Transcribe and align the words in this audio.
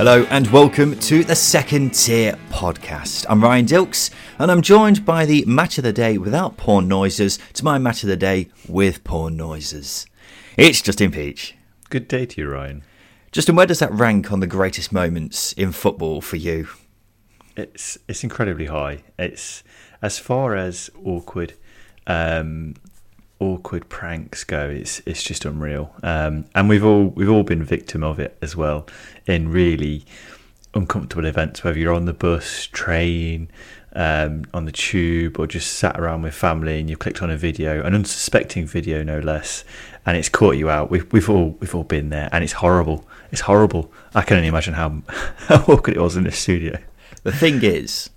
Hello 0.00 0.24
and 0.30 0.46
welcome 0.46 0.98
to 1.00 1.22
the 1.24 1.36
Second 1.36 1.92
Tier 1.92 2.32
Podcast. 2.48 3.26
I'm 3.28 3.42
Ryan 3.42 3.66
Dilks 3.66 4.08
and 4.38 4.50
I'm 4.50 4.62
joined 4.62 5.04
by 5.04 5.26
the 5.26 5.44
match 5.44 5.76
of 5.76 5.84
the 5.84 5.92
day 5.92 6.16
without 6.16 6.56
porn 6.56 6.88
noises 6.88 7.38
to 7.52 7.66
my 7.66 7.76
match 7.76 8.02
of 8.02 8.08
the 8.08 8.16
day 8.16 8.48
with 8.66 9.04
porn 9.04 9.36
noises. 9.36 10.06
It's 10.56 10.80
Justin 10.80 11.10
Peach. 11.10 11.54
Good 11.90 12.08
day 12.08 12.24
to 12.24 12.40
you, 12.40 12.48
Ryan. 12.48 12.82
Justin, 13.30 13.56
where 13.56 13.66
does 13.66 13.80
that 13.80 13.92
rank 13.92 14.32
on 14.32 14.40
the 14.40 14.46
greatest 14.46 14.90
moments 14.90 15.52
in 15.52 15.70
football 15.70 16.22
for 16.22 16.36
you? 16.36 16.68
It's 17.54 17.98
it's 18.08 18.24
incredibly 18.24 18.66
high. 18.66 19.02
It's 19.18 19.62
as 20.00 20.18
far 20.18 20.56
as 20.56 20.88
awkward 21.04 21.52
um, 22.06 22.74
awkward 23.40 23.88
pranks 23.88 24.44
go. 24.44 24.68
It's 24.68 25.00
it's 25.06 25.22
just 25.22 25.44
unreal. 25.44 25.94
Um, 26.02 26.44
and 26.54 26.68
we've 26.68 26.84
all 26.84 27.06
we've 27.06 27.30
all 27.30 27.42
been 27.42 27.64
victim 27.64 28.04
of 28.04 28.20
it 28.20 28.36
as 28.40 28.54
well 28.54 28.86
in 29.26 29.50
really 29.50 30.04
uncomfortable 30.74 31.24
events, 31.24 31.64
whether 31.64 31.78
you're 31.78 31.94
on 31.94 32.04
the 32.04 32.12
bus, 32.12 32.66
train, 32.66 33.50
um, 33.94 34.44
on 34.54 34.66
the 34.66 34.72
tube, 34.72 35.38
or 35.38 35.46
just 35.46 35.72
sat 35.72 35.98
around 35.98 36.22
with 36.22 36.34
family 36.34 36.78
and 36.78 36.88
you 36.88 36.96
clicked 36.96 37.22
on 37.22 37.30
a 37.30 37.36
video, 37.36 37.82
an 37.82 37.94
unsuspecting 37.94 38.66
video 38.66 39.02
no 39.02 39.18
less, 39.18 39.64
and 40.06 40.16
it's 40.16 40.28
caught 40.28 40.56
you 40.56 40.70
out. 40.70 40.90
We've 40.90 41.10
we've 41.12 41.28
all 41.28 41.56
we've 41.60 41.74
all 41.74 41.84
been 41.84 42.10
there, 42.10 42.28
and 42.32 42.44
it's 42.44 42.54
horrible. 42.54 43.08
It's 43.32 43.42
horrible. 43.42 43.92
I 44.14 44.22
can 44.22 44.36
only 44.36 44.48
imagine 44.48 44.74
how 44.74 45.02
how 45.08 45.56
awkward 45.62 45.96
it 45.96 46.00
was 46.00 46.16
in 46.16 46.24
the 46.24 46.32
studio. 46.32 46.78
The 47.22 47.32
thing 47.32 47.62
is, 47.62 48.10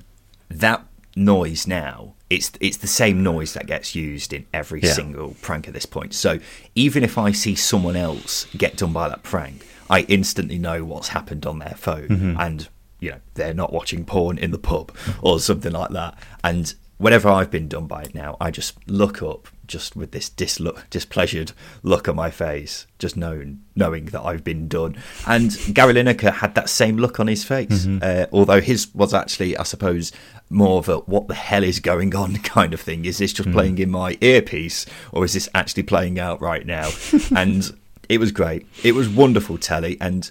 that 0.49 0.85
noise 1.15 1.67
now 1.67 2.13
it's 2.33 2.51
it's 2.59 2.77
the 2.77 2.87
same 2.87 3.23
noise 3.23 3.53
that 3.53 3.65
gets 3.67 3.95
used 3.95 4.33
in 4.33 4.45
every 4.53 4.81
Yeah. 4.81 4.93
single 4.93 5.35
prank 5.41 5.67
at 5.67 5.73
this 5.73 5.85
point. 5.85 6.13
So 6.13 6.39
even 6.75 7.03
if 7.03 7.17
I 7.17 7.31
see 7.31 7.55
someone 7.55 7.95
else 7.95 8.45
get 8.57 8.77
done 8.77 8.93
by 8.93 9.09
that 9.09 9.23
prank, 9.23 9.65
I 9.89 10.01
instantly 10.01 10.57
know 10.57 10.83
what's 10.83 11.09
happened 11.09 11.45
on 11.45 11.59
their 11.59 11.75
phone, 11.77 12.07
Mm-hmm. 12.09 12.35
and 12.39 12.67
you 12.99 13.11
know 13.11 13.19
they're 13.35 13.53
not 13.53 13.71
watching 13.73 14.05
porn 14.05 14.37
in 14.37 14.51
the 14.51 14.57
pub 14.71 14.91
or 15.21 15.39
something 15.39 15.71
like 15.73 15.91
that. 15.91 16.17
And 16.43 16.73
whenever 16.97 17.29
I've 17.29 17.51
been 17.51 17.67
done 17.67 17.87
by 17.87 18.03
it 18.03 18.15
now, 18.15 18.37
I 18.39 18.49
just 18.51 18.77
look 18.87 19.21
up 19.21 19.47
just 19.65 19.95
with 19.95 20.11
this 20.11 20.27
dislook, 20.29 20.85
displeasured 20.89 21.51
look 21.83 22.07
on 22.09 22.15
my 22.15 22.29
face, 22.29 22.85
just 22.99 23.15
knowing 23.17 23.61
knowing 23.75 24.05
that 24.07 24.21
I've 24.21 24.43
been 24.43 24.67
done. 24.67 24.95
And 25.25 25.57
Gary 25.73 25.93
Lineker 25.93 26.31
had 26.33 26.53
that 26.55 26.69
same 26.69 26.97
look 26.97 27.19
on 27.19 27.27
his 27.27 27.43
face, 27.43 27.85
uh, 27.87 28.27
although 28.31 28.61
his 28.61 28.93
was 28.93 29.13
actually, 29.13 29.57
I 29.57 29.63
suppose, 29.63 30.11
more 30.53 30.79
of 30.79 30.89
a 30.89 30.97
"what 30.99 31.27
the 31.27 31.35
hell 31.35 31.63
is 31.63 31.79
going 31.79 32.15
on" 32.15 32.35
kind 32.37 32.73
of 32.73 32.81
thing. 32.81 33.05
Is 33.05 33.17
this 33.17 33.33
just 33.33 33.51
playing 33.51 33.77
in 33.79 33.91
my 33.91 34.17
earpiece, 34.21 34.85
or 35.11 35.25
is 35.25 35.33
this 35.33 35.49
actually 35.53 35.83
playing 35.83 36.19
out 36.19 36.41
right 36.41 36.65
now? 36.65 36.89
and 37.35 37.71
it 38.09 38.19
was 38.19 38.31
great. 38.31 38.67
It 38.83 38.93
was 38.93 39.09
wonderful 39.09 39.57
telly, 39.57 39.97
and 39.99 40.29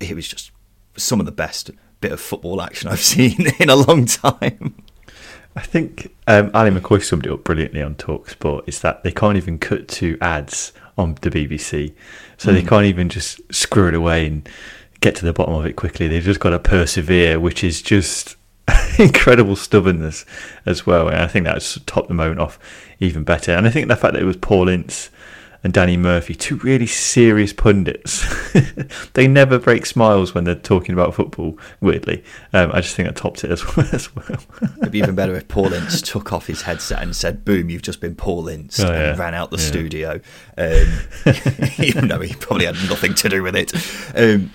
it 0.00 0.14
was 0.14 0.28
just 0.28 0.50
some 0.96 1.20
of 1.20 1.26
the 1.26 1.32
best 1.32 1.70
bit 2.00 2.12
of 2.12 2.20
football 2.20 2.60
action 2.62 2.88
I've 2.88 3.00
seen 3.14 3.46
in 3.58 3.70
a 3.70 3.76
long 3.76 4.06
time. 4.06 4.74
I 5.56 5.62
think 5.62 6.14
um, 6.26 6.50
Ally 6.54 6.70
McCoist 6.70 7.04
summed 7.04 7.26
it 7.26 7.32
up 7.32 7.42
brilliantly 7.42 7.82
on 7.82 7.96
Talksport. 7.96 8.62
Is 8.68 8.80
that 8.80 9.02
they 9.02 9.10
can't 9.10 9.36
even 9.36 9.58
cut 9.58 9.88
to 9.88 10.16
ads 10.20 10.72
on 10.96 11.16
the 11.20 11.30
BBC, 11.30 11.94
so 12.36 12.52
they 12.52 12.62
can't 12.62 12.84
even 12.84 13.08
just 13.08 13.40
screw 13.52 13.88
it 13.88 13.94
away 13.94 14.26
and 14.26 14.48
get 15.00 15.14
to 15.16 15.24
the 15.24 15.32
bottom 15.32 15.54
of 15.54 15.66
it 15.66 15.74
quickly. 15.74 16.08
They've 16.08 16.22
just 16.22 16.40
got 16.40 16.50
to 16.50 16.58
persevere, 16.58 17.38
which 17.40 17.62
is 17.62 17.82
just 17.82 18.36
incredible 18.98 19.56
stubbornness 19.56 20.24
as 20.66 20.86
well. 20.86 21.08
And 21.08 21.18
I 21.18 21.26
think 21.28 21.44
that's 21.46 21.78
topped 21.86 22.08
the 22.08 22.14
moment 22.14 22.40
off 22.40 22.58
even 23.00 23.24
better. 23.24 23.52
And 23.52 23.66
I 23.66 23.70
think 23.70 23.88
the 23.88 23.96
fact 23.96 24.14
that 24.14 24.22
it 24.22 24.26
was 24.26 24.36
Paul 24.36 24.68
Ince 24.68 25.10
and 25.64 25.72
Danny 25.72 25.96
Murphy, 25.96 26.36
two 26.36 26.56
really 26.58 26.86
serious 26.86 27.52
pundits. 27.52 28.24
they 29.14 29.26
never 29.26 29.58
break 29.58 29.86
smiles 29.86 30.32
when 30.32 30.44
they're 30.44 30.54
talking 30.54 30.92
about 30.92 31.14
football. 31.14 31.58
Weirdly, 31.80 32.22
um, 32.52 32.70
I 32.72 32.80
just 32.80 32.94
think 32.94 33.08
that 33.08 33.16
topped 33.16 33.42
it 33.42 33.50
as 33.50 33.64
well. 33.76 33.86
As 33.92 34.14
well. 34.14 34.38
It'd 34.80 34.92
be 34.92 34.98
even 35.00 35.16
better 35.16 35.34
if 35.34 35.48
Paul 35.48 35.72
Ince 35.72 36.00
took 36.00 36.32
off 36.32 36.46
his 36.46 36.62
headset 36.62 37.02
and 37.02 37.14
said, 37.16 37.44
"Boom, 37.44 37.70
you've 37.70 37.82
just 37.82 38.00
been 38.00 38.14
Paul 38.14 38.46
Ince," 38.48 38.78
Oh, 38.78 38.92
and 38.92 39.18
ran 39.18 39.34
out 39.34 39.50
the 39.50 39.56
Yeah. 39.56 39.62
studio. 39.64 40.20
Um, 40.56 40.86
even 41.78 42.06
though 42.06 42.20
he 42.20 42.34
probably 42.34 42.66
had 42.66 42.76
nothing 42.88 43.14
to 43.14 43.28
do 43.28 43.42
with 43.42 43.56
it. 43.56 43.72
Um, 44.14 44.52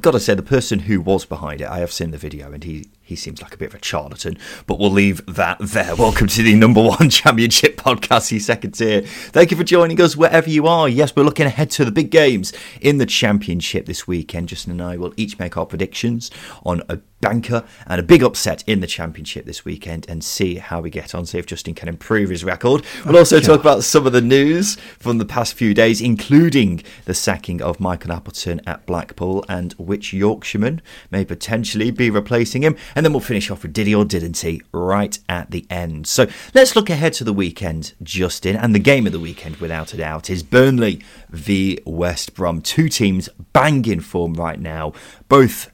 Got 0.00 0.12
to 0.12 0.20
say, 0.20 0.34
the 0.36 0.42
person 0.44 0.78
who 0.78 1.00
was 1.00 1.24
behind 1.24 1.60
it, 1.60 1.66
I 1.68 1.80
have 1.80 1.90
seen 1.90 2.12
the 2.12 2.16
video, 2.18 2.52
and 2.52 2.62
he 2.62 2.86
he 3.10 3.16
seems 3.16 3.42
like 3.42 3.52
a 3.52 3.58
bit 3.58 3.74
of 3.74 3.74
a 3.74 3.84
charlatan. 3.84 4.38
But 4.66 4.78
we'll 4.78 4.90
leave 4.90 5.26
that 5.26 5.58
there. 5.58 5.96
Welcome 5.96 6.28
to 6.28 6.42
the 6.42 6.54
number 6.54 6.80
one 6.80 7.10
championship 7.10 7.76
podcast, 7.76 8.30
the 8.30 8.38
second 8.38 8.72
tier. 8.72 9.02
Thank 9.02 9.50
you 9.50 9.56
for 9.56 9.64
joining 9.64 10.00
us 10.00 10.16
wherever 10.16 10.48
you 10.48 10.68
are. 10.68 10.88
Yes, 10.88 11.14
we're 11.14 11.24
looking 11.24 11.46
ahead 11.46 11.70
to 11.72 11.84
the 11.84 11.90
big 11.90 12.10
games 12.10 12.52
in 12.80 12.98
the 12.98 13.06
championship 13.06 13.86
this 13.86 14.06
weekend. 14.06 14.48
Justin 14.48 14.72
and 14.72 14.82
I 14.82 14.96
will 14.96 15.12
each 15.16 15.38
make 15.40 15.56
our 15.56 15.66
predictions 15.66 16.30
on 16.64 16.82
a 16.88 17.00
banker 17.20 17.64
and 17.86 18.00
a 18.00 18.02
big 18.02 18.22
upset 18.22 18.64
in 18.66 18.80
the 18.80 18.86
championship 18.86 19.44
this 19.44 19.64
weekend 19.64 20.06
and 20.08 20.24
see 20.24 20.56
how 20.56 20.80
we 20.80 20.90
get 20.90 21.14
on, 21.14 21.26
see 21.26 21.38
if 21.38 21.46
Justin 21.46 21.74
can 21.74 21.88
improve 21.88 22.30
his 22.30 22.44
record. 22.44 22.84
We'll 23.04 23.18
also 23.18 23.40
talk 23.40 23.60
about 23.60 23.84
some 23.84 24.06
of 24.06 24.12
the 24.12 24.20
news 24.20 24.76
from 24.98 25.18
the 25.18 25.24
past 25.24 25.54
few 25.54 25.74
days, 25.74 26.00
including 26.00 26.82
the 27.04 27.14
sacking 27.14 27.60
of 27.60 27.80
Michael 27.80 28.12
Appleton 28.12 28.60
at 28.66 28.86
Blackpool 28.86 29.44
and 29.48 29.72
which 29.74 30.12
Yorkshireman 30.12 30.80
may 31.10 31.24
potentially 31.24 31.90
be 31.90 32.10
replacing 32.10 32.62
him. 32.62 32.76
And 32.94 32.99
then 33.04 33.12
we'll 33.12 33.20
finish 33.20 33.50
off 33.50 33.62
with 33.62 33.72
Diddy 33.72 33.94
or 33.94 34.04
Didn't 34.04 34.38
he 34.38 34.62
right 34.72 35.18
at 35.28 35.50
the 35.50 35.66
end. 35.70 36.06
So 36.06 36.26
let's 36.54 36.74
look 36.74 36.90
ahead 36.90 37.12
to 37.14 37.24
the 37.24 37.32
weekend, 37.32 37.94
Justin. 38.02 38.56
And 38.56 38.74
the 38.74 38.80
game 38.80 39.06
of 39.06 39.12
the 39.12 39.20
weekend, 39.20 39.56
without 39.56 39.94
a 39.94 39.96
doubt, 39.96 40.30
is 40.30 40.42
Burnley 40.42 41.02
v 41.30 41.78
West 41.84 42.34
Brom. 42.34 42.60
Two 42.62 42.88
teams 42.88 43.28
banging 43.52 44.00
form 44.00 44.34
right 44.34 44.60
now, 44.60 44.92
both 45.28 45.70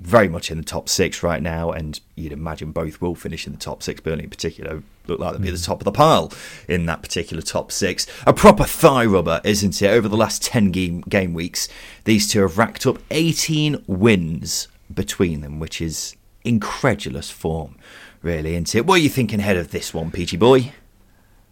very 0.00 0.28
much 0.28 0.50
in 0.50 0.58
the 0.58 0.64
top 0.64 0.88
six 0.88 1.22
right 1.22 1.42
now, 1.42 1.70
and 1.70 2.00
you'd 2.14 2.32
imagine 2.32 2.72
both 2.72 3.00
will 3.00 3.14
finish 3.14 3.46
in 3.46 3.52
the 3.52 3.58
top 3.58 3.82
six. 3.82 4.00
Burnley, 4.00 4.24
in 4.24 4.30
particular, 4.30 4.82
look 5.06 5.18
like 5.18 5.32
they'll 5.32 5.40
be 5.40 5.48
at 5.48 5.54
the 5.54 5.60
top 5.60 5.80
of 5.80 5.84
the 5.84 5.92
pile 5.92 6.32
in 6.68 6.86
that 6.86 7.02
particular 7.02 7.42
top 7.42 7.72
six. 7.72 8.06
A 8.26 8.32
proper 8.32 8.64
thigh 8.64 9.06
rubber, 9.06 9.40
isn't 9.44 9.80
it? 9.82 9.88
Over 9.88 10.08
the 10.08 10.16
last 10.16 10.42
10 10.42 10.70
game, 10.70 11.00
game 11.02 11.34
weeks, 11.34 11.68
these 12.04 12.28
two 12.28 12.42
have 12.42 12.58
racked 12.58 12.86
up 12.86 12.98
18 13.10 13.84
wins 13.86 14.68
between 14.92 15.40
them, 15.40 15.58
which 15.58 15.80
is 15.80 16.16
incredulous 16.44 17.30
form, 17.30 17.76
really, 18.22 18.54
isn't 18.54 18.74
it? 18.74 18.86
What 18.86 18.96
are 18.96 19.02
you 19.02 19.08
thinking 19.08 19.40
ahead 19.40 19.56
of 19.56 19.70
this 19.70 19.92
one, 19.92 20.10
Peachy 20.10 20.36
Boy? 20.36 20.72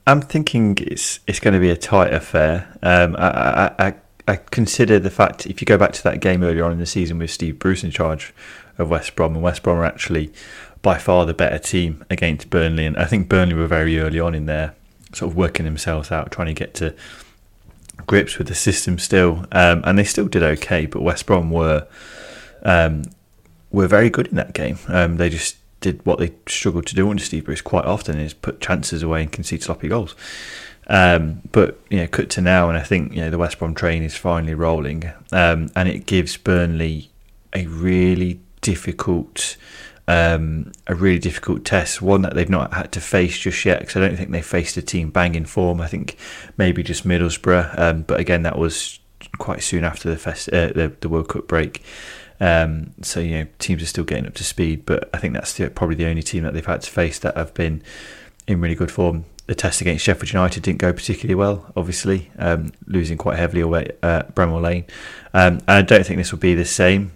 I'm 0.07 0.21
thinking 0.21 0.77
it's 0.81 1.19
it's 1.27 1.41
going 1.41 1.55
to 1.55 1.61
be 1.61 1.71
a 1.71 1.77
tight 1.77 2.15
affair. 2.15 2.69
Um, 2.83 3.17
I, 3.19 3.29
I, 3.29 3.87
I, 3.87 3.95
I 4.29 4.37
consider 4.37 4.99
the 4.99 5.11
fact 5.11 5.47
if 5.47 5.61
you 5.61 5.65
go 5.65 5.77
back 5.77 5.93
to 5.95 6.03
that 6.05 6.21
game 6.21 6.43
earlier 6.45 6.65
on 6.65 6.73
in 6.73 6.79
the 6.79 6.87
season 6.87 7.19
with 7.19 7.31
Steve 7.31 7.59
Bruce 7.59 7.83
in 7.83 7.91
charge 7.91 8.33
of 8.79 8.89
West 8.89 9.17
Brom, 9.17 9.35
and 9.35 9.43
West 9.43 9.63
Brom 9.63 9.79
are 9.79 9.85
actually 9.85 10.33
by 10.83 10.99
far 10.99 11.27
the 11.27 11.35
better 11.35 11.59
team 11.59 12.05
against 12.09 12.51
Burnley, 12.51 12.87
and 12.87 12.97
I 12.97 13.05
think 13.07 13.29
Burnley 13.29 13.55
were 13.55 13.67
very 13.67 13.99
early 13.99 14.21
on 14.21 14.35
in 14.35 14.47
there, 14.47 14.75
sort 15.13 15.33
of 15.33 15.37
working 15.37 15.65
themselves 15.65 16.13
out, 16.13 16.31
trying 16.31 16.47
to 16.47 16.55
get 16.55 16.75
to 16.75 16.95
grips 18.07 18.39
with 18.39 18.47
the 18.47 18.55
system 18.55 18.99
still, 18.99 19.47
um, 19.51 19.83
and 19.85 19.99
they 19.99 20.05
still 20.05 20.29
did 20.29 20.43
okay. 20.43 20.87
But 20.87 21.03
West 21.03 21.27
Brom 21.27 21.51
were 21.51 21.89
um, 22.63 23.03
were 23.71 23.87
very 23.87 24.11
good 24.11 24.29
in 24.29 24.37
that 24.37 24.53
game. 24.53 24.79
Um, 24.89 25.17
they 25.17 25.29
just 25.29 25.57
did 25.81 26.05
what 26.05 26.19
they 26.19 26.33
struggled 26.49 26.87
to 26.87 26.95
do 26.95 27.09
under 27.11 27.23
Steve 27.23 27.45
Bruce 27.45 27.61
quite 27.61 27.85
often 27.85 28.19
is 28.19 28.35
put 28.35 28.61
chances 28.61 29.03
away 29.03 29.23
and 29.23 29.31
concede 29.31 29.63
sloppy 29.63 29.89
goals. 29.89 30.15
Um, 30.89 31.43
but 31.53 31.81
you 31.91 31.99
know, 31.99 32.07
cut 32.07 32.31
to 32.31 32.41
now, 32.41 32.69
and 32.69 32.79
I 32.79 32.83
think 32.83 33.13
you 33.13 33.21
know 33.21 33.31
the 33.31 33.39
West 33.39 33.59
Brom 33.59 33.75
train 33.75 34.03
is 34.03 34.17
finally 34.17 34.55
rolling, 34.55 35.11
um, 35.33 35.69
and 35.75 35.89
it 35.89 36.07
gives 36.07 36.37
Burnley 36.37 37.11
a 37.53 37.67
really 37.67 38.41
difficult 38.61 39.57
um, 40.09 40.71
a 40.87 40.95
really 40.95 41.19
difficult 41.19 41.65
test, 41.65 42.01
one 42.01 42.23
that 42.23 42.35
they've 42.35 42.49
not 42.49 42.73
had 42.73 42.93
to 42.93 43.01
face 43.01 43.39
just 43.39 43.65
yet. 43.65 43.81
Because 43.81 43.97
I 43.97 44.01
don't 44.01 44.17
think 44.17 44.31
they 44.31 44.43
faced 44.43 44.77
a 44.77 44.83
team 44.83 45.11
banging 45.11 45.45
form. 45.45 45.81
I 45.81 45.89
think 45.89 46.17
maybe 46.57 46.83
just 46.83 47.07
Middlesbrough, 47.07 47.79
um, 47.79 48.03
but 48.03 48.21
again 48.21 48.43
that 48.43 48.59
was 48.59 49.01
quite 49.39 49.63
soon 49.63 49.83
after 49.83 50.09
the, 50.09 50.17
fest- 50.17 50.53
uh, 50.53 50.69
the, 50.69 50.93
the 51.01 51.09
World 51.09 51.29
Cup 51.29 51.49
break. 51.49 51.83
Um, 52.41 52.93
so 53.03 53.21
you 53.21 53.39
know 53.39 53.47
teams 53.59 53.83
are 53.83 53.87
still 53.87 54.05
getting 54.05 54.27
up 54.27 54.35
to 54.35 54.45
speed, 54.45 54.85
but 54.87 55.09
I 55.15 55.19
think 55.19 55.35
that's 55.35 55.55
the, 55.55 55.71
probably 55.71 55.97
the 55.97 56.07
only 56.07 56.23
team 56.23 56.45
that 56.45 56.55
they've 56.55 56.65
had 56.65 56.83
to 56.83 56.91
face 56.91 57.19
that 57.21 57.37
have 57.37 57.55
been 57.55 57.83
in 58.47 58.61
really 58.61 58.75
good 58.75 58.91
form. 58.91 59.25
The 59.47 59.55
test 59.55 59.81
against 59.81 60.05
Sheffield 60.05 60.33
United 60.33 60.65
didn't 60.65 60.81
go 60.81 60.93
particularly 60.93 61.37
well, 61.37 61.73
obviously, 61.77 62.33
um, 62.37 62.73
losing 62.87 63.17
quite 63.17 63.39
heavily 63.39 63.61
away 63.61 63.93
at 64.03 64.35
Bramall 64.35 64.61
Lane. 64.61 64.85
Um, 65.33 65.59
and 65.59 65.71
I 65.71 65.83
don't 65.83 66.05
think 66.05 66.19
this 66.19 66.33
will 66.33 66.41
be 66.41 66.55
the 66.55 66.65
same. 66.65 67.13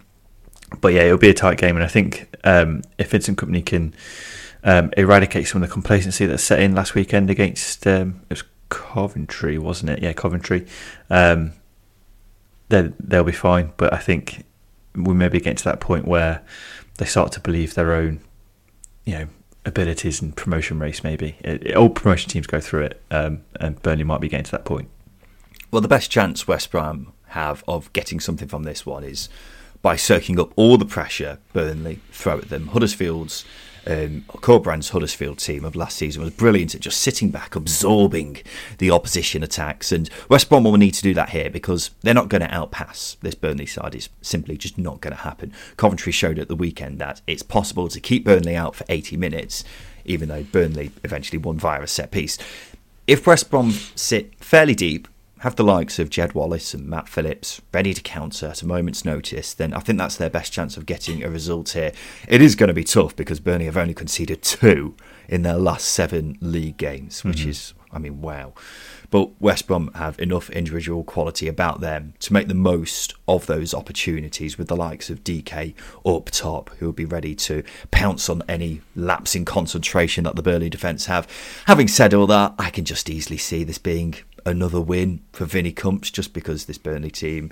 But 0.81 0.95
yeah, 0.95 1.03
it'll 1.03 1.19
be 1.19 1.29
a 1.29 1.35
tight 1.35 1.59
game, 1.59 1.75
and 1.75 1.85
I 1.85 1.89
think 1.89 2.33
um, 2.45 2.83
if 2.97 3.11
Vincent 3.11 3.37
Kompany 3.37 3.67
can 3.67 3.93
um, 4.63 4.93
eradicate 4.97 5.49
some 5.49 5.61
of 5.61 5.69
the 5.69 5.73
complacency 5.73 6.27
that 6.27 6.39
set 6.39 6.61
in 6.61 6.77
last 6.77 6.95
weekend 6.95 7.29
against 7.29 7.85
um, 7.89 8.21
it 8.31 8.35
was 8.35 8.45
Coventry, 8.69 9.59
wasn't 9.59 9.91
it? 9.91 10.01
Yeah, 10.01 10.13
Coventry. 10.13 10.65
They'll 11.09 11.51
be 13.25 13.33
fine. 13.33 13.73
But 13.77 13.93
I 13.93 13.99
think 13.99 14.45
we 14.95 15.15
maybe 15.15 15.41
get 15.41 15.57
to 15.59 15.65
that 15.65 15.81
point 15.81 16.07
where 16.07 16.43
they 16.99 17.07
start 17.07 17.33
to 17.33 17.41
believe 17.41 17.75
their 17.75 17.93
own, 17.93 18.21
you 19.05 19.15
know, 19.15 19.27
abilities 19.65 20.21
and 20.21 20.37
promotion 20.37 20.79
race. 20.79 21.05
Maybe 21.05 21.37
it, 21.41 21.67
it, 21.69 21.77
all 21.77 21.89
promotion 21.91 22.31
teams 22.31 22.47
go 22.47 22.61
through 22.61 22.83
it, 22.83 23.03
um, 23.11 23.43
and 23.59 23.81
Burnley 23.83 24.05
might 24.05 24.21
be 24.21 24.29
getting 24.29 24.45
to 24.45 24.51
that 24.53 24.65
point. 24.65 24.89
Well, 25.71 25.83
the 25.83 25.89
best 25.89 26.11
chance 26.11 26.49
West 26.49 26.71
Brom 26.71 27.13
have 27.29 27.63
of 27.69 27.93
getting 27.93 28.19
something 28.19 28.49
from 28.49 28.65
this 28.65 28.85
one 28.85 29.05
is 29.05 29.29
by 29.83 29.97
soaking 29.97 30.39
up 30.39 30.53
all 30.57 30.77
the 30.77 30.85
pressure 30.85 31.39
Burnley 31.53 32.01
throw 32.11 32.39
at 32.39 32.49
them. 32.49 32.69
Huddersfield's 32.69 33.45
um, 33.87 34.25
Corberán's 34.29 34.91
Huddersfield 34.91 35.39
team 35.39 35.65
of 35.65 35.77
last 35.77 35.97
season 35.97 36.23
was 36.23 36.33
brilliant 36.33 36.75
at 36.75 36.81
just 36.81 37.01
sitting 37.01 37.31
back, 37.31 37.55
absorbing 37.55 38.39
the 38.79 38.91
opposition 38.91 39.43
attacks. 39.43 39.93
And 39.93 40.09
West 40.29 40.49
Brom 40.49 40.65
will 40.65 40.77
need 40.77 40.95
to 40.95 41.03
do 41.03 41.15
that 41.15 41.31
here 41.31 41.51
because 41.51 41.91
they're 42.03 42.15
not 42.15 42.29
going 42.29 42.43
to 42.43 42.49
outpass 42.49 43.19
this 43.21 43.35
Burnley 43.35 43.67
side. 43.67 43.95
It's 43.95 44.09
simply 44.23 44.57
just 44.57 44.79
not 44.79 45.01
going 45.01 45.15
to 45.15 45.23
happen. 45.23 45.53
Coventry 45.77 46.13
showed 46.13 46.39
at 46.39 46.49
the 46.49 46.57
weekend 46.57 46.99
that 46.99 47.21
it's 47.27 47.43
possible 47.43 47.89
to 47.89 48.01
keep 48.01 48.25
Burnley 48.25 48.57
out 48.57 48.75
for 48.75 48.85
80 48.89 49.17
minutes, 49.17 49.65
even 50.05 50.29
though 50.29 50.43
Burnley 50.43 50.93
eventually 51.05 51.39
won 51.39 51.59
via 51.59 51.83
a 51.83 51.87
set 51.87 52.11
piece. 52.11 52.39
If 53.07 53.27
West 53.27 53.51
Brom 53.51 53.73
sit 53.73 54.35
fairly 54.37 54.75
deep, 54.75 55.09
have 55.41 55.57
the 55.57 55.65
likes 55.65 55.99
of 55.99 56.11
Jed 56.11 56.35
Wallace 56.35 56.75
and 56.75 56.87
Matt 56.87 57.09
Phillips 57.09 57.63
ready 57.73 57.95
to 57.95 58.03
counter 58.03 58.49
at 58.49 58.63
a 58.63 58.67
moment's 58.67 59.07
notice, 59.07 59.55
then 59.55 59.73
I 59.73 59.81
think 59.81 59.99
that's 59.99 60.17
their 60.17 60.29
best 60.29 60.53
chance 60.53 60.77
of 60.77 60.85
getting 60.85 61.25
a 61.25 61.31
result 61.31 61.71
here. 61.71 61.93
It 62.29 62.43
is 62.43 62.55
going 62.55 62.69
to 62.69 62.75
be 62.75 62.85
tough 62.85 63.17
because 63.17 63.41
Burnley 63.41 63.65
have 63.65 63.77
only 63.77 63.95
conceded 63.95 64.43
two 64.43 64.95
in 65.29 65.43
their 65.43 65.57
last 65.57 65.87
seven 65.87 66.37
league 66.43 66.77
games, 66.77 67.25
which 67.25 67.39
mm-hmm. 67.39 67.51
is, 67.51 67.73
I 67.91 67.99
mean, 67.99 68.21
wow. 68.21 68.53
But 69.11 69.41
West 69.41 69.67
Brom 69.67 69.91
have 69.95 70.19
enough 70.21 70.51
individual 70.51 71.03
quality 71.03 71.49
about 71.49 71.81
them 71.81 72.15
to 72.21 72.33
make 72.33 72.47
the 72.47 72.55
most 72.55 73.15
of 73.27 73.47
those 73.47 73.75
opportunities 73.75 74.57
with 74.57 74.69
the 74.69 74.77
likes 74.77 75.11
of 75.11 75.25
Dike 75.25 75.75
up 76.07 76.27
top, 76.31 76.71
who 76.79 76.87
will 76.87 76.93
be 76.93 77.05
ready 77.05 77.35
to 77.35 77.65
pounce 77.91 78.29
on 78.29 78.43
any 78.49 78.83
lapse 78.95 79.35
in 79.35 79.45
concentration 79.45 80.25
that 80.25 80.37
the 80.37 80.43
Burnley 80.43 80.71
defence 80.71 81.07
have. 81.07 81.27
Having 81.67 81.89
said 81.89 82.15
all 82.15 82.29
that, 82.29 82.55
I 82.59 82.71
can 82.71 82.85
just 82.85 83.11
easily 83.11 83.37
see 83.37 83.65
this 83.65 83.79
being 83.79 84.15
another 84.45 84.81
win 84.81 85.21
for 85.33 85.45
Vinnie 85.45 85.73
Cumps 85.73 86.11
just 86.11 86.33
because 86.33 86.67
this 86.67 86.79
Burnley 86.79 87.11
team 87.11 87.51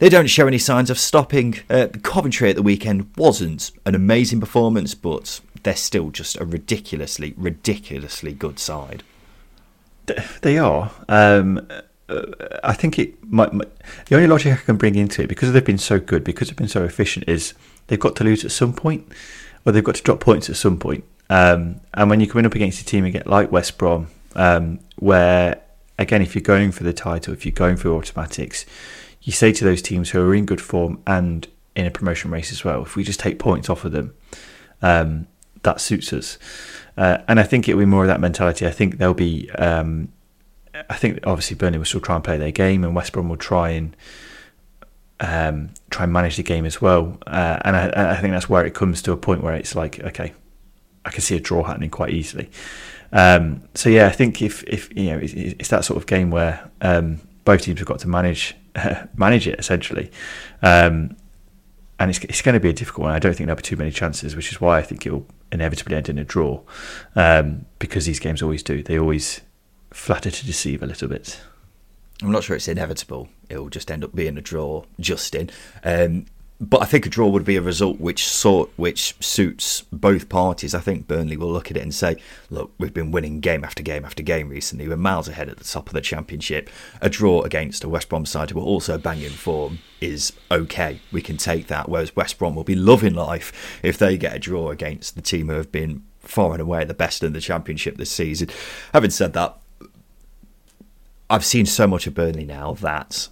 they 0.00 0.08
don't 0.08 0.28
show 0.28 0.46
any 0.46 0.58
signs 0.58 0.88
of 0.88 0.98
stopping. 0.98 1.56
Uh, 1.68 1.88
Coventry 2.02 2.48
at 2.48 2.56
the 2.56 2.62
weekend 2.62 3.10
wasn't 3.18 3.70
an 3.84 3.94
amazing 3.94 4.40
performance, 4.40 4.94
but 4.94 5.42
they're 5.62 5.76
still 5.76 6.08
just 6.10 6.40
a 6.40 6.44
ridiculously, 6.46 7.34
ridiculously 7.36 8.32
good 8.32 8.58
side. 8.58 9.02
They 10.40 10.56
are. 10.56 10.90
Um, 11.06 11.68
uh, 12.08 12.22
I 12.64 12.72
think 12.72 12.98
it 12.98 13.22
might, 13.30 13.52
might, 13.52 13.68
the 14.06 14.16
only 14.16 14.26
logic 14.26 14.54
I 14.54 14.56
can 14.56 14.76
bring 14.76 14.94
into 14.94 15.22
it 15.22 15.28
because 15.28 15.52
they've 15.52 15.62
been 15.62 15.76
so 15.76 16.00
good, 16.00 16.24
because 16.24 16.48
they've 16.48 16.56
been 16.56 16.66
so 16.66 16.82
efficient, 16.82 17.28
is 17.28 17.52
they've 17.88 18.00
got 18.00 18.16
to 18.16 18.24
lose 18.24 18.42
at 18.42 18.52
some 18.52 18.72
point, 18.72 19.06
or 19.66 19.72
they've 19.72 19.84
got 19.84 19.96
to 19.96 20.02
drop 20.02 20.20
points 20.20 20.48
at 20.48 20.56
some 20.56 20.78
point. 20.78 21.04
Um, 21.28 21.82
and 21.92 22.08
when 22.08 22.20
you're 22.20 22.30
coming 22.30 22.46
up 22.46 22.54
against 22.54 22.80
a 22.80 22.86
team 22.86 23.04
again 23.04 23.24
like 23.26 23.52
West 23.52 23.76
Brom, 23.76 24.08
um, 24.34 24.80
where 24.96 25.60
again, 26.00 26.22
if 26.22 26.34
you're 26.34 26.42
going 26.42 26.72
for 26.72 26.82
the 26.82 26.92
title, 26.92 27.32
if 27.32 27.44
you're 27.44 27.52
going 27.52 27.76
for 27.76 27.90
automatics, 27.90 28.64
you 29.22 29.32
say 29.32 29.52
to 29.52 29.64
those 29.64 29.82
teams 29.82 30.10
who 30.10 30.20
are 30.20 30.34
in 30.34 30.46
good 30.46 30.60
form 30.60 31.00
and 31.06 31.46
in 31.76 31.86
a 31.86 31.90
promotion 31.90 32.30
race 32.30 32.50
as 32.50 32.64
well, 32.64 32.82
if 32.82 32.96
we 32.96 33.04
just 33.04 33.20
take 33.20 33.38
points 33.38 33.68
off 33.68 33.84
of 33.84 33.92
them, 33.92 34.14
um, 34.82 35.28
that 35.62 35.80
suits 35.80 36.12
us. 36.12 36.38
Uh, 36.96 37.18
and 37.28 37.38
I 37.38 37.42
think 37.42 37.68
it'll 37.68 37.78
be 37.78 37.84
more 37.84 38.02
of 38.02 38.08
that 38.08 38.20
mentality. 38.20 38.66
I 38.66 38.70
think 38.70 38.96
there'll 38.96 39.14
be, 39.14 39.50
um, 39.52 40.08
I 40.88 40.96
think 40.96 41.20
obviously 41.24 41.54
Burnley 41.54 41.78
will 41.78 41.84
still 41.84 42.00
try 42.00 42.14
and 42.14 42.24
play 42.24 42.38
their 42.38 42.50
game, 42.50 42.82
and 42.82 42.96
West 42.96 43.12
Brom 43.12 43.28
will 43.28 43.36
try 43.36 43.70
and 43.70 43.94
um, 45.20 45.70
try 45.90 46.04
and 46.04 46.12
manage 46.12 46.36
the 46.36 46.42
game 46.42 46.64
as 46.64 46.80
well. 46.80 47.18
Uh, 47.26 47.58
and 47.64 47.76
I, 47.76 48.12
I, 48.12 48.16
think 48.16 48.32
that's 48.32 48.48
where 48.48 48.64
it 48.64 48.72
comes 48.72 49.02
to 49.02 49.12
a 49.12 49.18
point 49.18 49.42
where 49.42 49.54
it's 49.54 49.74
like, 49.74 50.00
okay, 50.00 50.32
I 51.04 51.10
can 51.10 51.20
see 51.20 51.36
a 51.36 51.40
draw 51.40 51.62
happening 51.62 51.90
quite 51.90 52.14
easily. 52.14 52.50
Um, 53.12 53.62
so 53.74 53.88
yeah, 53.88 54.06
I 54.06 54.12
think 54.12 54.42
if 54.42 54.62
if 54.64 54.94
you 54.96 55.10
know 55.10 55.18
it's, 55.18 55.32
it's 55.32 55.68
that 55.68 55.84
sort 55.84 55.96
of 55.96 56.06
game 56.06 56.30
where 56.30 56.70
um, 56.80 57.20
both 57.44 57.62
teams 57.62 57.78
have 57.80 57.88
got 57.88 57.98
to 58.00 58.08
manage 58.08 58.56
manage 59.16 59.46
it 59.46 59.58
essentially, 59.58 60.10
um, 60.62 61.16
and 61.98 62.10
it's 62.10 62.18
it's 62.20 62.42
going 62.42 62.54
to 62.54 62.60
be 62.60 62.70
a 62.70 62.74
difficult 62.74 63.04
one. 63.04 63.14
I 63.14 63.18
don't 63.18 63.34
think 63.34 63.46
there'll 63.46 63.56
be 63.56 63.62
too 63.62 63.76
many 63.76 63.90
chances, 63.90 64.36
which 64.36 64.52
is 64.52 64.60
why 64.60 64.78
I 64.78 64.82
think 64.82 65.06
it 65.06 65.12
will 65.12 65.26
inevitably 65.52 65.96
end 65.96 66.08
in 66.08 66.18
a 66.18 66.24
draw, 66.24 66.60
um, 67.16 67.66
because 67.78 68.06
these 68.06 68.20
games 68.20 68.42
always 68.42 68.62
do. 68.62 68.82
They 68.82 68.98
always 68.98 69.40
flatter 69.90 70.30
to 70.30 70.46
deceive 70.46 70.82
a 70.82 70.86
little 70.86 71.08
bit. 71.08 71.40
I'm 72.22 72.32
not 72.32 72.44
sure 72.44 72.54
it's 72.54 72.68
inevitable. 72.68 73.28
It'll 73.48 73.70
just 73.70 73.90
end 73.90 74.04
up 74.04 74.14
being 74.14 74.36
a 74.36 74.42
draw, 74.42 74.84
Justin. 75.00 75.50
Um, 75.82 76.26
but 76.60 76.82
I 76.82 76.84
think 76.84 77.06
a 77.06 77.08
draw 77.08 77.28
would 77.28 77.44
be 77.44 77.56
a 77.56 77.62
result 77.62 78.00
which 78.00 78.28
sort 78.28 78.70
which 78.76 79.14
suits 79.18 79.82
both 79.90 80.28
parties. 80.28 80.74
I 80.74 80.80
think 80.80 81.08
Burnley 81.08 81.38
will 81.38 81.50
look 81.50 81.70
at 81.70 81.76
it 81.78 81.82
and 81.82 81.94
say, 81.94 82.16
"Look, 82.50 82.72
we've 82.78 82.92
been 82.92 83.10
winning 83.10 83.40
game 83.40 83.64
after 83.64 83.82
game 83.82 84.04
after 84.04 84.22
game 84.22 84.50
recently. 84.50 84.86
We're 84.86 84.96
miles 84.96 85.26
ahead 85.26 85.48
at 85.48 85.56
the 85.56 85.64
top 85.64 85.88
of 85.88 85.94
the 85.94 86.02
championship. 86.02 86.68
A 87.00 87.08
draw 87.08 87.40
against 87.42 87.82
a 87.82 87.88
West 87.88 88.10
Brom 88.10 88.26
side 88.26 88.50
who 88.50 88.60
are 88.60 88.64
also 88.64 88.98
banging 88.98 89.30
form 89.30 89.78
is 90.02 90.34
okay. 90.50 91.00
We 91.10 91.22
can 91.22 91.38
take 91.38 91.68
that. 91.68 91.88
Whereas 91.88 92.14
West 92.14 92.38
Brom 92.38 92.54
will 92.54 92.64
be 92.64 92.74
loving 92.74 93.14
life 93.14 93.80
if 93.82 93.96
they 93.96 94.18
get 94.18 94.36
a 94.36 94.38
draw 94.38 94.70
against 94.70 95.14
the 95.14 95.22
team 95.22 95.48
who 95.48 95.54
have 95.54 95.72
been 95.72 96.02
far 96.18 96.52
and 96.52 96.60
away 96.60 96.84
the 96.84 96.92
best 96.92 97.22
in 97.22 97.32
the 97.32 97.40
championship 97.40 97.96
this 97.96 98.10
season. 98.10 98.50
Having 98.92 99.10
said 99.10 99.32
that, 99.32 99.56
I've 101.30 101.44
seen 101.44 101.64
so 101.64 101.86
much 101.86 102.06
of 102.06 102.14
Burnley 102.14 102.44
now 102.44 102.74
that 102.74 103.28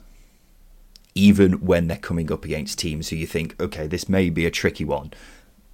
even 1.19 1.55
when 1.55 1.89
they're 1.89 1.97
coming 1.97 2.31
up 2.31 2.45
against 2.45 2.79
teams 2.79 3.09
who 3.09 3.17
you 3.17 3.27
think, 3.27 3.61
okay, 3.61 3.89
this 3.89 4.09
may 4.09 4.31
be 4.31 4.47
a 4.47 4.53
tricky 4.53 4.85
one, 4.85 5.13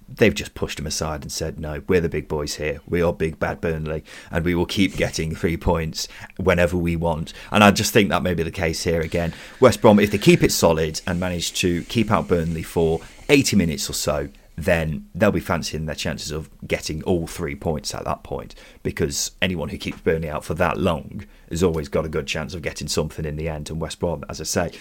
they've 0.09 0.33
just 0.33 0.55
pushed 0.55 0.77
them 0.77 0.87
aside 0.87 1.21
and 1.21 1.31
said, 1.31 1.59
no, 1.59 1.83
we're 1.87 2.01
the 2.01 2.09
big 2.09 2.27
boys 2.27 2.55
here. 2.55 2.81
We 2.87 3.03
are 3.03 3.13
big 3.13 3.39
bad 3.39 3.61
Burnley, 3.61 4.03
and 4.31 4.43
we 4.43 4.55
will 4.55 4.65
keep 4.65 4.97
getting 4.97 5.35
three 5.35 5.55
points 5.55 6.07
whenever 6.37 6.75
we 6.77 6.95
want. 6.95 7.31
And 7.51 7.63
I 7.63 7.69
just 7.69 7.93
think 7.93 8.09
that 8.09 8.23
may 8.23 8.33
be 8.33 8.41
the 8.41 8.49
case 8.49 8.83
here 8.83 9.01
again. 9.01 9.33
West 9.59 9.81
Brom, 9.81 9.99
if 9.99 10.09
they 10.09 10.17
keep 10.17 10.41
it 10.41 10.51
solid 10.51 11.01
and 11.05 11.19
manage 11.19 11.53
to 11.59 11.83
keep 11.83 12.09
out 12.09 12.27
Burnley 12.27 12.63
for 12.63 13.01
80 13.29 13.55
minutes 13.55 13.87
or 13.87 13.93
so, 13.93 14.29
then 14.57 15.07
they'll 15.13 15.31
be 15.31 15.39
fancying 15.39 15.85
their 15.85 15.95
chances 15.95 16.31
of 16.31 16.49
getting 16.65 17.03
all 17.03 17.27
three 17.27 17.55
points 17.55 17.93
at 17.93 18.05
that 18.05 18.23
point 18.23 18.55
because 18.83 19.31
anyone 19.41 19.69
who 19.69 19.77
keeps 19.77 19.99
Burnley 19.99 20.29
out 20.29 20.45
for 20.45 20.53
that 20.53 20.77
long 20.77 21.25
has 21.49 21.61
always 21.61 21.89
got 21.89 22.05
a 22.05 22.09
good 22.09 22.25
chance 22.25 22.53
of 22.53 22.61
getting 22.61 22.87
something 22.87 23.25
in 23.25 23.35
the 23.35 23.49
end. 23.49 23.69
And 23.69 23.81
West 23.81 23.99
Brom, 23.99 24.23
as 24.29 24.39
I 24.39 24.45
say, 24.45 24.71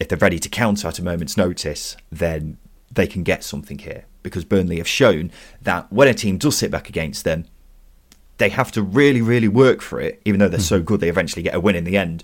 if 0.00 0.08
they're 0.08 0.18
ready 0.18 0.38
to 0.38 0.48
counter 0.48 0.88
at 0.88 0.98
a 0.98 1.02
moment's 1.02 1.36
notice, 1.36 1.96
then 2.10 2.58
they 2.90 3.06
can 3.06 3.22
get 3.22 3.44
something 3.44 3.78
here 3.78 4.04
because 4.22 4.44
Burnley 4.44 4.78
have 4.78 4.88
shown 4.88 5.30
that 5.62 5.92
when 5.92 6.08
a 6.08 6.14
team 6.14 6.38
does 6.38 6.56
sit 6.56 6.70
back 6.70 6.88
against 6.88 7.24
them, 7.24 7.46
they 8.38 8.48
have 8.50 8.70
to 8.72 8.82
really, 8.82 9.20
really 9.20 9.48
work 9.48 9.80
for 9.80 10.00
it, 10.00 10.20
even 10.24 10.38
though 10.38 10.48
they're 10.48 10.60
so 10.60 10.78
hmm. 10.78 10.84
good 10.84 11.00
they 11.00 11.08
eventually 11.08 11.42
get 11.42 11.54
a 11.54 11.60
win 11.60 11.76
in 11.76 11.84
the 11.84 11.96
end, 11.96 12.22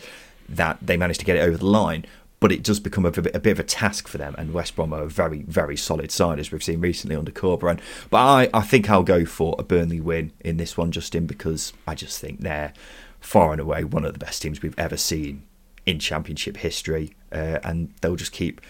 that 0.49 0.79
they 0.81 0.97
manage 0.97 1.19
to 1.19 1.25
get 1.25 1.37
it 1.37 1.41
over 1.41 1.57
the 1.57 1.67
line. 1.67 2.05
But 2.41 2.53
it 2.53 2.63
does 2.63 2.79
become 2.79 3.07
a 3.07 3.11
bit, 3.11 3.35
a 3.35 3.41
bit 3.41 3.53
of 3.53 3.61
a 3.61 3.65
task 3.65 4.07
for 4.07 4.19
them, 4.19 4.35
and 4.37 4.53
West 4.53 4.77
Brom 4.77 4.93
are 4.93 5.03
a 5.03 5.09
very, 5.09 5.43
very 5.43 5.77
solid 5.77 6.11
side, 6.11 6.39
as 6.39 6.53
we've 6.53 6.63
seen 6.63 6.81
recently 6.81 7.17
under 7.17 7.33
Corberán. 7.33 7.81
But 8.11 8.19
I, 8.19 8.51
I 8.53 8.61
think 8.61 8.91
I'll 8.91 9.03
go 9.03 9.25
for 9.25 9.57
a 9.59 9.63
Burnley 9.63 10.01
win 10.01 10.33
in 10.41 10.59
this 10.59 10.77
one, 10.77 10.93
Justin, 10.93 11.27
because 11.27 11.73
I 11.87 11.95
just 11.95 12.21
think 12.21 12.41
they're 12.41 12.75
far 13.19 13.53
and 13.53 13.61
away 13.61 13.85
one 13.85 14.05
of 14.05 14.13
the 14.13 14.19
best 14.19 14.43
teams 14.43 14.61
we've 14.61 14.79
ever 14.79 14.99
seen 14.99 15.45
in 15.87 15.99
Championship 15.99 16.57
history, 16.57 17.15
uh, 17.33 17.59
and 17.63 17.93
they'll 18.01 18.17
just 18.17 18.33
keep 18.33 18.61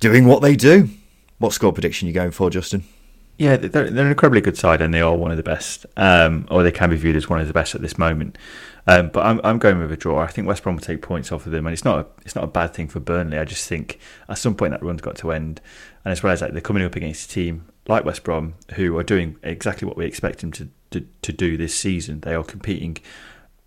doing 0.00 0.26
what 0.26 0.42
they 0.42 0.56
do. 0.56 0.88
What 1.38 1.52
score 1.52 1.72
prediction 1.72 2.06
are 2.06 2.10
you 2.10 2.14
going 2.14 2.30
for, 2.30 2.50
Justin? 2.50 2.84
Yeah, 3.38 3.56
they're, 3.56 3.88
they're 3.90 4.04
an 4.04 4.10
incredibly 4.10 4.42
good 4.42 4.58
side, 4.58 4.82
and 4.82 4.92
they 4.92 5.00
are 5.00 5.16
one 5.16 5.30
of 5.30 5.38
the 5.38 5.42
best, 5.42 5.86
um, 5.96 6.46
or 6.50 6.62
they 6.62 6.70
can 6.70 6.90
be 6.90 6.96
viewed 6.96 7.16
as 7.16 7.28
one 7.28 7.40
of 7.40 7.46
the 7.46 7.54
best 7.54 7.74
at 7.74 7.80
this 7.80 7.96
moment. 7.96 8.36
Um, 8.86 9.08
but 9.08 9.24
I'm, 9.24 9.40
I'm 9.42 9.58
going 9.58 9.78
with 9.78 9.90
a 9.90 9.96
draw. 9.96 10.20
I 10.20 10.26
think 10.26 10.46
West 10.46 10.62
Brom 10.62 10.76
will 10.76 10.82
take 10.82 11.00
points 11.00 11.32
off 11.32 11.46
of 11.46 11.52
them, 11.52 11.66
and 11.66 11.72
it's 11.72 11.84
not 11.84 12.00
a, 12.00 12.06
it's 12.24 12.34
not 12.34 12.44
a 12.44 12.48
bad 12.48 12.74
thing 12.74 12.88
for 12.88 13.00
Burnley. 13.00 13.38
I 13.38 13.46
just 13.46 13.66
think 13.66 13.98
at 14.28 14.36
some 14.36 14.54
point 14.54 14.72
that 14.72 14.82
run's 14.82 15.00
got 15.00 15.16
to 15.16 15.32
end, 15.32 15.62
and 16.04 16.12
as 16.12 16.22
well 16.22 16.34
as 16.34 16.40
that, 16.40 16.52
they're 16.52 16.60
coming 16.60 16.84
up 16.84 16.96
against 16.96 17.30
a 17.30 17.32
team 17.32 17.66
like 17.88 18.04
West 18.04 18.24
Brom, 18.24 18.54
who 18.74 18.98
are 18.98 19.02
doing 19.02 19.36
exactly 19.42 19.88
what 19.88 19.96
we 19.96 20.04
expect 20.04 20.40
them 20.40 20.52
to, 20.52 20.68
to, 20.90 21.06
to 21.22 21.32
do 21.32 21.56
this 21.56 21.74
season. 21.74 22.20
They 22.20 22.34
are 22.34 22.44
competing 22.44 22.98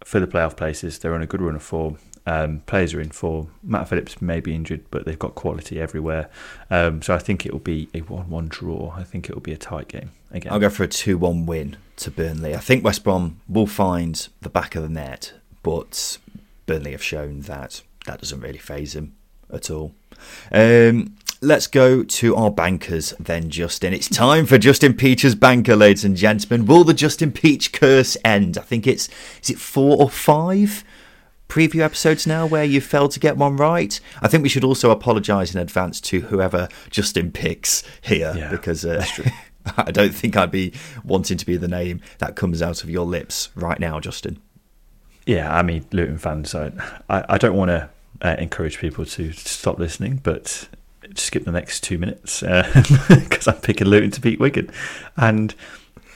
for 0.06 0.20
the 0.20 0.28
playoff 0.28 0.56
places. 0.56 1.00
They're 1.00 1.16
on 1.16 1.24
a 1.24 1.28
good 1.28 1.42
run 1.42 1.56
of 1.56 1.64
form. 1.64 1.98
Um, 2.26 2.62
players 2.66 2.94
are 2.94 3.02
in 3.02 3.10
form. 3.10 3.52
Matt 3.64 3.90
Phillips 3.90 4.22
may 4.22 4.40
be 4.40 4.56
injured, 4.56 4.86
but 4.92 5.06
they've 5.06 5.20
got 5.20 5.36
quality 5.36 5.80
everywhere. 5.80 6.30
Um, 6.70 7.02
so 7.02 7.14
I 7.14 7.20
think 7.20 7.46
it 7.46 7.52
will 7.52 7.60
be 7.60 7.90
a 7.94 8.00
1 8.00 8.30
1 8.30 8.48
draw. 8.48 8.94
I 8.96 9.04
think 9.04 9.30
it 9.30 9.36
will 9.36 9.42
be 9.42 9.52
a 9.52 9.58
tight 9.58 9.90
game 9.90 10.12
again. 10.32 10.52
I'll 10.52 10.60
go 10.60 10.70
for 10.70 10.84
a 10.84 10.88
2 10.88 11.18
1 11.18 11.46
win 11.46 11.78
to 11.98 12.12
Burnley. 12.12 12.56
I 12.56 12.60
think 12.60 12.84
West 12.84 13.04
Brom 13.04 13.42
will 13.48 13.68
find 13.68 14.28
the 14.42 14.50
back 14.50 14.76
of 14.76 14.84
the 14.84 14.90
net, 14.90 15.34
but 15.64 16.18
Burnley 16.66 16.92
have 16.92 17.04
shown 17.04 17.42
that 17.42 17.82
that 18.06 18.22
doesn't 18.22 18.40
really 18.40 18.58
phase 18.58 18.94
them 18.94 19.16
at 19.52 19.70
all. 19.70 19.94
Um, 20.52 21.16
let's 21.42 21.68
go 21.68 22.04
to 22.04 22.36
our 22.36 22.52
bankers 22.52 23.14
then, 23.20 23.50
Justin. 23.50 23.94
It's 23.94 24.08
time 24.08 24.46
for 24.46 24.58
Justin 24.58 24.94
Peach's 24.94 25.36
banker, 25.36 25.76
ladies 25.76 26.06
and 26.06 26.16
gentlemen. 26.16 26.66
Will 26.66 26.84
the 26.84 26.94
Justin 26.94 27.32
Peach 27.32 27.74
curse 27.74 28.16
end? 28.24 28.58
I 28.58 28.62
think 28.62 28.88
it's 28.88 29.10
is 29.42 29.50
it 29.50 29.58
four 29.58 29.98
or 29.98 30.10
five 30.10 30.84
preview 31.54 31.82
episodes 31.82 32.26
now 32.26 32.48
where 32.48 32.64
you 32.64 32.82
failed 32.82 33.12
to 33.12 33.20
get 33.20 33.38
one 33.38 33.56
right. 33.56 34.00
I 34.24 34.28
think 34.28 34.42
we 34.42 34.50
should 34.50 34.64
also 34.64 34.90
apologise 34.90 35.54
in 35.54 35.62
advance 35.62 36.02
to 36.02 36.22
whoever 36.22 36.68
Justin 36.90 37.32
picks 37.32 37.84
here 38.02 38.34
Yeah, 38.36 38.50
because 38.50 38.84
uh, 38.84 39.06
I 39.78 39.92
don't 39.92 40.16
think 40.16 40.36
I'd 40.36 40.50
be 40.50 40.74
wanting 41.04 41.38
to 41.38 41.46
be 41.46 41.56
the 41.56 41.68
name 41.68 42.02
that 42.18 42.36
comes 42.36 42.64
out 42.64 42.84
of 42.84 42.90
your 42.90 43.06
lips 43.06 43.50
right 43.54 43.80
now, 43.80 44.00
Justin. 44.00 44.42
Yeah, 45.28 45.56
I 45.56 45.62
mean, 45.62 45.86
Luton 45.92 46.18
fans, 46.18 46.56
I, 46.56 46.72
I, 47.08 47.24
I 47.30 47.38
don't 47.38 47.56
want 47.56 47.70
to 47.70 47.88
uh, 48.24 48.36
encourage 48.40 48.80
people 48.80 49.06
to 49.06 49.32
stop 49.34 49.78
listening, 49.78 50.22
but 50.24 50.68
skip 51.14 51.44
the 51.46 51.52
next 51.52 51.84
two 51.84 52.00
minutes 52.00 52.40
because 53.10 53.48
I'm 53.48 53.62
picking 53.62 53.86
Luton 53.86 54.10
to 54.10 54.22
beat 54.22 54.40
Wigan. 54.40 54.72
And 55.18 55.54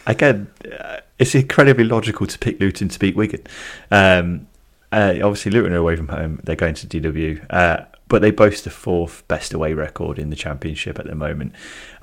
again, 0.08 0.48
uh, 0.80 1.02
it's 1.20 1.36
incredibly 1.36 1.84
logical 1.84 2.26
to 2.26 2.40
pick 2.40 2.60
Luton 2.60 2.90
to 2.90 2.98
beat 2.98 3.16
Wigan. 3.16 3.44
Um, 3.92 4.47
uh, 4.92 5.16
obviously, 5.24 5.52
Luton 5.52 5.74
are 5.74 5.78
away 5.78 5.96
from 5.96 6.08
home, 6.10 6.40
they're 6.44 6.56
going 6.56 6.76
to 6.76 6.88
DW. 6.88 7.46
Uh, 7.50 7.86
but 8.08 8.22
they 8.22 8.32
boast 8.32 8.64
the 8.64 8.70
fourth 8.70 9.28
best 9.28 9.54
away 9.54 9.74
record 9.74 10.18
in 10.18 10.30
the 10.30 10.36
championship 10.36 10.98
at 10.98 11.06
the 11.06 11.16
moment. 11.16 11.54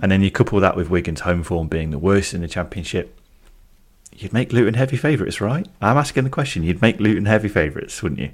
And 0.03 0.13
then 0.13 0.23
you 0.23 0.31
couple 0.31 0.61
that 0.61 0.77
with 0.77 0.91
Wigan's 0.91 1.21
home 1.21 1.43
form 1.43 1.69
being 1.69 1.91
the 1.91 1.99
worst 1.99 2.35
in 2.35 2.43
the 2.43 2.49
championship, 2.49 3.19
you'd 4.17 4.33
make 4.33 4.53
Luton 4.53 4.75
heavy 4.75 4.97
favourites, 4.97 5.41
right? 5.41 5.67
I'm 5.81 5.97
asking 5.97 6.25
the 6.25 6.31
question. 6.31 6.63
You'd 6.63 6.83
make 6.83 7.01
Luton 7.01 7.25
heavy 7.25 7.49
favourites, 7.49 8.03
wouldn't 8.03 8.21
you? 8.21 8.31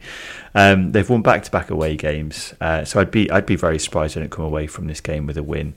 Um, 0.55 0.93
they've 0.93 1.09
won 1.09 1.23
back-to-back 1.23 1.71
away 1.71 1.97
games, 1.97 2.55
uh, 2.61 2.85
so 2.85 3.01
I'd 3.01 3.11
be 3.11 3.31
I'd 3.31 3.47
be 3.47 3.57
very 3.57 3.79
surprised 3.79 4.17
they 4.17 4.21
don't 4.21 4.31
come 4.31 4.45
away 4.45 4.67
from 4.67 4.87
this 4.87 5.01
game 5.01 5.27
with 5.27 5.37
a 5.37 5.43
win. 5.43 5.75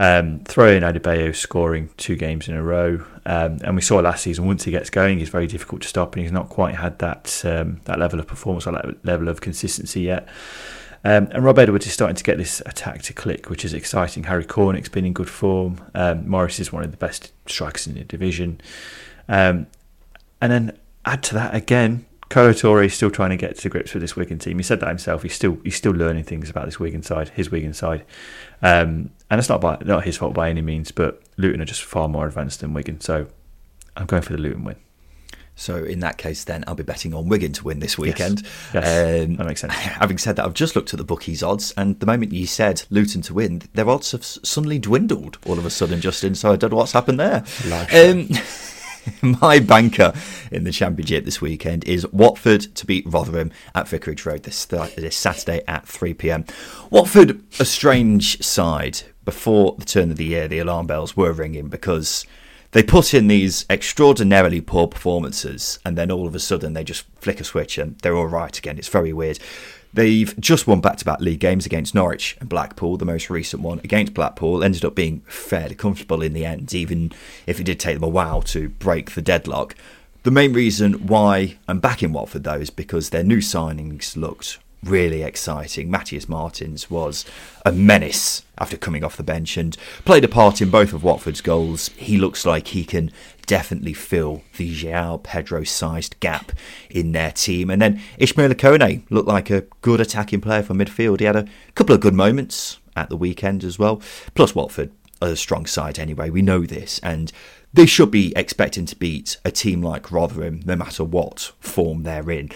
Um, 0.00 0.40
throw 0.44 0.70
in 0.70 0.82
Adebayo 0.82 1.36
scoring 1.36 1.90
two 1.98 2.16
games 2.16 2.48
in 2.48 2.54
a 2.54 2.62
row, 2.62 3.04
um, 3.26 3.58
and 3.62 3.76
we 3.76 3.82
saw 3.82 3.98
last 3.98 4.22
season 4.22 4.46
once 4.46 4.64
he 4.64 4.70
gets 4.70 4.88
going, 4.88 5.18
he's 5.18 5.28
very 5.28 5.46
difficult 5.46 5.82
to 5.82 5.88
stop, 5.88 6.14
and 6.14 6.22
he's 6.22 6.32
not 6.32 6.48
quite 6.48 6.76
had 6.76 6.98
that 7.00 7.42
um, 7.44 7.82
that 7.84 7.98
level 7.98 8.18
of 8.18 8.26
performance 8.26 8.66
or 8.66 8.72
that 8.72 9.04
level 9.04 9.28
of 9.28 9.42
consistency 9.42 10.00
yet. 10.00 10.26
Um, 11.04 11.28
and 11.32 11.44
Rob 11.44 11.58
Edwards 11.58 11.86
is 11.86 11.92
starting 11.92 12.16
to 12.16 12.24
get 12.24 12.38
this 12.38 12.62
attack 12.64 13.02
to 13.02 13.12
click, 13.12 13.50
which 13.50 13.62
is 13.62 13.74
exciting. 13.74 14.24
Harry 14.24 14.46
Cornick's 14.46 14.88
been 14.88 15.04
in 15.04 15.12
good 15.12 15.28
form. 15.28 15.82
Um, 15.94 16.26
Morris 16.26 16.58
is 16.60 16.72
one 16.72 16.82
of 16.82 16.92
the 16.92 16.96
best 16.96 17.32
strikers 17.46 17.86
in 17.86 17.92
the 17.92 18.04
division. 18.04 18.58
Um, 19.28 19.66
and 20.40 20.50
then 20.50 20.78
add 21.04 21.22
to 21.24 21.34
that 21.34 21.54
again, 21.54 22.06
Kolo 22.30 22.52
Toure 22.52 22.86
is 22.86 22.94
still 22.94 23.10
trying 23.10 23.30
to 23.30 23.36
get 23.36 23.58
to 23.58 23.68
grips 23.68 23.92
with 23.92 24.02
this 24.02 24.14
Wigan 24.14 24.38
team. 24.38 24.56
He 24.56 24.62
said 24.62 24.78
that 24.80 24.88
himself. 24.88 25.24
He's 25.24 25.34
still 25.34 25.58
he's 25.64 25.74
still 25.74 25.92
learning 25.92 26.24
things 26.24 26.48
about 26.48 26.66
this 26.66 26.78
Wigan 26.78 27.02
side, 27.02 27.30
his 27.30 27.50
Wigan 27.50 27.74
side, 27.74 28.04
um, 28.62 29.10
and 29.30 29.38
it's 29.38 29.48
not 29.48 29.60
by, 29.60 29.78
not 29.84 30.04
his 30.04 30.16
fault 30.16 30.34
by 30.34 30.50
any 30.50 30.62
means. 30.62 30.90
But 30.92 31.22
Luton 31.36 31.60
are 31.60 31.66
just 31.66 31.82
far 31.82 32.08
more 32.08 32.26
advanced 32.26 32.60
than 32.60 32.74
Wigan, 32.74 33.00
so 33.00 33.26
I'm 33.96 34.06
going 34.06 34.22
for 34.22 34.32
the 34.32 34.38
Luton 34.38 34.64
win. 34.64 34.76
So 35.60 35.84
in 35.84 36.00
that 36.00 36.16
case, 36.16 36.44
then 36.44 36.64
I'll 36.66 36.74
be 36.74 36.82
betting 36.82 37.12
on 37.12 37.28
Wigan 37.28 37.52
to 37.52 37.64
win 37.64 37.80
this 37.80 37.98
weekend. 37.98 38.42
Yes, 38.72 39.26
that 39.36 39.46
makes 39.46 39.60
sense. 39.60 39.74
Having 39.74 40.16
said 40.16 40.36
that, 40.36 40.46
I've 40.46 40.54
just 40.54 40.74
looked 40.74 40.94
at 40.94 40.98
the 40.98 41.04
bookies 41.04 41.42
odds, 41.42 41.74
and 41.76 42.00
the 42.00 42.06
moment 42.06 42.32
you 42.32 42.46
said 42.46 42.84
Luton 42.88 43.20
to 43.22 43.34
win, 43.34 43.62
their 43.74 43.88
odds 43.88 44.12
have 44.12 44.24
suddenly 44.24 44.78
dwindled 44.78 45.36
all 45.44 45.58
of 45.58 45.66
a 45.66 45.70
sudden, 45.70 46.00
Justin. 46.00 46.34
So 46.34 46.50
I 46.50 46.56
don't 46.56 46.70
know 46.70 46.78
what's 46.78 46.92
happened 46.92 47.20
there. 47.20 47.44
My 49.22 49.58
banker 49.58 50.12
in 50.50 50.64
the 50.64 50.72
championship 50.72 51.24
this 51.24 51.40
weekend 51.40 51.84
is 51.84 52.06
Watford 52.12 52.62
to 52.76 52.86
beat 52.86 53.06
Rotherham 53.06 53.52
at 53.74 53.88
Vicarage 53.88 54.26
Road 54.26 54.42
this, 54.42 54.64
this 54.64 55.16
Saturday 55.16 55.62
at 55.66 55.86
3 55.86 56.14
pm. 56.14 56.44
Watford, 56.90 57.42
a 57.58 57.64
strange 57.64 58.42
side. 58.42 59.02
Before 59.24 59.76
the 59.78 59.84
turn 59.84 60.10
of 60.10 60.16
the 60.16 60.24
year, 60.24 60.48
the 60.48 60.58
alarm 60.58 60.86
bells 60.86 61.16
were 61.16 61.32
ringing 61.32 61.68
because 61.68 62.26
they 62.72 62.82
put 62.82 63.12
in 63.14 63.28
these 63.28 63.66
extraordinarily 63.68 64.60
poor 64.60 64.86
performances, 64.86 65.78
and 65.84 65.96
then 65.96 66.10
all 66.10 66.26
of 66.26 66.34
a 66.34 66.40
sudden 66.40 66.72
they 66.72 66.84
just 66.84 67.04
flick 67.20 67.40
a 67.40 67.44
switch 67.44 67.78
and 67.78 67.98
they're 67.98 68.16
all 68.16 68.26
right 68.26 68.56
again. 68.56 68.78
It's 68.78 68.88
very 68.88 69.12
weird. 69.12 69.38
They've 69.92 70.38
just 70.38 70.66
won 70.66 70.80
back 70.80 70.98
to 70.98 71.04
back 71.04 71.20
league 71.20 71.40
games 71.40 71.66
against 71.66 71.94
Norwich 71.94 72.36
and 72.40 72.48
Blackpool. 72.48 72.96
The 72.96 73.04
most 73.04 73.28
recent 73.28 73.62
one 73.62 73.80
against 73.80 74.14
Blackpool 74.14 74.62
ended 74.62 74.84
up 74.84 74.94
being 74.94 75.20
fairly 75.26 75.74
comfortable 75.74 76.22
in 76.22 76.32
the 76.32 76.44
end, 76.44 76.72
even 76.72 77.12
if 77.46 77.58
it 77.58 77.64
did 77.64 77.80
take 77.80 77.94
them 77.94 78.04
a 78.04 78.08
while 78.08 78.42
to 78.42 78.68
break 78.68 79.12
the 79.12 79.22
deadlock. 79.22 79.74
The 80.22 80.30
main 80.30 80.52
reason 80.52 81.06
why 81.06 81.56
I'm 81.66 81.80
back 81.80 82.02
in 82.02 82.12
Watford, 82.12 82.44
though, 82.44 82.54
is 82.54 82.70
because 82.70 83.10
their 83.10 83.24
new 83.24 83.38
signings 83.38 84.16
looked 84.16 84.58
really 84.82 85.22
exciting. 85.22 85.90
Matheus 85.90 86.28
Martins 86.28 86.90
was 86.90 87.24
a 87.64 87.72
menace 87.72 88.42
after 88.58 88.76
coming 88.76 89.04
off 89.04 89.16
the 89.16 89.22
bench 89.22 89.56
and 89.56 89.76
played 90.04 90.24
a 90.24 90.28
part 90.28 90.60
in 90.60 90.70
both 90.70 90.92
of 90.92 91.02
Watford's 91.02 91.40
goals. 91.40 91.88
He 91.96 92.16
looks 92.16 92.46
like 92.46 92.68
he 92.68 92.84
can 92.84 93.10
definitely 93.46 93.94
fill 93.94 94.42
the 94.56 94.74
João 94.74 95.22
Pedro 95.22 95.64
sized 95.64 96.18
gap 96.20 96.52
in 96.88 97.12
their 97.12 97.32
team. 97.32 97.70
And 97.70 97.82
then 97.82 98.00
Ishmael 98.18 98.54
Kone 98.54 99.02
looked 99.10 99.28
like 99.28 99.50
a 99.50 99.62
good 99.80 100.00
attacking 100.00 100.40
player 100.40 100.62
for 100.62 100.74
midfield. 100.74 101.20
He 101.20 101.26
had 101.26 101.36
a 101.36 101.46
couple 101.74 101.94
of 101.94 102.00
good 102.00 102.14
moments 102.14 102.78
at 102.96 103.08
the 103.08 103.16
weekend 103.16 103.64
as 103.64 103.78
well. 103.78 104.00
Plus, 104.34 104.54
Watford 104.54 104.92
are 105.20 105.28
a 105.28 105.36
strong 105.36 105.66
side 105.66 105.98
anyway. 105.98 106.30
We 106.30 106.42
know 106.42 106.64
this. 106.64 107.00
And 107.02 107.32
they 107.72 107.86
should 107.86 108.10
be 108.10 108.32
expecting 108.34 108.86
to 108.86 108.96
beat 108.96 109.36
a 109.44 109.50
team 109.50 109.82
like 109.82 110.10
Rotherham 110.10 110.62
no 110.64 110.76
matter 110.76 111.04
what 111.04 111.52
form 111.60 112.02
they're 112.02 112.30
in. 112.30 112.50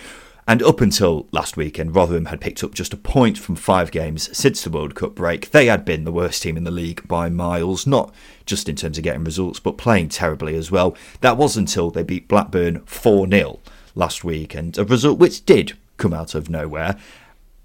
And 0.47 0.63
up 0.63 0.83
until 0.83 1.27
last 1.33 1.57
weekend, 1.57 1.97
Rotherham 1.97 2.27
had 2.27 2.41
picked 2.41 2.63
up 2.63 2.75
just 2.75 2.93
a 2.93 2.99
point 2.99 3.39
from 3.39 3.57
five 3.57 3.91
games 3.91 4.37
since 4.37 4.63
the 4.63 4.71
World 4.71 4.95
Cup 4.95 5.15
break. 5.15 5.51
They 5.51 5.67
had 5.67 5.85
been 5.87 6.05
the 6.05 6.13
worst 6.13 6.43
team 6.43 6.57
in 6.57 6.65
the 6.65 6.71
league 6.71 7.07
by 7.09 7.31
miles, 7.31 7.87
not 7.87 8.15
just 8.45 8.69
in 8.69 8.77
terms 8.77 8.99
of 8.99 9.05
getting 9.05 9.25
results, 9.25 9.59
but 9.59 9.79
playing 9.79 10.11
terribly 10.11 10.55
as 10.55 10.71
well. 10.71 10.95
That 11.23 11.39
was 11.39 11.57
until 11.57 11.91
they 11.91 12.03
beat 12.03 12.29
Blackburn 12.29 12.81
4 12.81 13.27
0 13.29 13.61
last 13.95 14.23
week, 14.23 14.55
and 14.55 14.77
a 14.77 14.85
result 14.85 15.19
which 15.19 15.47
did 15.47 15.79
come 15.97 16.13
out 16.13 16.35
of 16.35 16.51
nowhere. 16.51 16.97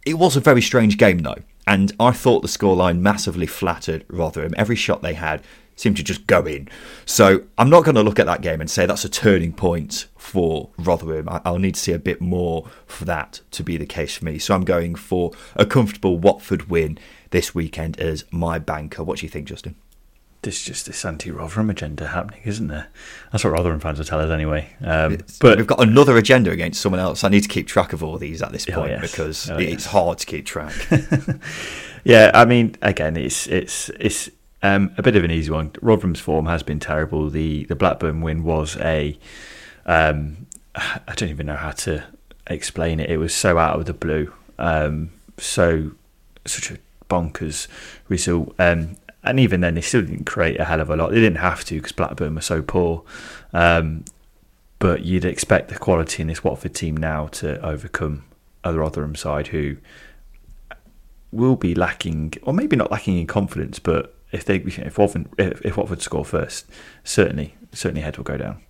It 0.06 0.14
was 0.14 0.38
a 0.38 0.42
very 0.42 0.62
strange 0.62 0.98
game, 0.98 1.20
though, 1.20 1.40
and 1.68 1.92
I 2.00 2.12
thought 2.12 2.42
the 2.42 2.48
scoreline 2.48 3.00
massively 3.00 3.46
flattered 3.46 4.06
Rotherham. 4.08 4.54
Every 4.58 4.78
shot 4.78 5.02
they 5.02 5.16
had 5.16 5.44
seemed 5.76 5.98
to 5.98 6.04
just 6.04 6.28
go 6.28 6.46
in. 6.46 6.70
So 7.06 7.44
I'm 7.58 7.70
not 7.70 7.84
going 7.84 7.96
to 7.96 8.04
look 8.04 8.20
at 8.20 8.26
that 8.26 8.42
game 8.42 8.62
and 8.62 8.70
say 8.70 8.86
that's 8.86 9.06
a 9.06 9.10
turning 9.10 9.54
point 9.54 10.08
for 10.30 10.70
Rotherham. 10.78 11.28
I'll 11.30 11.60
need 11.60 11.76
to 11.76 11.82
see 11.82 11.92
a 11.94 12.00
bit 12.00 12.22
more 12.22 12.68
for 12.86 13.06
that 13.06 13.42
to 13.52 13.64
be 13.64 13.78
the 13.78 13.86
case 13.86 14.16
for 14.18 14.26
me. 14.26 14.40
So 14.40 14.54
I'm 14.56 14.64
going 14.64 14.96
for 14.96 15.32
a 15.56 15.66
comfortable 15.66 16.18
Watford 16.18 16.70
win 16.70 16.98
this 17.32 17.54
weekend 17.56 18.00
as 18.00 18.24
my 18.32 18.60
banker. 18.60 19.04
What 19.04 19.20
do 19.20 19.26
you 19.26 19.30
think, 19.30 19.48
Justin? 19.48 19.76
There's 20.42 20.62
just 20.62 20.86
this 20.86 21.04
anti-Rotherham 21.04 21.70
agenda 21.70 22.08
happening, 22.08 22.40
isn't 22.46 22.68
there? 22.70 22.88
That's 23.30 23.44
what 23.44 23.52
Rotherham 23.52 23.82
fans 23.82 23.98
will 23.98 24.06
tell 24.06 24.22
us 24.22 24.30
anyway. 24.32 24.70
Um, 24.82 25.18
but 25.42 25.58
we've 25.58 25.68
got 25.68 25.82
another 25.82 26.16
agenda 26.16 26.50
against 26.52 26.80
someone 26.80 27.02
else. 27.02 27.26
I 27.26 27.30
need 27.30 27.42
to 27.44 27.50
keep 27.50 27.68
track 27.68 27.92
of 27.92 28.02
all 28.04 28.18
these 28.18 28.42
at 28.42 28.54
this 28.54 28.66
Oh, 28.70 28.74
point 28.74 28.92
yes. 28.92 29.02
because 29.12 29.50
Oh, 29.50 29.58
it's 29.58 29.70
yes. 29.84 29.86
hard 29.88 30.18
to 30.20 30.26
keep 30.26 30.46
track. 30.46 30.74
Yeah, 32.06 32.32
I 32.34 32.46
mean, 32.46 32.76
again, 32.82 33.18
it's 33.18 33.46
it's 33.48 33.90
it's 34.00 34.30
um, 34.64 34.92
a 34.98 35.02
bit 35.04 35.18
of 35.18 35.24
an 35.26 35.32
easy 35.32 35.52
one. 35.52 35.72
Rotherham's 35.82 36.22
form 36.22 36.46
has 36.46 36.64
been 36.64 36.80
terrible. 36.80 37.30
The 37.30 37.66
the 37.66 37.76
Blackburn 37.76 38.22
win 38.22 38.44
was 38.44 38.78
a 38.78 39.18
um, 39.90 40.46
I 40.76 41.14
don't 41.16 41.30
even 41.30 41.48
know 41.48 41.56
how 41.56 41.72
to 41.72 42.04
explain 42.46 43.00
it. 43.00 43.10
It 43.10 43.18
was 43.18 43.34
so 43.34 43.58
out 43.58 43.80
of 43.80 43.86
the 43.88 43.94
blue, 43.94 44.32
um, 44.60 45.10
so 45.40 45.92
such 46.46 46.72
a 46.72 46.78
bonkers 47.10 47.68
result. 48.08 48.54
Um, 48.60 48.98
and 49.24 49.40
even 49.40 49.62
then, 49.62 49.74
they 49.74 49.82
still 49.82 50.02
didn't 50.02 50.26
create 50.26 50.60
a 50.60 50.66
hell 50.66 50.80
of 50.80 50.92
a 50.92 50.96
lot. 50.96 51.10
They 51.10 51.20
didn't 51.20 51.40
have 51.40 51.66
to 51.66 51.76
because 51.76 51.92
Blackburn 51.92 52.36
were 52.36 52.42
so 52.42 52.62
poor. 52.62 53.04
Um, 53.52 54.06
but 54.78 55.02
you'd 55.02 55.26
expect 55.26 55.70
the 55.70 55.80
quality 55.80 56.22
in 56.22 56.28
this 56.28 56.44
Watford 56.44 56.76
team 56.76 56.96
now 56.96 57.28
to 57.28 57.60
overcome 57.66 58.26
a 58.64 58.74
Rotherham 58.74 59.16
side 59.16 59.48
who 59.48 59.78
will 61.32 61.56
be 61.56 61.74
lacking, 61.74 62.36
or 62.44 62.54
maybe 62.54 62.76
not 62.76 62.92
lacking 62.92 63.18
in 63.18 63.26
confidence, 63.26 63.80
but 63.80 64.16
if 64.32 64.46
they 64.46 64.58
if 64.58 65.00
Watford 65.00 65.28
if 65.40 65.78
Watford 65.78 66.04
score 66.04 66.24
first, 66.24 66.68
certainly 67.04 67.56
certainly 67.74 68.02
head 68.02 68.18
will 68.18 68.24
go 68.24 68.38
down. 68.38 68.62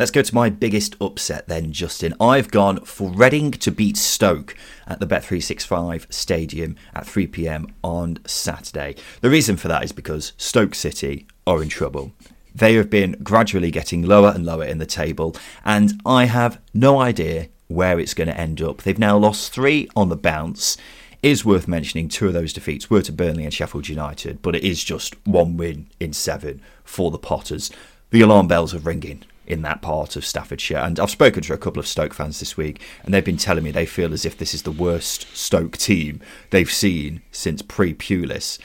Let's 0.00 0.10
go 0.10 0.22
to 0.22 0.34
my 0.34 0.48
biggest 0.48 0.96
upset 0.98 1.46
then, 1.46 1.72
Justin. 1.72 2.14
I've 2.18 2.50
gone 2.50 2.86
for 2.86 3.10
Reading 3.10 3.50
to 3.50 3.70
beat 3.70 3.98
Stoke 3.98 4.56
at 4.86 4.98
the 4.98 5.06
Bet365 5.06 6.10
Stadium 6.10 6.76
at 6.94 7.06
3 7.06 7.26
pm 7.26 7.66
on 7.84 8.16
Saturday. 8.24 8.96
The 9.20 9.28
reason 9.28 9.58
for 9.58 9.68
that 9.68 9.84
is 9.84 9.92
because 9.92 10.32
Stoke 10.38 10.74
City 10.74 11.26
are 11.46 11.62
in 11.62 11.68
trouble. 11.68 12.12
They 12.54 12.76
have 12.76 12.88
been 12.88 13.18
gradually 13.22 13.70
getting 13.70 14.00
lower 14.00 14.32
and 14.34 14.46
lower 14.46 14.64
in 14.64 14.78
the 14.78 14.86
table, 14.86 15.36
and 15.66 16.00
I 16.06 16.24
have 16.24 16.62
no 16.72 16.98
idea 16.98 17.50
where 17.68 18.00
it's 18.00 18.14
going 18.14 18.28
to 18.28 18.40
end 18.40 18.62
up. 18.62 18.80
They've 18.80 18.98
now 18.98 19.18
lost 19.18 19.52
three 19.52 19.86
on 19.94 20.08
the 20.08 20.16
bounce. 20.16 20.78
is 21.22 21.44
worth 21.44 21.68
mentioning 21.68 22.08
two 22.08 22.26
of 22.26 22.32
those 22.32 22.54
defeats 22.54 22.88
were 22.88 23.02
to 23.02 23.12
Burnley 23.12 23.44
and 23.44 23.52
Sheffield 23.52 23.90
United, 23.90 24.40
but 24.40 24.56
it 24.56 24.64
is 24.64 24.82
just 24.82 25.14
one 25.26 25.58
win 25.58 25.88
in 26.00 26.14
seven 26.14 26.62
for 26.84 27.10
the 27.10 27.18
Potters. 27.18 27.70
The 28.12 28.22
alarm 28.22 28.48
bells 28.48 28.74
are 28.74 28.78
ringing 28.78 29.24
in 29.50 29.62
that 29.62 29.82
part 29.82 30.16
of 30.16 30.24
Staffordshire. 30.24 30.78
And 30.78 30.98
I've 30.98 31.10
spoken 31.10 31.42
to 31.42 31.54
a 31.54 31.58
couple 31.58 31.80
of 31.80 31.86
Stoke 31.86 32.14
fans 32.14 32.38
this 32.40 32.56
week, 32.56 32.80
and 33.04 33.12
they've 33.12 33.24
been 33.24 33.36
telling 33.36 33.64
me 33.64 33.70
they 33.70 33.86
feel 33.86 34.12
as 34.12 34.24
if 34.24 34.38
this 34.38 34.54
is 34.54 34.62
the 34.62 34.72
worst 34.72 35.26
Stoke 35.36 35.76
team 35.76 36.20
they've 36.50 36.70
seen 36.70 37.22
since 37.30 37.62
pre 37.62 37.94
Pulis. 37.94 38.58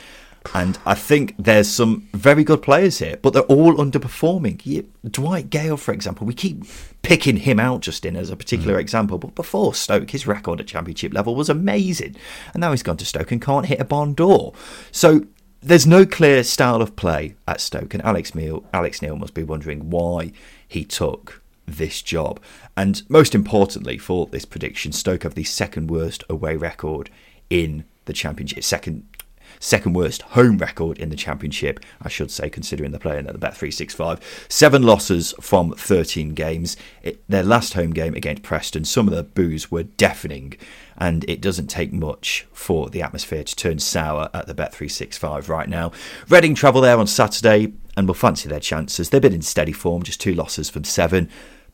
And 0.53 0.77
I 0.85 0.93
think 0.93 1.33
there's 1.39 1.67
some 1.67 2.07
very 2.13 2.43
good 2.43 2.61
players 2.61 2.99
here, 2.99 3.17
but 3.21 3.33
they're 3.33 3.43
all 3.43 3.75
underperforming. 3.75 4.85
Dwight 5.09 5.49
Gayle, 5.49 5.77
for 5.77 5.91
example, 5.91 6.27
we 6.27 6.33
keep 6.33 6.63
picking 7.01 7.37
him 7.37 7.59
out, 7.59 7.81
Justin, 7.81 8.15
as 8.15 8.29
a 8.29 8.35
particular 8.35 8.75
mm. 8.75 8.79
example. 8.79 9.17
But 9.17 9.33
before 9.35 9.73
Stoke, 9.73 10.11
his 10.11 10.27
record 10.27 10.59
at 10.59 10.67
Championship 10.67 11.13
level 11.13 11.35
was 11.35 11.49
amazing. 11.49 12.15
And 12.53 12.61
now 12.61 12.71
he's 12.71 12.83
gone 12.83 12.97
to 12.97 13.05
Stoke 13.05 13.31
and 13.31 13.41
can't 13.41 13.65
hit 13.65 13.79
a 13.79 13.85
barn 13.85 14.13
door. 14.13 14.53
So 14.91 15.25
there's 15.65 15.87
no 15.87 16.05
clear 16.05 16.43
style 16.43 16.81
of 16.81 16.95
play 16.95 17.35
at 17.47 17.59
Stoke. 17.59 17.95
And 17.95 18.05
Alex 18.05 18.35
Neil, 18.35 18.63
Alex 18.71 19.01
Neil 19.01 19.15
must 19.15 19.33
be 19.33 19.43
wondering 19.43 19.89
why 19.89 20.31
he 20.67 20.85
took 20.85 21.41
this 21.65 22.03
job. 22.03 22.39
And 22.77 23.01
most 23.09 23.33
importantly, 23.33 23.97
for 23.97 24.27
this 24.27 24.45
prediction, 24.45 24.91
Stoke 24.91 25.23
have 25.23 25.33
the 25.33 25.43
second 25.43 25.89
worst 25.89 26.23
away 26.29 26.55
record 26.55 27.09
in 27.49 27.83
the 28.05 28.13
Championship, 28.13 28.63
second 28.63 29.07
second 29.59 29.93
worst 29.93 30.21
home 30.21 30.57
record 30.57 30.99
in 30.99 31.09
the 31.09 31.15
Championship, 31.15 31.79
I 32.01 32.09
should 32.09 32.29
say, 32.29 32.49
considering 32.49 32.91
they're 32.91 32.99
playing 32.99 33.27
at 33.27 33.33
the 33.33 33.47
Bet365. 33.47 34.21
Seven 34.49 34.83
losses 34.83 35.33
from 35.39 35.71
13 35.71 36.33
games. 36.33 36.77
It, 37.01 37.23
their 37.27 37.43
last 37.43 37.73
home 37.73 37.91
game 37.91 38.13
against 38.13 38.43
Preston, 38.43 38.85
some 38.85 39.07
of 39.07 39.15
the 39.15 39.23
boos 39.23 39.71
were 39.71 39.83
deafening, 39.83 40.55
and 40.97 41.23
it 41.29 41.41
doesn't 41.41 41.67
take 41.67 41.91
much 41.91 42.47
for 42.53 42.89
the 42.89 43.01
atmosphere 43.01 43.43
to 43.43 43.55
turn 43.55 43.79
sour 43.79 44.29
at 44.33 44.47
the 44.47 44.55
Bet365 44.55 45.49
right 45.49 45.69
now. 45.69 45.91
Reading 46.29 46.55
travel 46.55 46.81
there 46.81 46.97
on 46.97 47.07
Saturday 47.07 47.73
and 47.97 48.07
will 48.07 48.13
fancy 48.13 48.49
their 48.49 48.59
chances. 48.59 49.09
They've 49.09 49.21
been 49.21 49.33
in 49.33 49.41
steady 49.41 49.71
form, 49.71 50.03
just 50.03 50.21
two 50.21 50.33
losses 50.33 50.69
from 50.69 50.83
seven. 50.83 51.29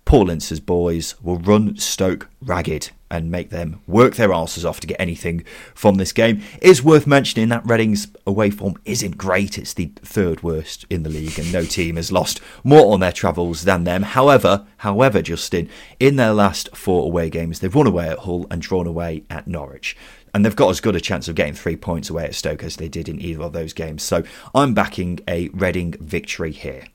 Paul 0.06 0.30
Ince's 0.30 0.60
boys 0.60 1.16
will 1.22 1.38
run 1.38 1.78
Stoke 1.78 2.28
ragged 2.42 2.92
and 3.12 3.30
make 3.30 3.50
them 3.50 3.82
work 3.88 4.16
their 4.16 4.34
asses 4.34 4.66
off 4.66 4.80
to 4.80 4.88
get 4.88 5.00
anything 5.00 5.44
from 5.76 5.96
this 5.96 6.14
game. 6.14 6.42
It 6.62 6.70
is 6.70 6.84
worth 6.84 7.06
mentioning 7.06 7.50
that 7.50 7.66
Reading's 7.66 8.08
away 8.26 8.50
form 8.50 8.76
isn't 8.86 9.18
great. 9.18 9.58
It's 9.58 9.74
the 9.74 9.92
third 10.02 10.44
worst 10.44 10.86
in 10.90 11.04
the 11.04 11.10
league, 11.10 11.38
and 11.38 11.52
no 11.52 11.64
team 11.66 11.98
has 11.98 12.12
lost 12.12 12.40
more 12.64 12.94
on 12.94 13.02
their 13.02 13.12
travels 13.12 13.64
than 13.64 13.84
them. 13.84 14.04
However, 14.04 14.66
however, 14.78 15.22
Justin, 15.22 15.70
in 16.00 16.16
their 16.16 16.34
last 16.34 16.76
four 16.76 17.04
away 17.04 17.30
games, 17.30 17.60
they've 17.60 17.76
won 17.76 17.88
away 17.88 18.08
at 18.10 18.20
Hull 18.20 18.48
and 18.50 18.62
drawn 18.62 18.88
away 18.88 19.26
at 19.30 19.48
Norwich. 19.48 19.98
And 20.34 20.46
they've 20.46 20.56
got 20.56 20.70
as 20.70 20.80
good 20.80 20.96
a 20.96 21.02
chance 21.02 21.28
of 21.28 21.36
getting 21.36 21.54
three 21.54 21.76
points 21.76 22.10
away 22.10 22.24
at 22.24 22.36
Stoke 22.36 22.64
as 22.64 22.78
they 22.78 22.88
did 22.88 23.10
in 23.10 23.20
either 23.22 23.44
of 23.44 23.52
those 23.52 23.74
games. 23.74 24.04
So 24.04 24.24
I'm 24.56 24.74
backing 24.74 25.20
a 25.28 25.50
Reading 25.50 25.96
victory 26.00 26.54
here. 26.54 26.86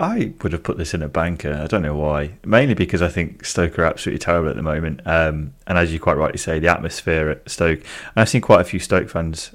I 0.00 0.32
would 0.42 0.52
have 0.52 0.62
put 0.62 0.78
this 0.78 0.94
in 0.94 1.02
a 1.02 1.08
banker. 1.08 1.52
I 1.52 1.66
don't 1.66 1.82
know 1.82 1.96
why. 1.96 2.34
Mainly 2.44 2.74
because 2.74 3.02
I 3.02 3.08
think 3.08 3.44
Stoke 3.44 3.78
are 3.78 3.84
absolutely 3.84 4.20
terrible 4.20 4.48
at 4.48 4.56
the 4.56 4.62
moment. 4.62 5.00
Um, 5.04 5.54
and 5.66 5.76
as 5.76 5.92
you 5.92 5.98
quite 5.98 6.16
rightly 6.16 6.38
say, 6.38 6.60
the 6.60 6.68
atmosphere 6.68 7.30
at 7.30 7.50
Stoke. 7.50 7.80
I've 8.14 8.28
seen 8.28 8.40
quite 8.40 8.60
a 8.60 8.64
few 8.64 8.78
Stoke 8.78 9.08
fans 9.08 9.54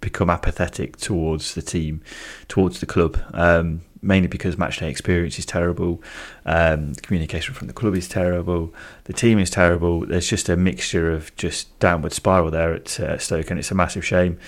become 0.00 0.30
apathetic 0.30 0.96
towards 0.98 1.54
the 1.54 1.62
team, 1.62 2.00
towards 2.46 2.78
the 2.78 2.86
club. 2.86 3.20
Um, 3.34 3.82
mainly 4.02 4.28
because 4.28 4.56
matchday 4.56 4.88
experience 4.88 5.38
is 5.38 5.46
terrible, 5.46 6.02
um, 6.44 6.94
communication 6.96 7.54
from 7.54 7.68
the 7.68 7.72
club 7.72 7.94
is 7.94 8.08
terrible, 8.08 8.74
the 9.04 9.12
team 9.12 9.38
is 9.38 9.48
terrible. 9.48 10.04
There's 10.04 10.28
just 10.28 10.48
a 10.48 10.56
mixture 10.56 11.12
of 11.12 11.34
just 11.36 11.76
downward 11.78 12.12
spiral 12.12 12.50
there 12.50 12.74
at 12.74 12.98
uh, 13.00 13.18
Stoke, 13.18 13.50
and 13.50 13.58
it's 13.58 13.70
a 13.70 13.76
massive 13.76 14.04
shame. 14.04 14.38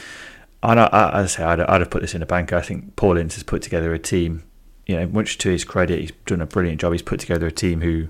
And 0.63 0.81
I, 0.81 0.87
I, 0.87 1.21
as 1.21 1.35
I 1.35 1.37
say, 1.37 1.45
I'd, 1.45 1.61
I'd, 1.61 1.81
have 1.81 1.91
put 1.91 2.03
this 2.03 2.15
in 2.15 2.23
a 2.23 2.27
banker. 2.27 2.57
I 2.57 2.63
think 2.63 2.97
Paul 2.97 3.17
Ince 3.17 3.35
has 3.35 3.43
put 3.43 3.63
together 3.63 3.93
a 3.95 3.99
team 3.99 4.43
you 4.87 4.97
know, 4.97 5.07
much 5.07 5.39
to 5.39 5.51
his 5.51 5.65
credit, 5.65 6.01
he's 6.01 6.13
done 6.27 6.41
a 6.41 6.47
brilliant 6.47 6.81
job. 6.81 6.93
He's 6.93 7.03
put 7.03 7.21
together 7.21 7.47
a 7.47 7.53
team 7.53 7.81
who 7.81 8.09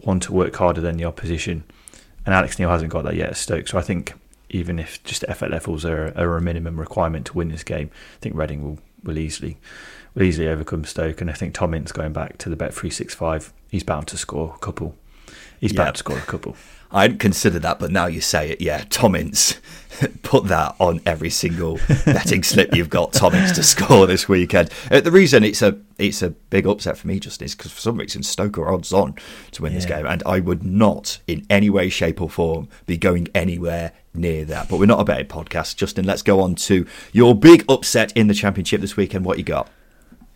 want 0.00 0.22
to 0.24 0.32
work 0.32 0.54
harder 0.56 0.80
than 0.80 0.96
the 0.96 1.04
opposition, 1.04 1.64
and 2.26 2.34
Alex 2.34 2.58
Neil 2.58 2.70
hasn't 2.70 2.92
got 2.92 3.04
that 3.04 3.16
yet 3.16 3.30
at 3.30 3.36
Stoke. 3.36 3.68
So 3.68 3.78
I 3.78 3.82
think 3.82 4.14
even 4.50 4.78
if 4.78 5.02
just 5.04 5.24
effort 5.28 5.50
levels 5.50 5.84
are, 5.84 6.12
are 6.16 6.36
a 6.36 6.40
minimum 6.40 6.78
requirement 6.78 7.26
to 7.26 7.32
win 7.34 7.48
this 7.48 7.64
game, 7.64 7.90
I 8.16 8.20
think 8.20 8.36
Reading 8.36 8.62
will, 8.62 8.78
will 9.02 9.18
easily 9.18 9.58
will 10.14 10.22
easily 10.22 10.48
overcome 10.48 10.84
Stoke. 10.84 11.20
And 11.20 11.30
I 11.30 11.32
think 11.32 11.54
Tom 11.54 11.74
Ince 11.74 11.92
going 11.92 12.12
back 12.12 12.38
to 12.38 12.48
the 12.48 12.56
bet 12.56 12.74
three 12.74 12.90
six 12.90 13.14
five, 13.14 13.52
he's 13.70 13.82
bound 13.82 14.06
to 14.08 14.16
score 14.16 14.54
a 14.54 14.58
couple. 14.58 14.94
He's 15.60 15.72
yeah. 15.72 15.84
bound 15.84 15.96
to 15.96 15.98
score 15.98 16.18
a 16.18 16.22
couple. 16.22 16.56
I 16.94 17.02
hadn't 17.02 17.18
considered 17.18 17.62
that, 17.62 17.80
but 17.80 17.90
now 17.90 18.06
you 18.06 18.20
say 18.20 18.50
it, 18.50 18.60
yeah, 18.60 18.84
Tom 18.88 19.16
Ince. 19.16 19.60
Put 20.22 20.46
that 20.46 20.76
on 20.78 21.00
every 21.04 21.30
single 21.30 21.80
betting 22.04 22.44
slip 22.44 22.74
you've 22.74 22.88
got. 22.88 23.12
Tom 23.12 23.34
Ince 23.34 23.52
to 23.52 23.64
score 23.64 24.06
this 24.06 24.28
weekend. 24.28 24.70
Uh, 24.90 25.00
the 25.00 25.10
reason 25.10 25.42
it's 25.42 25.60
a 25.60 25.76
it's 25.98 26.22
a 26.22 26.30
big 26.30 26.66
upset 26.68 26.96
for 26.96 27.08
me, 27.08 27.18
just 27.18 27.42
is 27.42 27.56
because 27.56 27.72
for 27.72 27.80
some 27.80 27.96
reason 27.96 28.22
Stoke 28.22 28.58
are 28.58 28.72
odds 28.72 28.92
on 28.92 29.16
to 29.52 29.62
win 29.62 29.72
yeah. 29.72 29.78
this 29.78 29.86
game, 29.86 30.06
and 30.06 30.22
I 30.24 30.38
would 30.38 30.64
not, 30.64 31.18
in 31.26 31.44
any 31.50 31.68
way, 31.68 31.88
shape, 31.88 32.20
or 32.20 32.30
form, 32.30 32.68
be 32.86 32.96
going 32.96 33.28
anywhere 33.34 33.92
near 34.14 34.44
that. 34.44 34.68
But 34.68 34.78
we're 34.78 34.86
not 34.86 35.00
a 35.00 35.04
betting 35.04 35.26
podcast, 35.26 35.76
Justin. 35.76 36.04
Let's 36.04 36.22
go 36.22 36.40
on 36.40 36.54
to 36.56 36.86
your 37.12 37.34
big 37.34 37.64
upset 37.68 38.12
in 38.16 38.28
the 38.28 38.34
championship 38.34 38.80
this 38.80 38.96
weekend. 38.96 39.24
What 39.24 39.38
you 39.38 39.44
got? 39.44 39.68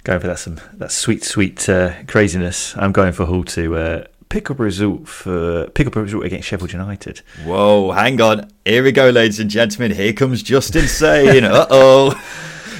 Going 0.02 0.20
for 0.20 0.26
that 0.26 0.38
some 0.40 0.60
that 0.74 0.90
sweet, 0.90 1.22
sweet 1.22 1.68
uh, 1.68 1.94
craziness. 2.08 2.76
I'm 2.76 2.92
going 2.92 3.12
for 3.12 3.26
Hull 3.26 3.44
to. 3.44 3.76
Uh, 3.76 4.04
pick 4.28 4.50
up 4.50 4.60
a 4.60 4.62
result 4.62 5.08
for 5.08 5.68
pick 5.70 5.86
up 5.86 5.96
a 5.96 6.02
result 6.02 6.24
against 6.24 6.48
Sheffield 6.48 6.72
United. 6.72 7.22
Whoa, 7.44 7.92
hang 7.92 8.20
on. 8.20 8.50
Here 8.64 8.82
we 8.82 8.92
go, 8.92 9.10
ladies 9.10 9.40
and 9.40 9.50
gentlemen. 9.50 9.92
Here 9.92 10.12
comes 10.12 10.42
Justin 10.42 10.86
saying, 10.86 11.44
uh 11.44 11.66
oh. 11.70 12.20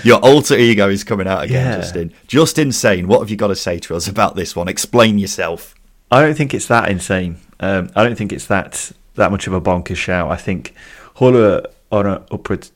Your 0.05 0.19
alter 0.21 0.57
ego 0.57 0.89
is 0.89 1.03
coming 1.03 1.27
out 1.27 1.43
again, 1.43 1.67
yeah. 1.67 1.77
Justin. 1.77 2.13
Just 2.29 2.59
insane. 2.59 3.09
What 3.09 3.19
have 3.19 3.31
you 3.31 3.37
got 3.37 3.49
to 3.49 3.57
say 3.57 3.81
to 3.81 3.97
us 3.97 4.07
about 4.07 4.37
this 4.37 4.55
one? 4.55 4.69
Explain 4.69 5.19
yourself. 5.19 5.75
I 6.11 6.23
don't 6.23 6.37
think 6.37 6.55
it's 6.55 6.69
that 6.69 6.89
insane. 6.89 7.39
Um, 7.61 7.91
I 7.97 8.05
don't 8.05 8.17
think 8.17 8.33
it's 8.33 8.47
that 8.47 8.93
that 9.17 9.33
much 9.33 9.47
of 9.47 9.53
a 9.53 9.61
bonkers 9.61 9.97
shout. 9.97 10.31
I 10.31 10.37
think 10.37 10.73
Hull 11.17 11.37
are 11.37 11.63
on 11.91 12.07
an 12.07 12.23
upward 12.31 12.69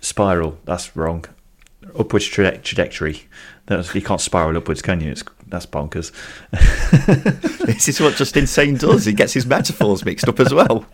spiral. 0.00 0.58
That's 0.66 0.94
wrong. 0.94 1.24
Upwards 1.98 2.26
tra- 2.26 2.58
trajectory. 2.58 3.22
That's, 3.66 3.94
you 3.94 4.02
can't 4.02 4.20
spiral 4.20 4.56
upwards, 4.56 4.82
can 4.82 5.00
you? 5.00 5.10
It's 5.10 5.22
that's 5.50 5.66
bonkers. 5.66 6.12
this 7.66 7.88
is 7.88 8.00
what 8.00 8.14
just 8.14 8.36
insane 8.36 8.76
does. 8.76 9.04
He 9.04 9.12
gets 9.12 9.32
his 9.32 9.46
metaphors 9.46 10.04
mixed 10.04 10.28
up 10.28 10.40
as 10.40 10.54
well. 10.54 10.86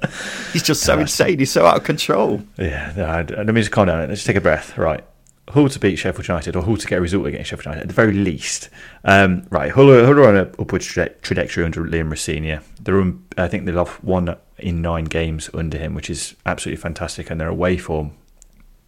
He's 0.53 0.63
just 0.63 0.83
so 0.83 0.99
insane. 0.99 1.39
He's 1.39 1.51
so 1.51 1.67
out 1.67 1.77
of 1.77 1.85
control. 1.85 2.43
Yeah, 2.59 2.93
no, 2.97 3.37
let 3.37 3.55
me 3.55 3.61
just 3.61 3.71
calm 3.71 3.87
down. 3.87 4.01
Let's 4.01 4.21
just 4.21 4.27
take 4.27 4.37
a 4.37 4.41
breath. 4.41 4.77
Right. 4.77 5.05
Hull 5.51 5.69
to 5.69 5.79
beat 5.79 5.97
Sheffield 5.97 6.27
United 6.27 6.57
or 6.57 6.63
Hull 6.63 6.77
to 6.77 6.87
get 6.87 6.99
a 6.99 7.01
result 7.01 7.27
against 7.27 7.51
Sheffield 7.51 7.67
United 7.67 7.83
at 7.83 7.89
the 7.89 7.95
very 7.95 8.13
least. 8.13 8.69
Um, 9.05 9.47
right, 9.51 9.71
Hull, 9.71 9.87
Hull 9.87 10.19
are 10.19 10.29
on 10.29 10.37
an 10.37 10.53
upward 10.59 10.83
tra- 10.83 11.15
trajectory 11.23 11.65
under 11.65 11.85
Liam 11.85 12.11
Rosenior. 12.11 12.63
They're, 12.81 13.13
I 13.39 13.47
think 13.47 13.65
they've 13.65 13.75
lost 13.75 14.03
one 14.03 14.37
in 14.59 14.83
nine 14.83 15.05
games 15.05 15.49
under 15.55 15.79
him, 15.79 15.95
which 15.95 16.11
is 16.11 16.35
absolutely 16.45 16.83
fantastic, 16.83 17.31
and 17.31 17.41
their 17.41 17.49
away 17.49 17.77
form 17.77 18.13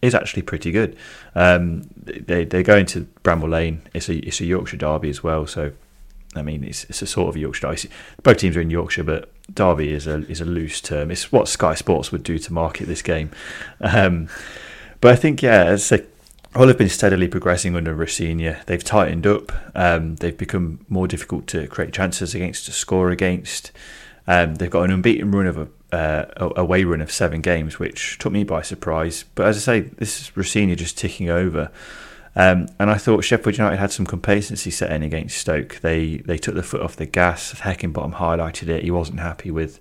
is 0.01 0.15
actually 0.15 0.43
pretty 0.43 0.71
good. 0.71 0.95
Um, 1.35 1.89
they 2.03 2.45
they 2.45 2.63
go 2.63 2.77
into 2.77 3.07
Bramall 3.23 3.49
Lane. 3.49 3.81
It's 3.93 4.09
a 4.09 4.15
it's 4.25 4.41
a 4.41 4.45
Yorkshire 4.45 4.77
derby 4.77 5.09
as 5.09 5.23
well. 5.23 5.45
So 5.47 5.73
I 6.35 6.41
mean, 6.41 6.63
it's 6.63 6.85
it's 6.85 7.01
a 7.01 7.07
sort 7.07 7.29
of 7.29 7.37
Yorkshire 7.37 7.67
derby. 7.67 7.89
Both 8.23 8.37
teams 8.37 8.55
are 8.55 8.61
in 8.61 8.69
Yorkshire, 8.69 9.03
but 9.03 9.31
derby 9.53 9.91
is 9.93 10.07
a 10.07 10.29
is 10.29 10.41
a 10.41 10.45
loose 10.45 10.81
term. 10.81 11.11
It's 11.11 11.31
what 11.31 11.47
Sky 11.47 11.73
Sports 11.73 12.11
would 12.11 12.23
do 12.23 12.37
to 12.39 12.53
market 12.53 12.87
this 12.87 13.01
game. 13.01 13.31
Um, 13.81 14.29
but 15.01 15.11
I 15.11 15.15
think 15.15 15.41
yeah, 15.41 15.65
as 15.65 15.89
have 16.69 16.77
been 16.77 16.89
steadily 16.89 17.27
progressing 17.27 17.75
under 17.75 17.93
Rosenior. 17.93 18.61
They've 18.65 18.83
tightened 18.83 19.27
up. 19.27 19.51
Um, 19.75 20.15
they've 20.15 20.37
become 20.37 20.85
more 20.89 21.07
difficult 21.07 21.47
to 21.47 21.67
create 21.67 21.93
chances 21.93 22.33
against, 22.33 22.65
to 22.65 22.71
score 22.71 23.11
against. 23.11 23.71
Um, 24.27 24.55
they've 24.55 24.69
got 24.69 24.83
an 24.83 24.91
unbeaten 24.91 25.31
run 25.31 25.47
of 25.47 25.57
a 25.57 25.67
uh, 25.91 26.25
away 26.37 26.83
run 26.83 27.01
of 27.01 27.11
seven 27.11 27.41
games, 27.41 27.79
which 27.79 28.17
took 28.19 28.31
me 28.31 28.43
by 28.43 28.61
surprise. 28.61 29.25
But 29.35 29.47
as 29.47 29.57
I 29.57 29.59
say, 29.59 29.79
this 29.81 30.21
is 30.21 30.37
Rosenior 30.37 30.75
just 30.75 30.97
ticking 30.97 31.29
over. 31.29 31.71
Um, 32.35 32.67
and 32.79 32.89
I 32.91 32.97
thought 32.97 33.23
Sheffield 33.23 33.57
United 33.57 33.77
had 33.77 33.91
some 33.91 34.05
complacency 34.05 34.71
set 34.71 34.91
in 34.91 35.03
against 35.03 35.37
Stoke. 35.37 35.79
They 35.81 36.17
they 36.17 36.37
took 36.37 36.55
the 36.55 36.63
foot 36.63 36.81
off 36.81 36.95
the 36.95 37.05
gas. 37.05 37.53
Heckingbottom 37.53 38.15
highlighted 38.15 38.67
it. 38.69 38.83
He 38.83 38.91
wasn't 38.91 39.19
happy 39.19 39.51
with 39.51 39.79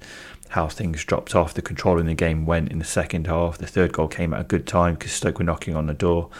how 0.50 0.68
things 0.68 1.04
dropped 1.04 1.34
off. 1.34 1.54
The 1.54 1.62
control 1.62 1.98
in 1.98 2.06
the 2.06 2.14
game 2.14 2.46
went 2.46 2.72
in 2.72 2.78
the 2.78 2.84
second 2.84 3.26
half. 3.26 3.58
The 3.58 3.66
third 3.66 3.92
goal 3.92 4.08
came 4.08 4.32
at 4.32 4.40
a 4.40 4.44
good 4.44 4.66
time 4.66 4.94
because 4.94 5.12
Stoke 5.12 5.38
were 5.38 5.44
knocking 5.44 5.76
on 5.76 5.86
the 5.86 5.94
door. 5.94 6.30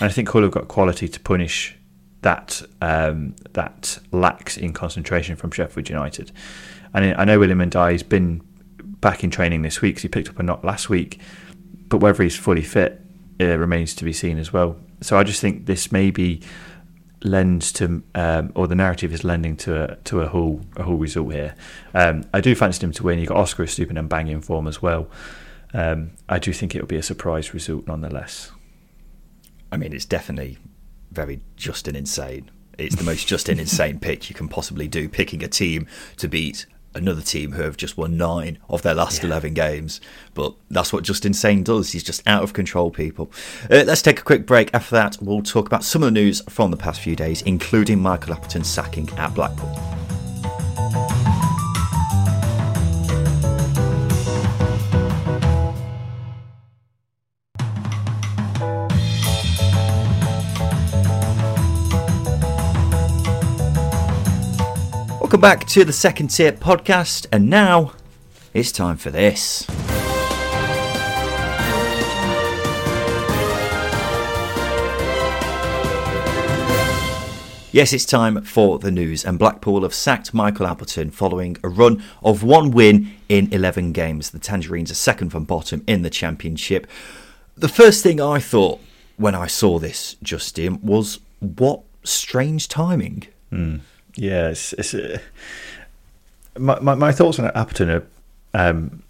And 0.00 0.10
I 0.10 0.12
think 0.12 0.28
Hull 0.30 0.42
have 0.42 0.50
got 0.50 0.68
quality 0.68 1.08
to 1.08 1.20
punish 1.20 1.76
that 2.22 2.62
um, 2.80 3.36
that 3.52 3.98
lacks 4.10 4.56
in 4.56 4.72
concentration 4.72 5.36
from 5.36 5.52
Sheffield 5.52 5.88
United. 5.88 6.32
And 6.94 7.14
I 7.14 7.24
know 7.24 7.40
Iliman 7.40 7.70
Ndiaye's 7.70 8.02
been 8.02 8.42
back 9.02 9.22
in 9.22 9.30
training 9.30 9.60
this 9.60 9.82
week 9.82 9.96
because 9.96 10.02
he 10.02 10.08
picked 10.08 10.30
up 10.30 10.38
a 10.38 10.42
knock 10.42 10.64
last 10.64 10.88
week. 10.88 11.20
But 11.88 11.98
whether 11.98 12.22
he's 12.22 12.36
fully 12.36 12.62
fit 12.62 13.02
uh, 13.38 13.58
remains 13.58 13.94
to 13.96 14.04
be 14.04 14.14
seen 14.14 14.38
as 14.38 14.50
well. 14.50 14.78
So 15.02 15.18
I 15.18 15.24
just 15.24 15.42
think 15.42 15.66
this 15.66 15.92
maybe 15.92 16.40
lends 17.24 17.72
to, 17.72 18.02
um, 18.14 18.52
or 18.54 18.66
the 18.66 18.74
narrative 18.74 19.12
is 19.12 19.24
lending 19.24 19.56
to 19.56 19.92
a 19.92 19.96
to 19.96 20.22
a 20.22 20.28
Hull 20.28 20.62
a 20.76 20.84
Hull 20.84 20.96
result 20.96 21.32
here. 21.32 21.54
Um, 21.92 22.24
I 22.32 22.40
do 22.40 22.54
fancy 22.54 22.84
him 22.84 22.92
to 22.92 23.02
win. 23.02 23.18
You 23.18 23.26
got 23.26 23.36
Oscar 23.36 23.64
Estupiñán 23.64 23.98
and 23.98 24.08
banging 24.08 24.40
form 24.40 24.66
as 24.66 24.80
well. 24.80 25.08
Um, 25.74 26.12
I 26.28 26.38
do 26.38 26.52
think 26.52 26.74
it'll 26.74 26.86
be 26.86 26.96
a 26.96 27.02
surprise 27.02 27.52
result 27.52 27.86
nonetheless. 27.86 28.50
I 29.70 29.76
mean, 29.76 29.92
it's 29.92 30.04
definitely 30.04 30.58
very 31.10 31.40
Justin 31.56 31.96
insane. 31.96 32.50
It's 32.78 32.96
the 32.96 33.04
most 33.04 33.26
Justin 33.26 33.58
insane 33.58 33.98
pick 34.00 34.28
you 34.28 34.34
can 34.34 34.48
possibly 34.48 34.88
do, 34.88 35.08
picking 35.08 35.42
a 35.42 35.48
team 35.48 35.86
to 36.18 36.28
beat 36.28 36.66
another 36.94 37.22
team 37.22 37.52
who 37.52 37.62
have 37.62 37.76
just 37.76 37.96
won 37.96 38.16
nine 38.16 38.58
of 38.68 38.82
their 38.82 38.94
last 38.94 39.22
yeah. 39.22 39.28
11 39.28 39.54
games. 39.54 40.00
But 40.34 40.54
that's 40.70 40.92
what 40.92 41.04
Justin 41.04 41.34
Sane 41.34 41.62
does. 41.62 41.92
He's 41.92 42.02
just 42.02 42.26
out 42.26 42.42
of 42.42 42.52
control, 42.52 42.90
people. 42.90 43.30
Uh, 43.70 43.84
let's 43.86 44.02
take 44.02 44.18
a 44.18 44.22
quick 44.22 44.46
break. 44.46 44.70
After 44.74 44.94
that, 44.96 45.18
we'll 45.20 45.42
talk 45.42 45.66
about 45.66 45.84
some 45.84 46.02
of 46.02 46.06
the 46.06 46.20
news 46.20 46.42
from 46.48 46.70
the 46.70 46.76
past 46.76 47.00
few 47.00 47.16
days, 47.16 47.42
including 47.42 48.00
Michael 48.00 48.34
Appleton's 48.34 48.68
sacking 48.68 49.08
at 49.18 49.34
Blackpool. 49.34 49.91
Welcome 65.32 65.40
back 65.40 65.66
to 65.68 65.82
the 65.82 65.94
Second 65.94 66.28
Tier 66.28 66.52
podcast, 66.52 67.24
and 67.32 67.48
now 67.48 67.94
it's 68.52 68.70
time 68.70 68.98
for 68.98 69.08
this. 69.08 69.66
Yes, 77.72 77.94
it's 77.94 78.04
time 78.04 78.42
for 78.42 78.78
the 78.78 78.90
news, 78.90 79.24
and 79.24 79.38
Blackpool 79.38 79.84
have 79.84 79.94
sacked 79.94 80.34
Michael 80.34 80.66
Appleton 80.66 81.10
following 81.10 81.56
a 81.64 81.68
run 81.70 82.04
of 82.22 82.42
one 82.42 82.70
win 82.70 83.10
in 83.30 83.50
11 83.54 83.92
games. 83.92 84.32
The 84.32 84.38
Tangerines 84.38 84.90
are 84.90 84.94
second 84.94 85.30
from 85.30 85.44
bottom 85.44 85.82
in 85.86 86.02
the 86.02 86.10
Championship. 86.10 86.86
The 87.56 87.68
first 87.68 88.02
thing 88.02 88.20
I 88.20 88.38
thought 88.38 88.80
when 89.16 89.34
I 89.34 89.46
saw 89.46 89.78
this, 89.78 90.14
Justin, 90.22 90.82
was 90.82 91.20
what 91.40 91.80
strange 92.04 92.68
timing. 92.68 93.28
Mm. 93.50 93.80
Yeah, 94.16 94.48
it's, 94.48 94.72
it's 94.74 94.94
uh, 94.94 95.18
my, 96.58 96.78
my, 96.80 96.94
my 96.94 97.12
thoughts 97.12 97.38
on 97.38 97.46
Appleton 97.46 97.90
are 97.90 98.06
um, 98.54 99.02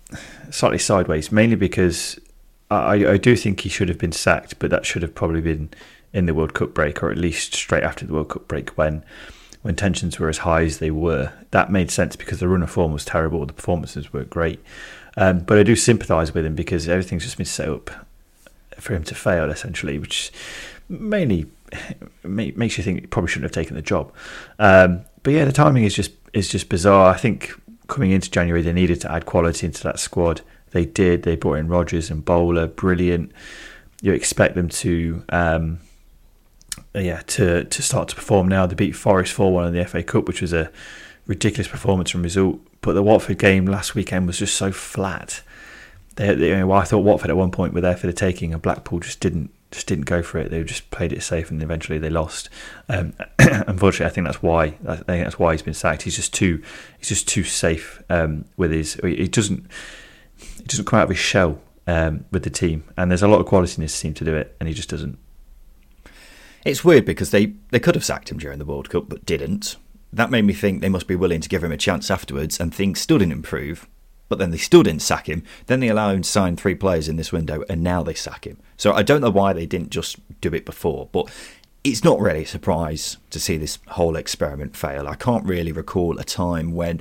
slightly 0.50 0.78
sideways, 0.78 1.32
mainly 1.32 1.56
because 1.56 2.18
I, 2.70 3.06
I 3.06 3.16
do 3.16 3.36
think 3.36 3.60
he 3.60 3.68
should 3.68 3.88
have 3.88 3.98
been 3.98 4.12
sacked, 4.12 4.58
but 4.58 4.70
that 4.70 4.86
should 4.86 5.02
have 5.02 5.14
probably 5.14 5.40
been 5.40 5.70
in 6.12 6.26
the 6.26 6.34
World 6.34 6.54
Cup 6.54 6.74
break, 6.74 7.02
or 7.02 7.10
at 7.10 7.18
least 7.18 7.54
straight 7.54 7.82
after 7.82 8.06
the 8.06 8.12
World 8.12 8.28
Cup 8.28 8.48
break 8.48 8.70
when 8.70 9.04
when 9.62 9.76
tensions 9.76 10.18
were 10.18 10.28
as 10.28 10.38
high 10.38 10.62
as 10.62 10.78
they 10.78 10.90
were. 10.90 11.32
That 11.52 11.70
made 11.70 11.90
sense 11.90 12.16
because 12.16 12.40
the 12.40 12.48
run 12.48 12.64
of 12.64 12.70
form 12.70 12.92
was 12.92 13.04
terrible, 13.04 13.46
the 13.46 13.52
performances 13.52 14.12
were 14.12 14.24
great. 14.24 14.60
Um, 15.16 15.40
but 15.40 15.56
I 15.56 15.62
do 15.62 15.76
sympathise 15.76 16.34
with 16.34 16.44
him 16.44 16.56
because 16.56 16.88
everything's 16.88 17.22
just 17.22 17.36
been 17.36 17.46
set 17.46 17.68
up 17.68 17.90
for 18.78 18.94
him 18.94 19.04
to 19.04 19.14
fail, 19.14 19.50
essentially, 19.50 19.98
which 19.98 20.32
mainly 20.88 21.46
makes 22.24 22.78
you 22.78 22.84
think 22.84 23.00
he 23.00 23.06
probably 23.06 23.28
shouldn't 23.28 23.44
have 23.44 23.64
taken 23.64 23.76
the 23.76 23.82
job. 23.82 24.12
Um, 24.58 25.04
but 25.22 25.32
yeah, 25.32 25.44
the 25.44 25.52
timing 25.52 25.84
is 25.84 25.94
just 25.94 26.12
is 26.32 26.48
just 26.48 26.68
bizarre. 26.68 27.12
I 27.12 27.16
think 27.16 27.52
coming 27.88 28.10
into 28.10 28.30
January 28.30 28.62
they 28.62 28.72
needed 28.72 29.00
to 29.02 29.12
add 29.12 29.26
quality 29.26 29.66
into 29.66 29.82
that 29.82 29.98
squad. 29.98 30.40
They 30.70 30.86
did. 30.86 31.22
They 31.22 31.36
brought 31.36 31.54
in 31.54 31.68
Rogers 31.68 32.10
and 32.10 32.24
Bowler, 32.24 32.66
brilliant. 32.66 33.32
You 34.00 34.12
expect 34.12 34.54
them 34.54 34.68
to, 34.68 35.22
um, 35.28 35.78
yeah, 36.94 37.22
to 37.28 37.64
to 37.64 37.82
start 37.82 38.08
to 38.08 38.16
perform 38.16 38.48
now. 38.48 38.66
They 38.66 38.74
beat 38.74 38.92
Forest 38.92 39.32
four 39.32 39.52
one 39.52 39.66
in 39.66 39.74
the 39.74 39.84
FA 39.84 40.02
Cup, 40.02 40.26
which 40.26 40.40
was 40.40 40.52
a 40.52 40.70
ridiculous 41.26 41.68
performance 41.68 42.14
and 42.14 42.24
result. 42.24 42.60
But 42.80 42.94
the 42.94 43.02
Watford 43.02 43.38
game 43.38 43.66
last 43.66 43.94
weekend 43.94 44.26
was 44.26 44.38
just 44.38 44.56
so 44.56 44.72
flat. 44.72 45.42
They, 46.16 46.34
they, 46.34 46.58
you 46.58 46.72
I 46.72 46.84
thought 46.84 46.98
Watford 46.98 47.30
at 47.30 47.36
one 47.36 47.52
point 47.52 47.74
were 47.74 47.80
there 47.80 47.96
for 47.96 48.06
the 48.06 48.12
taking, 48.12 48.52
and 48.52 48.60
Blackpool 48.60 49.00
just 49.00 49.20
didn't 49.20 49.50
just 49.72 49.86
didn't 49.86 50.04
go 50.04 50.22
for 50.22 50.38
it. 50.38 50.50
They 50.50 50.62
just 50.62 50.90
played 50.90 51.12
it 51.12 51.22
safe, 51.22 51.50
and 51.50 51.62
eventually 51.62 51.98
they 51.98 52.10
lost. 52.10 52.48
Um, 52.88 53.14
unfortunately, 53.38 54.06
I 54.06 54.10
think 54.10 54.26
that's 54.26 54.42
why 54.42 54.74
I 54.86 54.96
think 54.96 55.24
that's 55.24 55.38
why 55.38 55.52
he's 55.52 55.62
been 55.62 55.74
sacked. 55.74 56.02
He's 56.02 56.16
just 56.16 56.32
too 56.32 56.62
he's 56.98 57.08
just 57.08 57.26
too 57.26 57.42
safe 57.42 58.02
um, 58.08 58.44
with 58.56 58.70
his. 58.70 58.94
He 59.02 59.26
doesn't 59.26 59.66
he 60.36 60.64
doesn't 60.64 60.84
come 60.84 61.00
out 61.00 61.04
of 61.04 61.08
his 61.08 61.18
shell 61.18 61.60
um, 61.86 62.26
with 62.30 62.44
the 62.44 62.50
team, 62.50 62.84
and 62.96 63.10
there's 63.10 63.22
a 63.22 63.28
lot 63.28 63.40
of 63.40 63.46
quality 63.46 63.76
in 63.76 63.82
his 63.82 63.98
team 63.98 64.14
to 64.14 64.24
do 64.24 64.36
it, 64.36 64.54
and 64.60 64.68
he 64.68 64.74
just 64.74 64.90
doesn't. 64.90 65.18
It's 66.64 66.84
weird 66.84 67.04
because 67.04 67.30
they 67.30 67.54
they 67.70 67.80
could 67.80 67.94
have 67.94 68.04
sacked 68.04 68.30
him 68.30 68.38
during 68.38 68.58
the 68.58 68.64
World 68.66 68.90
Cup, 68.90 69.08
but 69.08 69.26
didn't. 69.26 69.76
That 70.12 70.30
made 70.30 70.44
me 70.44 70.52
think 70.52 70.82
they 70.82 70.90
must 70.90 71.08
be 71.08 71.16
willing 71.16 71.40
to 71.40 71.48
give 71.48 71.64
him 71.64 71.72
a 71.72 71.78
chance 71.78 72.10
afterwards, 72.10 72.60
and 72.60 72.74
things 72.74 73.00
still 73.00 73.18
didn't 73.18 73.32
improve 73.32 73.88
but 74.32 74.38
then 74.38 74.50
they 74.50 74.56
still 74.56 74.82
didn't 74.82 75.02
sack 75.02 75.28
him. 75.28 75.42
Then 75.66 75.80
they 75.80 75.88
allow 75.88 76.08
him 76.08 76.22
to 76.22 76.28
sign 76.28 76.56
three 76.56 76.74
players 76.74 77.06
in 77.06 77.16
this 77.16 77.32
window, 77.32 77.64
and 77.68 77.82
now 77.82 78.02
they 78.02 78.14
sack 78.14 78.46
him. 78.46 78.56
So 78.82 78.92
I 78.92 79.04
don't 79.04 79.20
know 79.20 79.30
why 79.30 79.52
they 79.52 79.64
didn't 79.64 79.90
just 79.90 80.18
do 80.40 80.52
it 80.52 80.66
before, 80.66 81.08
but 81.12 81.30
it's 81.84 82.02
not 82.02 82.18
really 82.18 82.42
a 82.42 82.46
surprise 82.46 83.16
to 83.30 83.38
see 83.38 83.56
this 83.56 83.78
whole 83.90 84.16
experiment 84.16 84.76
fail. 84.76 85.06
I 85.06 85.14
can't 85.14 85.46
really 85.46 85.70
recall 85.70 86.18
a 86.18 86.24
time 86.24 86.74
when 86.74 87.00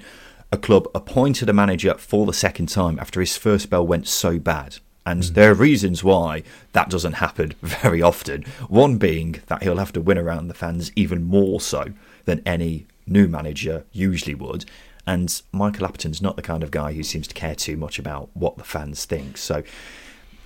a 0.52 0.60
club 0.60 0.88
appointed 0.94 1.50
a 1.50 1.54
manager 1.54 1.96
for 1.96 2.28
the 2.28 2.34
second 2.34 2.68
time 2.68 3.00
after 3.00 3.20
his 3.20 3.36
first 3.36 3.64
spell 3.64 3.88
went 3.88 4.08
so 4.08 4.38
bad. 4.38 4.78
And 5.08 5.24
mm. 5.24 5.34
there 5.34 5.50
are 5.50 5.56
reasons 5.56 6.04
why 6.04 6.44
that 6.74 6.92
doesn't 6.92 7.14
happen 7.14 7.56
very 7.64 8.00
often. 8.00 8.44
One 8.70 8.98
being 8.98 9.42
that 9.48 9.64
he'll 9.64 9.78
have 9.78 9.94
to 9.94 10.02
win 10.02 10.20
around 10.20 10.50
the 10.50 10.54
fans 10.54 10.92
even 10.96 11.24
more 11.24 11.60
so 11.60 11.94
than 12.26 12.44
any 12.46 12.86
new 13.08 13.28
manager 13.28 13.86
usually 13.92 14.36
would. 14.36 14.66
And 15.08 15.42
Michael 15.52 15.88
Appleton's 15.88 16.22
not 16.22 16.36
the 16.36 16.44
kind 16.44 16.62
of 16.62 16.70
guy 16.70 16.94
who 16.94 17.02
seems 17.02 17.28
to 17.30 17.34
care 17.34 17.56
too 17.56 17.76
much 17.76 17.98
about 17.98 18.30
what 18.36 18.58
the 18.60 18.64
fans 18.64 19.04
think. 19.04 19.40
So 19.40 19.64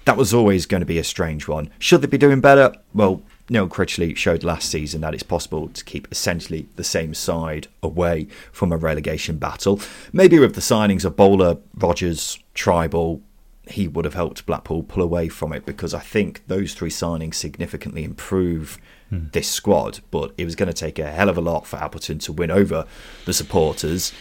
that 0.06 0.18
was 0.18 0.34
always 0.34 0.66
going 0.66 0.82
to 0.82 0.86
be 0.86 1.00
a 1.00 1.04
strange 1.04 1.48
one. 1.48 1.70
Should 1.80 2.02
they 2.02 2.08
be 2.08 2.18
doing 2.18 2.42
better? 2.42 2.74
Well, 2.94 3.22
Neil 3.50 3.68
Critchley 3.68 4.16
showed 4.16 4.44
last 4.44 4.70
season 4.70 5.02
that 5.02 5.14
it's 5.14 5.24
possible 5.24 5.68
to 5.70 5.84
keep 5.84 6.08
essentially 6.12 6.68
the 6.76 6.84
same 6.84 7.14
side 7.14 7.68
away 7.84 8.28
from 8.52 8.72
a 8.72 8.78
relegation 8.78 9.38
battle. 9.38 9.80
Maybe 10.14 10.40
with 10.40 10.56
the 10.56 10.62
signings 10.62 11.06
of 11.06 11.16
Bowler, 11.16 11.58
Rogers, 11.76 12.40
Trybull, 12.56 13.22
he 13.68 13.88
would 13.88 14.06
have 14.06 14.14
helped 14.14 14.46
Blackpool 14.46 14.84
pull 14.84 15.02
away 15.02 15.28
from 15.28 15.52
it 15.52 15.66
because 15.66 15.94
I 15.94 16.00
think 16.00 16.44
those 16.48 16.74
three 16.74 16.90
signings 16.90 17.36
significantly 17.36 18.04
improve 18.04 18.78
hmm. 19.10 19.26
this 19.32 19.50
squad. 19.50 20.00
But 20.12 20.34
it 20.38 20.46
was 20.46 20.56
going 20.56 20.68
to 20.68 20.74
take 20.74 21.00
a 21.00 21.12
hell 21.12 21.30
of 21.30 21.38
a 21.38 21.42
lot 21.42 21.66
for 21.66 21.78
Appleton 21.78 22.20
to 22.20 22.34
win 22.34 22.52
over 22.52 22.86
the 23.26 23.34
supporters 23.34 24.14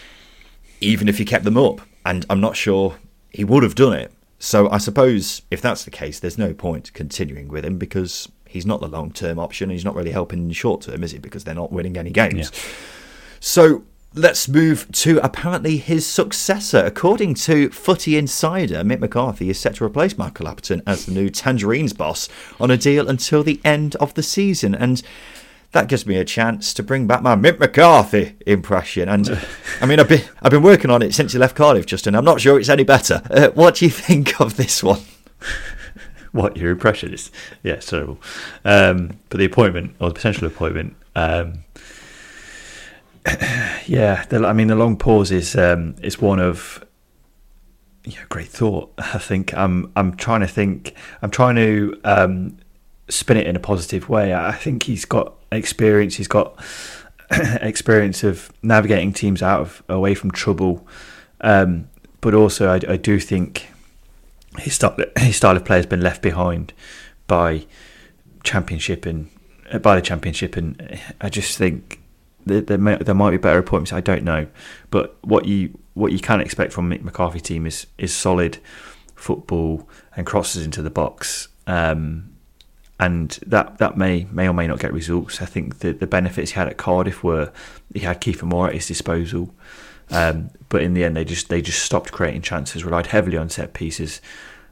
even 0.81 1.09
if 1.09 1.19
he 1.19 1.25
kept 1.25 1.45
them 1.45 1.57
up. 1.57 1.81
And 2.05 2.27
I'm 2.29 2.41
not 2.41 2.57
sure 2.57 2.97
he 3.31 3.45
would 3.45 3.63
have 3.63 3.75
done 3.75 3.95
it. 3.95 4.13
So 4.39 4.69
I 4.71 4.79
suppose 4.79 5.43
if 5.51 5.61
that's 5.61 5.85
the 5.85 5.91
case, 5.91 6.21
there's 6.21 6.39
no 6.39 6.53
point 6.53 6.93
continuing 6.93 7.49
with 7.49 7.65
him 7.65 7.79
because 7.79 8.31
he's 8.47 8.67
not 8.67 8.81
the 8.81 8.89
long 8.89 9.11
term 9.11 9.39
option. 9.39 9.71
And 9.71 9.73
he's 9.73 9.85
not 9.85 9.95
really 9.95 10.13
helping 10.13 10.41
in 10.41 10.49
the 10.49 10.55
short 10.55 10.83
term, 10.83 11.03
is 11.03 11.13
he? 11.13 11.19
Because 11.19 11.45
they're 11.45 11.55
not 11.55 11.73
winning 11.73 11.97
any 11.97 12.11
games. 12.11 12.51
Yeah. 12.53 12.61
So 13.41 13.85
let's 14.15 14.49
move 14.49 14.87
to 14.93 15.19
apparently 15.19 15.77
his 15.77 16.07
successor. 16.07 16.79
According 16.85 17.35
to 17.35 17.69
Footy 17.71 18.17
Insider, 18.17 18.83
Mick 18.85 19.01
McCarthy 19.01 19.51
is 19.51 19.59
set 19.59 19.77
to 19.77 19.85
replace 19.85 20.17
Michael 20.17 20.49
Appleton 20.49 20.83
as 20.87 21.07
the 21.07 21.13
new 21.13 21.29
Tangerines 21.29 21.93
boss 21.93 22.29
on 22.61 22.71
a 22.71 22.77
deal 22.77 23.09
until 23.09 23.43
the 23.43 23.61
end 23.65 23.97
of 23.97 24.15
the 24.15 24.23
season. 24.23 24.75
And 24.75 25.03
that 25.75 25.89
gives 25.89 26.07
me 26.07 26.17
a 26.17 26.25
chance 26.25 26.73
to 26.73 26.85
bring 26.85 27.09
back 27.09 27.21
my 27.21 27.35
Mick 27.35 27.59
McCarthy 27.59 28.37
impression. 28.47 29.09
And 29.09 29.29
I 29.81 29.87
mean, 29.87 29.99
I've 29.99 30.09
been 30.09 30.23
I've 30.41 30.53
been 30.53 30.63
working 30.63 30.91
on 30.91 31.03
it 31.03 31.15
since 31.15 31.35
you 31.35 31.41
left 31.41 31.57
Cardiff, 31.57 31.85
Justin. 31.85 32.15
I'm 32.15 32.25
not 32.25 32.41
sure 32.41 32.59
it's 32.59 32.69
any 32.69 32.85
better. 32.85 33.21
Uh, 33.29 33.49
what 33.51 33.77
do 33.77 33.85
you 33.85 33.91
think 33.91 34.41
of 34.41 34.57
this 34.57 34.83
one? 34.83 35.01
what 36.33 36.57
your 36.57 36.71
impression 36.71 37.13
is? 37.13 37.31
Yeah, 37.65 37.75
it's 37.75 37.87
terrible. 37.87 38.21
Um, 38.65 39.19
but 39.29 39.39
the 39.39 39.45
appointment 39.45 39.97
or 40.01 40.09
the 40.09 40.15
potential 40.15 40.47
appointment. 40.47 40.95
Um, 41.17 41.65
yeah, 43.87 44.25
the, 44.29 44.47
I 44.47 44.53
mean, 44.53 44.69
the 44.69 44.77
long 44.77 44.97
pause 44.97 45.33
is 45.33 45.57
um, 45.57 45.97
is 46.03 46.21
one 46.21 46.39
of 46.39 46.85
yeah, 48.05 48.21
great 48.29 48.49
thought. 48.49 48.93
I 48.97 49.19
think 49.19 49.53
I'm 49.55 49.91
I'm 49.97 50.15
trying 50.15 50.41
to 50.41 50.47
think. 50.47 50.95
I'm 51.21 51.31
trying 51.31 51.57
to 51.57 52.01
um, 52.05 52.59
spin 53.09 53.37
it 53.37 53.47
in 53.47 53.57
a 53.57 53.61
positive 53.61 54.09
way. 54.09 54.35
I 54.35 54.53
think 54.53 54.85
he's 54.85 55.05
got 55.05 55.35
experience. 55.53 56.17
He's 56.17 56.29
got 56.29 56.59
experience 57.31 58.25
of 58.25 58.53
navigating 58.63 59.13
teams 59.13 59.43
out 59.43 59.61
of 59.61 59.83
away 59.89 60.15
from 60.15 60.31
trouble. 60.31 60.87
Um, 61.41 61.89
but 62.21 62.35
also, 62.35 62.71
I, 62.71 62.81
I, 62.89 62.97
do 62.97 63.21
think 63.21 63.69
his 64.59 64.75
style, 64.75 64.97
his 65.19 65.37
style 65.37 65.57
of 65.57 65.65
play 65.65 65.77
has 65.77 65.87
been 65.87 66.01
left 66.01 66.23
behind 66.23 66.73
by 67.27 67.67
championship 68.45 69.05
and 69.05 69.31
uh, 69.71 69.79
by 69.79 69.97
the 69.97 70.03
championship, 70.03 70.57
and 70.57 71.01
I 71.21 71.29
just 71.29 71.59
think 71.59 72.01
there, 72.47 72.63
there, 72.63 72.79
may, 72.79 72.97
there 72.97 73.15
might 73.15 73.33
be 73.33 73.37
better 73.37 73.59
appointments. 73.59 73.93
I 73.93 74.01
don't 74.01 74.23
know, 74.23 74.47
but 74.91 75.17
what 75.23 75.45
you 75.45 75.79
what 75.95 76.13
you 76.13 76.19
can 76.19 76.41
expect 76.41 76.73
from 76.73 76.91
Mick 76.91 77.03
McCarthy 77.03 77.41
team 77.41 77.67
is 77.67 77.87
is 77.99 78.15
solid 78.15 78.59
football 79.15 79.89
and 80.17 80.27
crosses 80.27 80.65
into 80.65 80.83
the 80.83 80.91
box. 80.91 81.49
Um, 81.67 82.34
and 83.01 83.39
that 83.47 83.79
that 83.79 83.97
may 83.97 84.27
may 84.31 84.49
or 84.49 84.55
may 84.55 84.67
not 84.67 84.79
get 84.79 84.93
results. 84.93 85.43
I 85.43 85.47
think 85.47 85.81
the 85.81 85.93
the 85.93 86.07
benefits 86.07 86.53
he 86.53 86.57
had 86.57 86.69
at 86.69 86.77
Cardiff 86.77 87.25
were 87.25 87.53
he 87.93 88.01
had 88.01 88.21
Kiefer 88.21 88.45
Moore 88.45 88.69
at 88.69 88.75
his 88.75 88.87
disposal, 88.87 89.55
um, 90.11 90.51
but 90.69 90.83
in 90.83 90.95
the 90.95 91.05
end 91.05 91.17
they 91.17 91.25
just 91.25 91.49
they 91.49 91.61
just 91.61 91.83
stopped 91.83 92.13
creating 92.13 92.43
chances, 92.43 92.85
relied 92.85 93.09
heavily 93.09 93.37
on 93.37 93.49
set 93.49 93.75
pieces, 93.75 94.21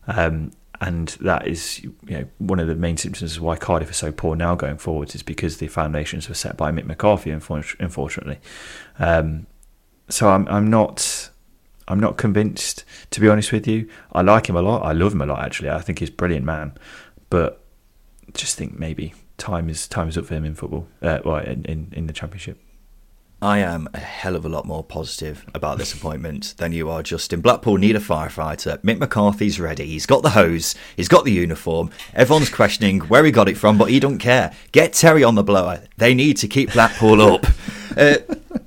um, 0.07 0.53
and 0.81 1.09
that 1.21 1.49
is 1.49 1.83
you 1.83 1.95
know 2.09 2.25
one 2.39 2.61
of 2.61 2.69
the 2.69 2.77
main 2.77 2.97
symptoms 2.97 3.37
of 3.37 3.43
why 3.43 3.57
Cardiff 3.57 3.91
are 3.91 3.95
so 3.95 4.13
poor 4.13 4.37
now 4.37 4.55
going 4.55 4.79
forwards 4.79 5.15
is 5.15 5.23
because 5.23 5.57
the 5.57 5.67
foundations 5.67 6.29
were 6.29 6.35
set 6.35 6.57
by 6.57 6.71
Mick 6.71 6.85
McCarthy, 6.87 7.31
unfortunately. 7.31 8.39
Um, 8.99 9.47
so 10.09 10.29
I'm 10.29 10.47
I'm 10.49 10.69
not. 10.71 11.31
I'm 11.89 11.99
not 11.99 12.17
convinced, 12.17 12.85
to 13.11 13.21
be 13.21 13.29
honest 13.29 13.51
with 13.51 13.67
you. 13.67 13.89
I 14.13 14.23
like 14.23 14.49
him 14.49 14.55
a 14.55 14.63
lot. 14.63 14.85
I 14.85 14.93
love 14.93 15.13
him 15.13 15.21
a 15.21 15.27
lot, 15.27 15.45
actually. 15.45 15.69
I 15.69 15.81
think 15.81 15.99
he's 15.99 16.11
a 16.11 16.13
brilliant 16.13 16.47
man. 16.47 16.75
But 17.29 17.62
just 18.35 18.57
think 18.57 18.79
maybe 18.79 19.15
time 19.39 19.69
is 19.69 19.89
time 19.89 20.09
is 20.09 20.17
up 20.19 20.27
for 20.27 20.35
him 20.35 20.45
in 20.45 20.55
football. 20.55 20.87
Uh, 21.01 21.19
well, 21.25 21.39
in, 21.39 21.65
in, 21.65 21.93
in 21.93 22.07
the 22.07 22.13
championship. 22.13 22.59
I 23.43 23.59
am 23.59 23.89
a 23.93 23.99
hell 23.99 24.37
of 24.37 24.45
a 24.45 24.49
lot 24.49 24.67
more 24.67 24.85
positive 24.85 25.45
about 25.53 25.77
this 25.77 25.93
appointment 25.93 26.55
than 26.59 26.71
you 26.71 26.89
are, 26.89 27.03
Justin. 27.03 27.41
Blackpool 27.41 27.77
need 27.77 27.97
a 27.97 27.99
firefighter. 27.99 28.79
Mick 28.83 29.01
McCarthy's 29.01 29.59
ready. 29.59 29.85
He's 29.85 30.07
got 30.07 30.23
the 30.23 30.31
hose. 30.31 30.77
He's 30.97 31.09
got 31.09 31.25
the 31.25 31.33
uniform. 31.33 31.91
Everyone's 32.15 32.51
questioning 32.51 33.01
where 33.01 33.25
he 33.25 33.33
got 33.33 33.49
it 33.49 33.57
from, 33.57 33.79
but 33.79 33.91
he 33.91 33.99
don't 33.99 34.19
care. 34.19 34.53
Get 34.71 34.93
Terry 34.93 35.25
on 35.25 35.35
the 35.35 35.43
blower. 35.43 35.83
They 35.97 36.15
need 36.15 36.37
to 36.37 36.47
keep 36.47 36.73
Blackpool 36.73 37.21
up. 37.21 37.47
Uh, 37.93 38.17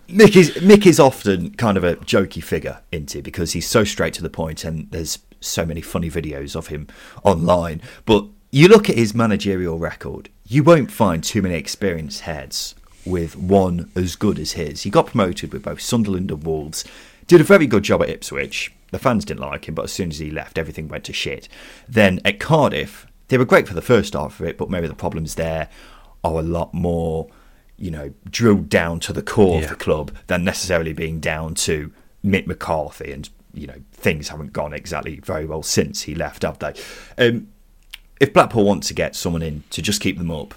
Mick 0.08 0.36
is 0.36 0.51
Mick 0.58 0.86
is 0.86 0.99
often 0.99 1.56
kind 1.56 1.78
of 1.78 1.84
a 1.84 1.95
jokey 1.95 2.43
figure, 2.43 2.80
into 2.91 3.23
because 3.23 3.54
he's 3.54 3.67
so 3.67 3.84
straight 3.84 4.13
to 4.13 4.21
the 4.21 4.30
point, 4.30 4.63
and 4.63 4.88
there's 4.91 5.17
so 5.41 5.65
many 5.65 5.82
funny 5.82 6.12
videos 6.12 6.56
of 6.56 6.67
him 6.67 6.88
online. 7.23 7.82
But 8.06 8.28
you 8.56 8.70
look 8.70 8.89
at 8.89 8.96
his 8.96 9.13
managerial 9.13 9.78
record, 9.78 10.30
you 10.48 10.63
won't 10.63 10.89
find 10.89 11.22
too 11.22 11.41
many 11.41 11.56
experienced 11.56 12.22
heads 12.22 12.74
with 13.06 13.36
one 13.36 13.91
as 13.98 14.15
good 14.15 14.39
as 14.39 14.54
his. 14.54 14.84
He 14.84 14.89
got 14.89 15.08
promoted 15.08 15.52
with 15.52 15.63
both 15.63 15.82
Sunderland 15.82 16.32
and 16.32 16.41
Wolves, 16.41 16.86
did 17.28 17.41
a 17.41 17.44
very 17.44 17.68
good 17.68 17.84
job 17.84 18.02
at 18.02 18.10
Ipswich. 18.10 18.72
The 18.91 18.98
fans 18.98 19.26
didn't 19.26 19.41
like 19.41 19.68
him, 19.68 19.76
but 19.76 19.84
as 19.84 19.91
soon 19.91 20.10
as 20.10 20.20
he 20.20 20.32
left, 20.32 20.58
everything 20.58 20.88
went 20.88 21.04
to 21.04 21.12
shit. 21.12 21.50
Then 21.89 22.22
at 22.24 22.39
Cardiff, 22.39 23.06
they 23.28 23.38
were 23.38 23.44
great 23.44 23.68
for 23.68 23.74
the 23.74 23.82
first 23.82 24.13
half 24.13 24.39
of 24.39 24.46
it, 24.46 24.58
but 24.58 24.70
maybe 24.70 24.88
the 24.88 24.96
problems 24.96 25.36
there 25.36 25.68
are 26.24 26.39
a 26.39 26.41
lot 26.41 26.74
more, 26.74 27.28
you 27.76 27.91
know, 27.91 28.13
drilled 28.30 28.70
down 28.70 29.02
to 29.02 29.12
the 29.12 29.22
core 29.22 29.58
yeah. 29.58 29.63
of 29.63 29.70
the 29.72 29.76
club 29.76 30.15
than 30.28 30.46
necessarily 30.46 30.94
being 30.94 31.20
down 31.20 31.56
to 31.56 31.91
Mick 32.24 32.48
McCarthy 32.48 33.12
and 33.12 33.30
you 33.54 33.68
know 33.68 33.82
things 33.94 34.28
haven't 34.30 34.52
gone 34.52 34.74
exactly 34.74 35.20
very 35.20 35.46
well 35.46 35.62
since 35.62 36.04
he 36.04 36.15
left, 36.15 36.44
have 36.44 36.60
they? 36.60 36.74
Um, 37.18 37.50
if 38.19 38.34
Blackpool 38.34 38.65
want 38.65 38.84
to 38.84 38.93
get 38.93 39.15
someone 39.15 39.41
in 39.41 39.63
to 39.71 39.82
just 39.82 40.01
keep 40.01 40.17
them 40.17 40.32
up, 40.32 40.56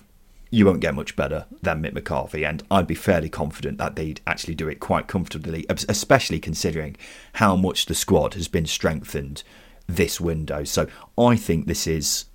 you 0.50 0.64
won't 0.64 0.80
get 0.80 0.94
much 0.94 1.14
better 1.14 1.44
than 1.62 1.82
Mick 1.82 1.92
McCarthy, 1.92 2.44
and 2.44 2.62
I'd 2.70 2.86
be 2.86 2.94
fairly 2.94 3.28
confident 3.28 3.78
that 3.78 3.96
they'd 3.96 4.20
actually 4.26 4.54
do 4.54 4.68
it 4.68 4.80
quite 4.80 5.06
comfortably, 5.06 5.66
especially 5.68 6.40
considering 6.40 6.96
how 7.34 7.54
much 7.56 7.86
the 7.86 7.94
squad 7.94 8.34
has 8.34 8.48
been 8.48 8.66
strengthened 8.66 9.42
this 9.86 10.20
window. 10.20 10.64
So 10.64 10.86
I 11.18 11.36
think 11.36 11.66
this 11.66 11.86
is 11.86 12.26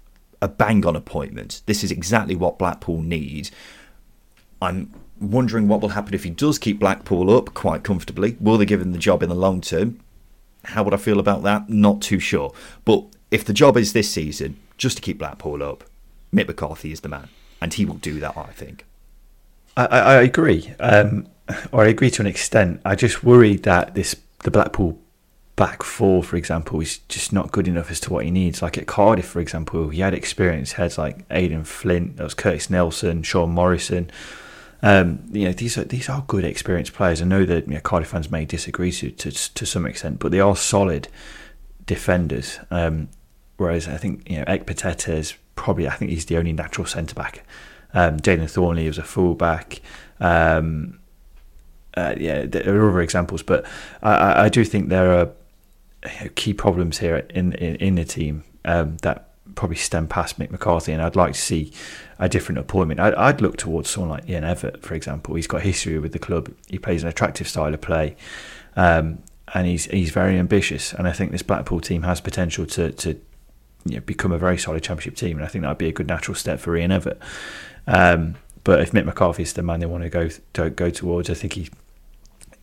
a 0.41 0.47
bang 0.47 0.85
on 0.85 0.95
appointment. 0.95 1.61
This 1.65 1.83
is 1.83 1.91
exactly 1.91 2.35
what 2.35 2.59
Blackpool 2.59 3.01
need. 3.01 3.49
I'm 4.61 4.93
wondering 5.19 5.67
what 5.67 5.81
will 5.81 5.89
happen 5.89 6.13
if 6.13 6.23
he 6.23 6.29
does 6.29 6.59
keep 6.59 6.79
Blackpool 6.79 7.35
up 7.35 7.53
quite 7.53 7.83
comfortably. 7.83 8.37
Will 8.39 8.57
they 8.57 8.65
give 8.65 8.81
him 8.81 8.91
the 8.91 8.99
job 8.99 9.23
in 9.23 9.29
the 9.29 9.35
long 9.35 9.61
term? 9.61 9.99
How 10.65 10.83
would 10.83 10.93
I 10.93 10.97
feel 10.97 11.19
about 11.19 11.43
that? 11.43 11.69
Not 11.69 12.01
too 12.01 12.19
sure. 12.19 12.53
But 12.85 13.05
if 13.31 13.43
the 13.43 13.53
job 13.53 13.77
is 13.77 13.93
this 13.93 14.09
season, 14.09 14.57
just 14.83 14.97
to 14.97 15.01
keep 15.01 15.17
Blackpool 15.17 15.63
up, 15.63 15.85
Mick 16.33 16.47
McCarthy 16.47 16.91
is 16.91 17.01
the 17.01 17.09
man, 17.09 17.29
and 17.61 17.73
he 17.73 17.85
will 17.85 17.95
do 17.95 18.19
that. 18.19 18.37
I 18.37 18.51
think. 18.51 18.85
I, 19.75 19.85
I 19.85 20.21
agree, 20.21 20.73
um, 20.79 21.27
or 21.71 21.83
I 21.83 21.87
agree 21.87 22.11
to 22.11 22.21
an 22.21 22.27
extent. 22.27 22.81
I 22.85 22.95
just 22.95 23.23
worry 23.23 23.55
that 23.55 23.95
this 23.95 24.15
the 24.39 24.51
Blackpool 24.51 24.99
back 25.55 25.83
four, 25.83 26.23
for 26.23 26.35
example, 26.35 26.81
is 26.81 26.97
just 27.07 27.31
not 27.31 27.51
good 27.51 27.67
enough 27.67 27.89
as 27.89 27.99
to 28.01 28.13
what 28.13 28.25
he 28.25 28.31
needs. 28.31 28.61
Like 28.61 28.77
at 28.77 28.87
Cardiff, 28.87 29.25
for 29.25 29.39
example, 29.39 29.89
he 29.89 30.01
had 30.01 30.13
experienced 30.13 30.73
heads 30.73 30.97
like 30.97 31.25
Aden 31.31 31.63
Flint, 31.63 32.17
that 32.17 32.23
was 32.23 32.33
Curtis 32.33 32.69
Nelson, 32.69 33.23
Sean 33.23 33.51
Morrison. 33.51 34.11
Um, 34.81 35.23
you 35.31 35.45
know, 35.45 35.53
these 35.53 35.77
are 35.77 35.85
these 35.85 36.09
are 36.09 36.25
good 36.27 36.43
experienced 36.43 36.93
players. 36.93 37.21
I 37.21 37.25
know 37.25 37.45
that 37.45 37.67
you 37.67 37.75
know, 37.75 37.79
Cardiff 37.79 38.09
fans 38.09 38.29
may 38.29 38.45
disagree 38.45 38.91
to, 38.91 39.11
to 39.11 39.31
to 39.53 39.65
some 39.65 39.85
extent, 39.85 40.19
but 40.19 40.31
they 40.31 40.41
are 40.41 40.55
solid 40.55 41.07
defenders. 41.85 42.59
Um, 42.69 43.07
Whereas 43.63 43.87
I 43.87 43.95
think 43.95 44.29
you 44.29 44.39
know 44.39 44.45
Ekpiteta 44.45 45.13
is 45.13 45.35
probably 45.55 45.87
I 45.87 45.95
think 45.95 46.11
he's 46.11 46.25
the 46.25 46.37
only 46.37 46.51
natural 46.51 46.85
centre 46.85 47.15
back. 47.15 47.45
Um, 47.93 48.19
Jaden 48.19 48.43
Thorniley 48.43 48.87
was 48.87 48.97
a 48.97 49.03
fullback. 49.03 49.79
Um, 50.19 50.99
uh, 51.95 52.15
yeah, 52.17 52.45
there 52.45 52.75
are 52.75 52.89
other 52.89 53.01
examples, 53.01 53.41
but 53.41 53.65
I, 54.01 54.45
I 54.45 54.49
do 54.49 54.65
think 54.65 54.89
there 54.89 55.13
are 55.13 55.29
key 56.35 56.53
problems 56.53 56.99
here 56.99 57.17
in 57.29 57.53
in, 57.53 57.75
in 57.77 57.95
the 57.95 58.03
team 58.03 58.43
um, 58.65 58.97
that 58.97 59.29
probably 59.55 59.77
stem 59.77 60.07
past 60.07 60.39
Mick 60.39 60.51
McCarthy, 60.51 60.91
and 60.91 61.01
I'd 61.01 61.15
like 61.15 61.33
to 61.33 61.39
see 61.39 61.71
a 62.19 62.27
different 62.27 62.59
appointment. 62.59 62.99
I'd, 62.99 63.15
I'd, 63.15 63.41
look 63.41 63.55
towards 63.55 63.89
someone 63.89 64.09
like 64.09 64.29
Ian 64.29 64.43
Evatt, 64.43 64.81
for 64.81 64.93
example. 64.93 65.35
He's 65.35 65.47
got 65.47 65.61
history 65.61 65.99
with 65.99 66.11
the 66.11 66.19
club. 66.19 66.51
He 66.67 66.79
plays 66.79 67.03
an 67.03 67.09
attractive 67.09 67.47
style 67.47 67.73
of 67.73 67.79
play, 67.79 68.17
um, 68.75 69.19
and 69.53 69.67
he's 69.67 69.85
he's 69.85 70.09
very 70.09 70.37
ambitious. 70.37 70.91
And 70.91 71.07
I 71.07 71.13
think 71.13 71.31
this 71.31 71.43
Blackpool 71.43 71.79
team 71.79 72.03
has 72.03 72.19
potential 72.19 72.65
to 72.65 72.91
to 72.91 73.21
you 73.85 73.95
know, 73.95 74.01
become 74.01 74.31
a 74.31 74.37
very 74.37 74.57
solid 74.57 74.83
championship 74.83 75.15
team, 75.15 75.37
and 75.37 75.45
I 75.45 75.49
think 75.49 75.63
that'd 75.63 75.77
be 75.77 75.89
a 75.89 75.93
good 75.93 76.07
natural 76.07 76.35
step 76.35 76.59
for 76.59 76.75
Ian 76.75 76.91
Evatt. 76.91 77.17
Um, 77.87 78.35
but 78.63 78.81
if 78.81 78.91
Mick 78.91 79.05
McCarthy 79.05 79.43
is 79.43 79.53
the 79.53 79.61
man 79.61 79.79
they 79.79 79.85
want 79.85 80.03
to 80.03 80.09
go 80.09 80.29
to 80.53 80.69
go 80.69 80.89
towards, 80.89 81.29
I 81.29 81.33
think 81.33 81.53
he 81.53 81.69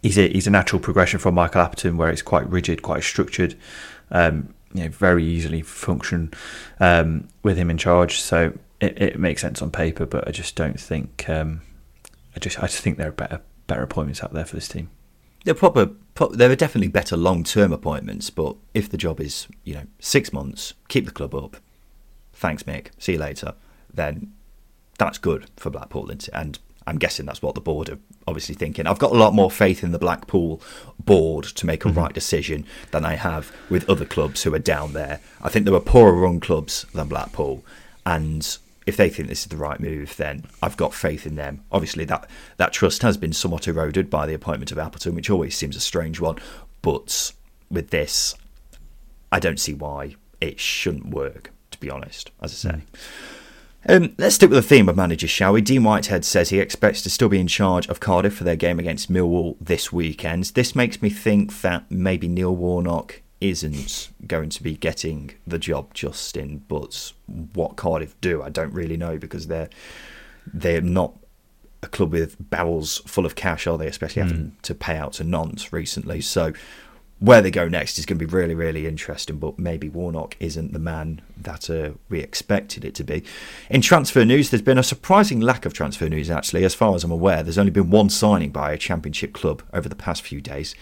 he's 0.03 0.19
a 0.19 0.29
he's 0.29 0.47
a 0.47 0.51
natural 0.51 0.81
progression 0.81 1.19
from 1.19 1.35
Michael 1.35 1.63
Appleton, 1.63 1.97
where 1.97 2.11
it's 2.11 2.23
quite 2.23 2.49
rigid, 2.49 2.83
quite 2.83 3.03
structured, 3.03 3.55
um, 4.11 4.55
you 4.73 4.85
know, 4.85 4.89
very 4.89 5.25
easily 5.25 5.63
function 5.63 6.33
um, 6.79 7.29
with 7.43 7.57
him 7.57 7.71
in 7.71 7.79
charge. 7.79 8.21
So 8.21 8.59
it, 8.81 9.01
it, 9.01 9.19
makes 9.19 9.43
sense 9.43 9.61
on 9.61 9.71
paper, 9.71 10.07
but 10.07 10.27
I 10.27 10.31
just 10.31 10.57
don't 10.57 10.81
think 10.81 11.29
um, 11.29 11.61
I 12.35 12.41
just 12.41 12.59
I 12.59 12.63
just 12.63 12.79
think 12.79 12.97
there 12.97 13.09
are 13.09 13.13
better 13.13 13.41
better 13.67 13.83
appointments 13.83 14.23
out 14.23 14.33
there 14.33 14.47
for 14.47 14.57
this 14.57 14.69
team. 14.69 14.91
They're 15.45 15.55
proper. 15.55 15.91
There 16.33 16.51
are 16.51 16.57
definitely 16.57 16.89
better 16.89 17.17
long-term 17.17 17.73
appointments, 17.73 18.29
but 18.29 18.57
if 18.75 18.91
the 18.91 18.99
job 18.99 19.21
is, 19.21 19.49
you 19.65 19.75
know, 19.75 19.85
six 19.99 20.33
months, 20.33 20.75
keep 20.89 21.07
the 21.07 21.11
club 21.11 21.35
up. 21.35 21.57
Thanks, 22.35 22.65
Mick. 22.65 22.89
See 22.99 23.13
you 23.13 23.19
later. 23.19 23.55
Then 23.93 24.33
that's 24.99 25.19
good 25.19 25.51
for 25.57 25.71
Blackpool, 25.71 26.11
and 26.35 26.59
I'm 26.87 26.99
guessing 26.99 27.25
that's 27.27 27.41
what 27.41 27.55
the 27.55 27.61
board 27.61 27.89
are 27.89 27.99
obviously 28.27 28.55
thinking. 28.55 28.87
I've 28.87 28.99
got 28.99 29.13
a 29.13 29.17
lot 29.17 29.35
more 29.35 29.51
faith 29.51 29.83
in 29.83 29.93
the 29.93 29.99
Blackpool 29.99 30.61
board 30.99 31.45
to 31.45 31.67
make 31.67 31.85
a 31.85 31.89
mm-hmm. 31.89 31.99
right 31.99 32.13
decision 32.13 32.67
than 32.91 33.05
I 33.05 33.15
have 33.15 33.53
with 33.69 33.89
other 33.89 34.05
clubs 34.05 34.43
who 34.43 34.55
are 34.55 34.59
down 34.59 34.93
there. 34.93 35.21
I 35.43 35.49
think 35.49 35.65
there 35.65 35.75
are 35.75 35.81
poorer 35.81 36.13
run 36.13 36.41
clubs 36.41 36.85
than 36.95 37.09
Blackpool, 37.09 37.65
and 38.05 38.59
if 38.87 38.97
they 38.97 39.09
think 39.09 39.29
this 39.29 39.43
is 39.43 39.47
the 39.47 39.57
right 39.57 39.81
move, 39.81 40.17
then 40.17 40.45
I've 40.63 40.77
got 40.77 40.95
faith 40.95 41.27
in 41.27 41.37
them. 41.37 41.63
Obviously, 41.71 42.05
that 42.07 42.29
that 42.57 42.73
trust 42.73 43.03
has 43.03 43.17
been 43.17 43.33
somewhat 43.33 43.69
eroded 43.69 44.11
by 44.11 44.27
the 44.27 44.35
appointment 44.35 44.73
of 44.73 44.79
Appleton, 44.79 45.15
which 45.15 45.31
always 45.31 45.57
seems 45.57 45.77
a 45.77 45.81
strange 45.81 46.21
one. 46.21 46.37
But 46.83 47.33
with 47.71 47.91
this, 47.91 48.35
I 49.31 49.39
don't 49.39 49.61
see 49.61 49.75
why 49.75 50.17
it 50.41 50.59
shouldn't 50.59 51.11
work. 51.11 51.51
To 51.71 51.79
be 51.79 51.91
honest, 51.91 52.33
as 52.43 52.53
I 52.53 52.71
say. 52.71 52.77
Mm. 52.77 52.85
Um, 53.89 54.15
let's 54.19 54.35
stick 54.35 54.51
with 54.51 54.63
the 54.63 54.69
theme 54.69 54.89
of 54.89 54.97
managers, 54.97 55.31
shall 55.31 55.55
we? 55.55 55.63
Dean 55.63 55.85
Whitehead 55.85 56.25
says 56.25 56.51
he 56.51 56.59
expects 56.59 57.01
to 57.03 57.11
still 57.11 57.31
be 57.31 57.41
in 57.41 57.47
charge 57.47 57.89
of 57.89 58.01
Cardiff 58.01 58.35
for 58.35 58.45
their 58.45 58.57
game 58.57 58.79
against 58.79 59.11
Millwall 59.11 59.57
this 59.61 59.91
weekend. 59.91 60.45
This 60.47 60.75
makes 60.75 61.01
me 61.01 61.09
think 61.09 61.63
that 61.63 61.91
maybe 61.91 62.29
Neil 62.29 62.55
Warnock 62.55 63.23
isn't 63.41 64.11
going 64.27 64.51
to 64.51 64.63
be 64.63 64.77
getting 64.77 65.33
the 65.47 65.59
job, 65.59 65.95
Justin. 65.95 66.65
But 66.69 67.13
what 67.55 67.77
Cardiff 67.77 68.21
do, 68.21 68.43
I 68.43 68.51
don't 68.51 68.73
really 68.73 68.97
know 68.97 69.19
because 69.19 69.47
they're 69.47 69.71
they're 70.53 70.81
not 70.81 71.15
a 71.83 71.87
club 71.87 72.13
with 72.13 72.37
barrels 72.51 72.99
full 73.07 73.25
of 73.25 73.35
cash, 73.35 73.67
are 73.67 73.79
they? 73.79 73.87
Especially 73.87 74.23
mm. 74.23 74.27
having 74.27 74.57
to 74.63 74.75
pay 74.75 74.97
out 74.97 75.15
to 75.15 75.25
Nantes 75.25 75.73
recently. 75.73 76.21
So 76.21 76.53
where 77.21 77.43
they 77.43 77.51
go 77.51 77.69
next 77.69 77.99
is 77.99 78.07
going 78.07 78.19
to 78.19 78.27
be 78.27 78.31
really, 78.31 78.55
really 78.55 78.87
interesting. 78.87 79.39
But 79.39 79.59
maybe 79.59 79.89
Warnock 79.89 80.37
isn't 80.41 80.73
the 80.73 80.79
man 80.79 81.21
that 81.37 81.71
uh, 81.71 81.93
we 82.09 82.21
expected 82.21 82.85
it 82.85 82.95
to 82.97 83.05
be. 83.05 83.23
In 83.69 83.83
transfer 83.83 84.25
news, 84.25 84.51
there's 84.51 84.63
been 84.63 84.79
a 84.79 84.83
surprising 84.83 85.41
lack 85.41 85.65
of 85.67 85.73
transfer 85.73 86.09
news. 86.09 86.31
Actually, 86.31 86.65
as 86.65 86.75
far 86.75 86.95
as 86.95 87.05
I'm 87.05 87.11
aware, 87.11 87.43
there's 87.43 87.59
only 87.59 87.71
been 87.71 87.91
one 87.91 88.11
signing 88.11 88.51
by 88.51 88.73
a 88.73 88.79
Championship 88.79 89.33
club 89.33 89.63
over 89.73 89.89
the 89.89 89.95
past 89.95 90.23
few 90.23 90.41
days. 90.41 90.75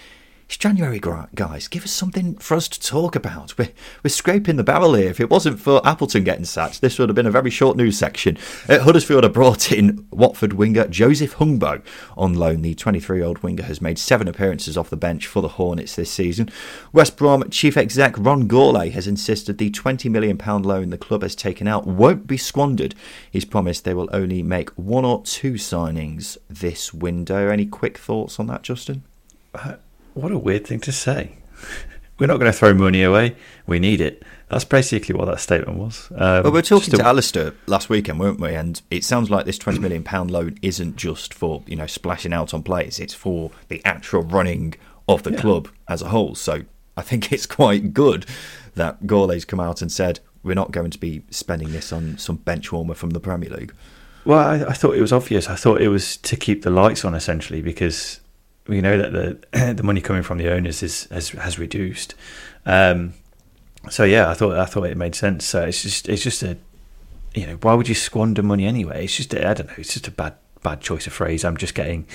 It's 0.48 0.56
January, 0.56 0.98
guys. 0.98 1.68
Give 1.68 1.84
us 1.84 1.90
something 1.90 2.38
for 2.38 2.56
us 2.56 2.68
to 2.68 2.80
talk 2.80 3.14
about. 3.14 3.58
We're, 3.58 3.68
we're 4.02 4.08
scraping 4.08 4.56
the 4.56 4.64
barrel 4.64 4.94
here. 4.94 5.11
If 5.11 5.20
it 5.20 5.28
wasn't 5.28 5.61
for 5.61 5.87
Appleton 5.87 6.24
getting 6.24 6.46
sacked, 6.46 6.80
this 6.80 6.98
would 6.98 7.11
have 7.11 7.16
been 7.16 7.26
a 7.26 7.30
very 7.30 7.50
short 7.50 7.76
news 7.76 7.98
section. 7.98 8.38
Uh, 8.66 8.78
Huddersfield 8.78 9.24
have 9.24 9.34
brought 9.34 9.70
in 9.70 10.06
Watford 10.11 10.54
winger 10.54 10.88
Joseph 10.88 11.37
Hungbo 11.37 11.82
on 12.16 12.32
loan. 12.32 12.62
The 12.62 12.74
23 12.74 13.18
year 13.18 13.26
old 13.26 13.42
winger 13.42 13.64
has 13.64 13.82
made 13.82 13.98
seven 13.98 14.26
appearances 14.26 14.78
off 14.78 14.88
the 14.88 14.96
bench 14.96 15.26
for 15.26 15.42
the 15.42 15.48
Hornets 15.48 15.96
this 15.96 16.11
season. 16.11 16.48
West 16.94 17.18
Brom 17.18 17.50
chief 17.50 17.76
exec 17.76 18.14
Ron 18.16 18.48
Gourlay 18.48 18.90
has 18.92 19.06
insisted 19.06 19.58
the 19.58 19.70
£20 19.70 20.11
million 20.11 20.38
loan 20.38 20.88
the 20.88 20.96
club 20.96 21.20
has 21.20 21.37
taken 21.37 21.68
out 21.68 21.87
won't 21.87 22.26
be 22.26 22.38
squandered. 22.38 22.94
He's 23.30 23.44
promised 23.44 23.84
they 23.84 23.92
will 23.92 24.08
only 24.14 24.42
make 24.42 24.70
one 24.70 25.04
or 25.04 25.22
two 25.24 25.52
signings 25.54 26.38
this 26.48 26.94
window. 26.94 27.50
Any 27.50 27.66
quick 27.66 27.98
thoughts 27.98 28.40
on 28.40 28.46
that, 28.46 28.62
Justin? 28.62 29.02
Uh, 29.54 29.74
what 30.18 30.33
a 30.33 30.38
weird 30.38 30.66
thing 30.66 30.81
to 30.81 30.92
say. 30.92 31.38
We're 32.18 32.26
not 32.26 32.38
going 32.38 32.50
to 32.50 32.59
throw 32.59 32.74
money 32.74 33.02
away. 33.02 33.37
We 33.66 33.78
need 33.78 34.00
it. 34.00 34.24
That's 34.48 34.64
basically 34.64 35.14
what 35.14 35.26
that 35.26 35.40
statement 35.40 35.78
was. 35.78 36.11
Um, 36.12 36.18
well, 36.18 36.44
we 36.44 36.50
were 36.50 36.62
talking 36.62 36.94
to. 36.94 37.04
Alistair 37.04 37.54
last 37.66 37.88
weekend, 37.88 38.18
weren't 38.18 38.40
we? 38.40 38.54
And 38.54 38.81
it 38.90 39.04
sounds 39.04 39.31
like 39.31 39.46
this 39.46 39.59
twenty 39.59 39.78
million 39.78 40.02
pound 40.02 40.31
loan 40.31 40.59
isn't 40.62 40.96
just 40.96 41.33
for 41.33 41.62
you 41.66 41.76
know 41.76 41.87
splashing 41.87 42.33
out 42.33 42.52
on 42.52 42.62
players; 42.62 42.98
it's 42.98 43.14
for 43.14 43.50
the 43.68 43.85
actual 43.85 44.22
running 44.22 44.74
of 45.09 45.22
the 45.22 45.33
yeah. 45.33 45.40
club 45.40 45.68
as 45.87 46.02
a 46.02 46.09
whole. 46.09 46.35
So 46.35 46.62
I 46.96 47.02
think 47.02 47.31
it's 47.31 47.46
quite 47.46 47.94
good 47.94 48.26
that 48.74 49.07
Gourlay's 49.07 49.44
come 49.44 49.61
out 49.61 49.83
and 49.83 49.92
said 49.92 50.20
we're 50.42 50.54
not 50.54 50.72
going 50.72 50.90
to 50.90 50.98
be 50.98 51.22
spending 51.31 51.72
this 51.72 51.92
on 51.92 52.18
some 52.18 52.37
bench 52.37 52.72
warmer 52.72 52.94
from 52.94 53.11
the 53.11 53.20
Premier 53.20 53.50
League. 53.50 53.74
Well, 54.24 54.38
I, 54.38 54.70
I 54.70 54.72
thought 54.72 54.96
it 54.96 55.00
was 55.00 55.12
obvious. 55.12 55.48
I 55.48 55.57
thought 55.57 55.81
it 55.81 55.88
was 55.88 56.16
to 56.18 56.37
keep 56.37 56.62
the 56.62 56.70
lights 56.70 57.04
on 57.04 57.14
essentially 57.14 57.62
because 57.62 58.20
we 58.68 58.81
know 58.81 58.98
that 58.98 59.12
the 59.12 59.72
the 59.74 59.83
money 59.83 60.00
coming 60.00 60.22
from 60.22 60.38
the 60.38 60.52
owners 60.52 60.83
is 60.83 61.04
has 61.11 61.31
has 61.31 61.59
reduced. 61.59 62.14
Um, 62.66 63.14
so 63.90 64.04
yeah, 64.04 64.28
I 64.28 64.35
thought 64.35 64.57
I 64.57 64.66
thought 64.66 64.85
it 64.85 64.96
made 64.96 65.14
sense. 65.14 65.44
So 65.44 65.64
it's 65.64 65.83
just 65.83 66.09
it's 66.09 66.22
just 66.22 66.42
a 66.42 66.57
you 67.35 67.46
know 67.46 67.57
why 67.62 67.74
would 67.74 67.88
you 67.88 67.94
squander 67.94 68.42
money 68.42 68.66
anyway? 68.66 69.04
It's 69.04 69.16
just 69.16 69.35
I 69.35 69.54
don't 69.54 69.66
know. 69.66 69.74
It's 69.76 69.94
just 69.94 70.07
a 70.07 70.12
bad 70.12 70.35
bad 70.62 70.81
choice 70.81 71.07
of 71.07 71.12
phrase. 71.12 71.44
I'm 71.44 71.57
just 71.57 71.74
getting 71.74 72.07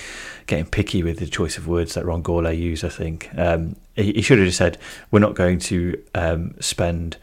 getting 0.48 0.66
picky 0.66 1.04
with 1.04 1.20
the 1.20 1.28
choice 1.28 1.58
of 1.58 1.68
words 1.68 1.94
that 1.96 2.06
Ron 2.06 2.24
Gourlay 2.24 2.58
used. 2.58 2.86
I 2.86 2.90
think 2.90 3.30
um, 3.38 3.76
he, 3.96 4.14
he, 4.14 4.22
should 4.22 4.38
have 4.38 4.48
just 4.48 4.58
said 4.58 4.78
we're 5.12 5.20
not 5.20 5.36
going 5.36 5.60
to 5.60 6.02
um, 6.14 6.56
spend 6.60 7.18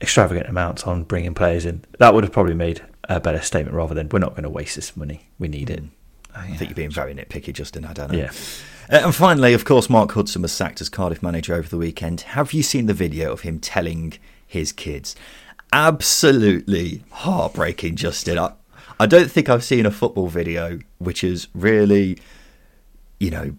extravagant 0.00 0.48
amounts 0.48 0.84
on 0.84 1.04
bringing 1.04 1.34
players 1.34 1.66
in. 1.66 1.84
That 1.98 2.14
would 2.14 2.24
have 2.24 2.32
probably 2.32 2.54
made 2.54 2.82
a 3.08 3.20
better 3.20 3.40
statement 3.40 3.76
rather 3.76 3.94
than 3.94 4.08
we're 4.08 4.18
not 4.18 4.30
going 4.30 4.44
to 4.44 4.50
waste 4.50 4.76
this 4.76 4.96
money. 4.96 5.28
We 5.38 5.48
need 5.48 5.70
it. 5.70 5.84
Oh, 6.36 6.44
yeah. 6.44 6.54
I 6.54 6.56
think 6.56 6.70
you're 6.70 6.76
being 6.76 6.90
very 6.90 7.14
nitpicky, 7.14 7.52
Justin. 7.52 7.84
I 7.84 7.92
don't 7.92 8.12
know. 8.12 8.18
Yeah. 8.18 8.32
Uh, 8.90 9.04
and 9.04 9.14
finally, 9.14 9.54
of 9.54 9.64
course, 9.64 9.90
Mark 9.90 10.12
Hudson 10.12 10.42
was 10.42 10.52
sacked 10.52 10.80
as 10.80 10.88
Cardiff 10.88 11.22
manager 11.22 11.54
over 11.54 11.68
the 11.68 11.76
weekend. 11.76 12.22
Have 12.22 12.52
you 12.52 12.62
seen 12.62 12.86
the 12.86 12.94
video 12.94 13.32
of 13.32 13.40
him 13.40 13.58
telling 13.58 14.14
his 14.46 14.72
kids? 14.72 15.14
Absolutely 15.72 17.04
heartbreaking, 17.10 17.96
Justin. 17.96 18.38
I, 18.38 18.52
I 18.98 19.06
don't 19.06 19.30
think 19.30 19.48
I've 19.48 19.64
seen 19.64 19.84
a 19.84 19.90
football 19.90 20.28
video 20.28 20.78
which 20.98 21.20
has 21.20 21.48
really, 21.54 22.18
you 23.20 23.30
know, 23.30 23.56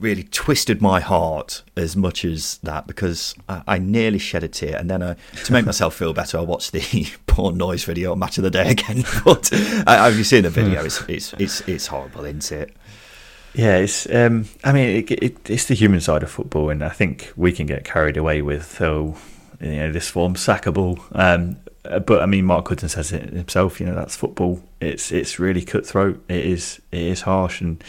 really 0.00 0.24
twisted 0.24 0.80
my 0.80 1.00
heart 1.00 1.62
as 1.76 1.96
much 1.96 2.24
as 2.24 2.58
that 2.62 2.86
because 2.86 3.34
I, 3.48 3.62
I 3.66 3.78
nearly 3.78 4.18
shed 4.18 4.42
a 4.42 4.48
tear. 4.48 4.76
And 4.76 4.90
then 4.90 5.02
I, 5.02 5.16
to 5.44 5.52
make 5.52 5.66
myself 5.66 5.94
feel 5.94 6.12
better, 6.12 6.38
I 6.38 6.42
watched 6.42 6.72
the 6.72 7.08
porn 7.26 7.56
noise 7.56 7.84
video 7.84 8.12
on 8.12 8.18
Match 8.18 8.38
of 8.38 8.44
the 8.44 8.50
Day 8.50 8.70
again. 8.70 9.04
but 9.24 9.52
uh, 9.52 9.84
have 9.86 10.16
you 10.16 10.24
seen 10.24 10.42
the 10.44 10.50
video? 10.50 10.84
It's 10.84 11.00
it's 11.02 11.32
it's, 11.34 11.60
it's 11.62 11.86
horrible, 11.86 12.24
isn't 12.24 12.50
it? 12.50 12.76
Yeah, 13.54 13.76
it's. 13.76 14.08
Um, 14.12 14.46
I 14.64 14.72
mean, 14.72 14.96
it, 14.96 15.10
it, 15.10 15.50
it's 15.50 15.66
the 15.66 15.74
human 15.74 16.00
side 16.00 16.22
of 16.22 16.30
football, 16.30 16.70
and 16.70 16.84
I 16.84 16.90
think 16.90 17.32
we 17.36 17.52
can 17.52 17.66
get 17.66 17.84
carried 17.84 18.16
away 18.16 18.42
with 18.42 18.80
oh, 18.80 19.16
you 19.60 19.76
know, 19.76 19.92
this 19.92 20.08
form 20.08 20.34
sackable. 20.34 21.00
Um, 21.12 21.56
but 21.82 22.22
I 22.22 22.26
mean, 22.26 22.44
Mark 22.44 22.68
Hudson 22.68 22.88
says 22.88 23.12
it 23.12 23.32
himself. 23.32 23.80
You 23.80 23.86
know, 23.86 23.94
that's 23.94 24.14
football. 24.14 24.62
It's 24.80 25.10
it's 25.10 25.38
really 25.38 25.62
cutthroat. 25.62 26.22
It 26.28 26.46
is 26.46 26.80
it 26.92 27.02
is 27.02 27.22
harsh, 27.22 27.60
and 27.60 27.82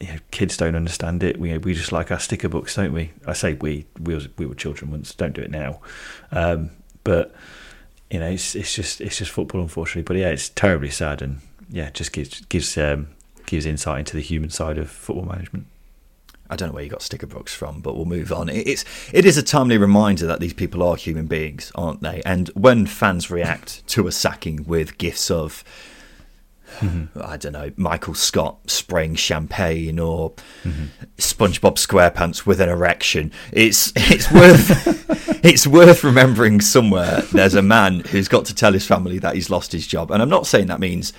you 0.00 0.08
know, 0.08 0.18
kids 0.30 0.56
don't 0.56 0.74
understand 0.74 1.22
it. 1.22 1.38
We 1.38 1.56
we 1.58 1.74
just 1.74 1.92
like 1.92 2.10
our 2.10 2.18
sticker 2.18 2.48
books, 2.48 2.74
don't 2.74 2.92
we? 2.92 3.12
I 3.26 3.32
say 3.32 3.54
we 3.54 3.86
we 4.00 4.14
was, 4.14 4.28
we 4.38 4.46
were 4.46 4.54
children 4.54 4.90
once. 4.90 5.14
Don't 5.14 5.32
do 5.32 5.40
it 5.40 5.50
now. 5.50 5.80
Um, 6.32 6.70
but 7.04 7.34
you 8.10 8.20
know, 8.20 8.28
it's 8.28 8.54
it's 8.54 8.74
just 8.74 9.00
it's 9.00 9.18
just 9.18 9.30
football, 9.30 9.60
unfortunately. 9.60 10.02
But 10.02 10.16
yeah, 10.16 10.28
it's 10.28 10.48
terribly 10.50 10.90
sad, 10.90 11.22
and 11.22 11.40
yeah, 11.70 11.90
just 11.90 12.12
gives 12.12 12.40
gives 12.46 12.76
um, 12.76 13.08
gives 13.46 13.66
insight 13.66 14.00
into 14.00 14.16
the 14.16 14.22
human 14.22 14.50
side 14.50 14.78
of 14.78 14.90
football 14.90 15.24
management. 15.24 15.66
I 16.50 16.56
don't 16.56 16.68
know 16.68 16.74
where 16.74 16.84
you 16.84 16.90
got 16.90 17.02
sticker 17.02 17.26
books 17.26 17.54
from, 17.54 17.80
but 17.80 17.96
we'll 17.96 18.04
move 18.04 18.32
on. 18.32 18.48
It's 18.48 18.84
it 19.12 19.24
is 19.24 19.38
a 19.38 19.42
timely 19.42 19.78
reminder 19.78 20.26
that 20.26 20.40
these 20.40 20.52
people 20.52 20.82
are 20.82 20.96
human 20.96 21.26
beings, 21.26 21.72
aren't 21.74 22.02
they? 22.02 22.22
And 22.26 22.48
when 22.48 22.86
fans 22.86 23.30
react 23.30 23.86
to 23.88 24.06
a 24.06 24.12
sacking 24.12 24.64
with 24.64 24.98
gifts 24.98 25.30
of 25.30 25.64
Mm-hmm. 26.80 27.20
I 27.22 27.36
don't 27.36 27.52
know, 27.52 27.70
Michael 27.76 28.14
Scott 28.14 28.70
spraying 28.70 29.14
champagne 29.14 29.98
or 29.98 30.32
mm-hmm. 30.62 30.84
SpongeBob 31.18 31.76
SquarePants 31.76 32.46
with 32.46 32.60
an 32.60 32.68
erection. 32.68 33.32
It's 33.52 33.92
it's 33.96 34.30
worth 34.30 35.40
it's 35.44 35.66
worth 35.66 36.02
remembering 36.04 36.60
somewhere 36.60 37.22
there's 37.32 37.54
a 37.54 37.62
man 37.62 38.00
who's 38.00 38.28
got 38.28 38.44
to 38.46 38.54
tell 38.54 38.72
his 38.72 38.86
family 38.86 39.18
that 39.18 39.34
he's 39.34 39.50
lost 39.50 39.72
his 39.72 39.86
job. 39.86 40.10
And 40.10 40.22
I'm 40.22 40.28
not 40.28 40.46
saying 40.46 40.66
that 40.66 40.80
means 40.80 41.12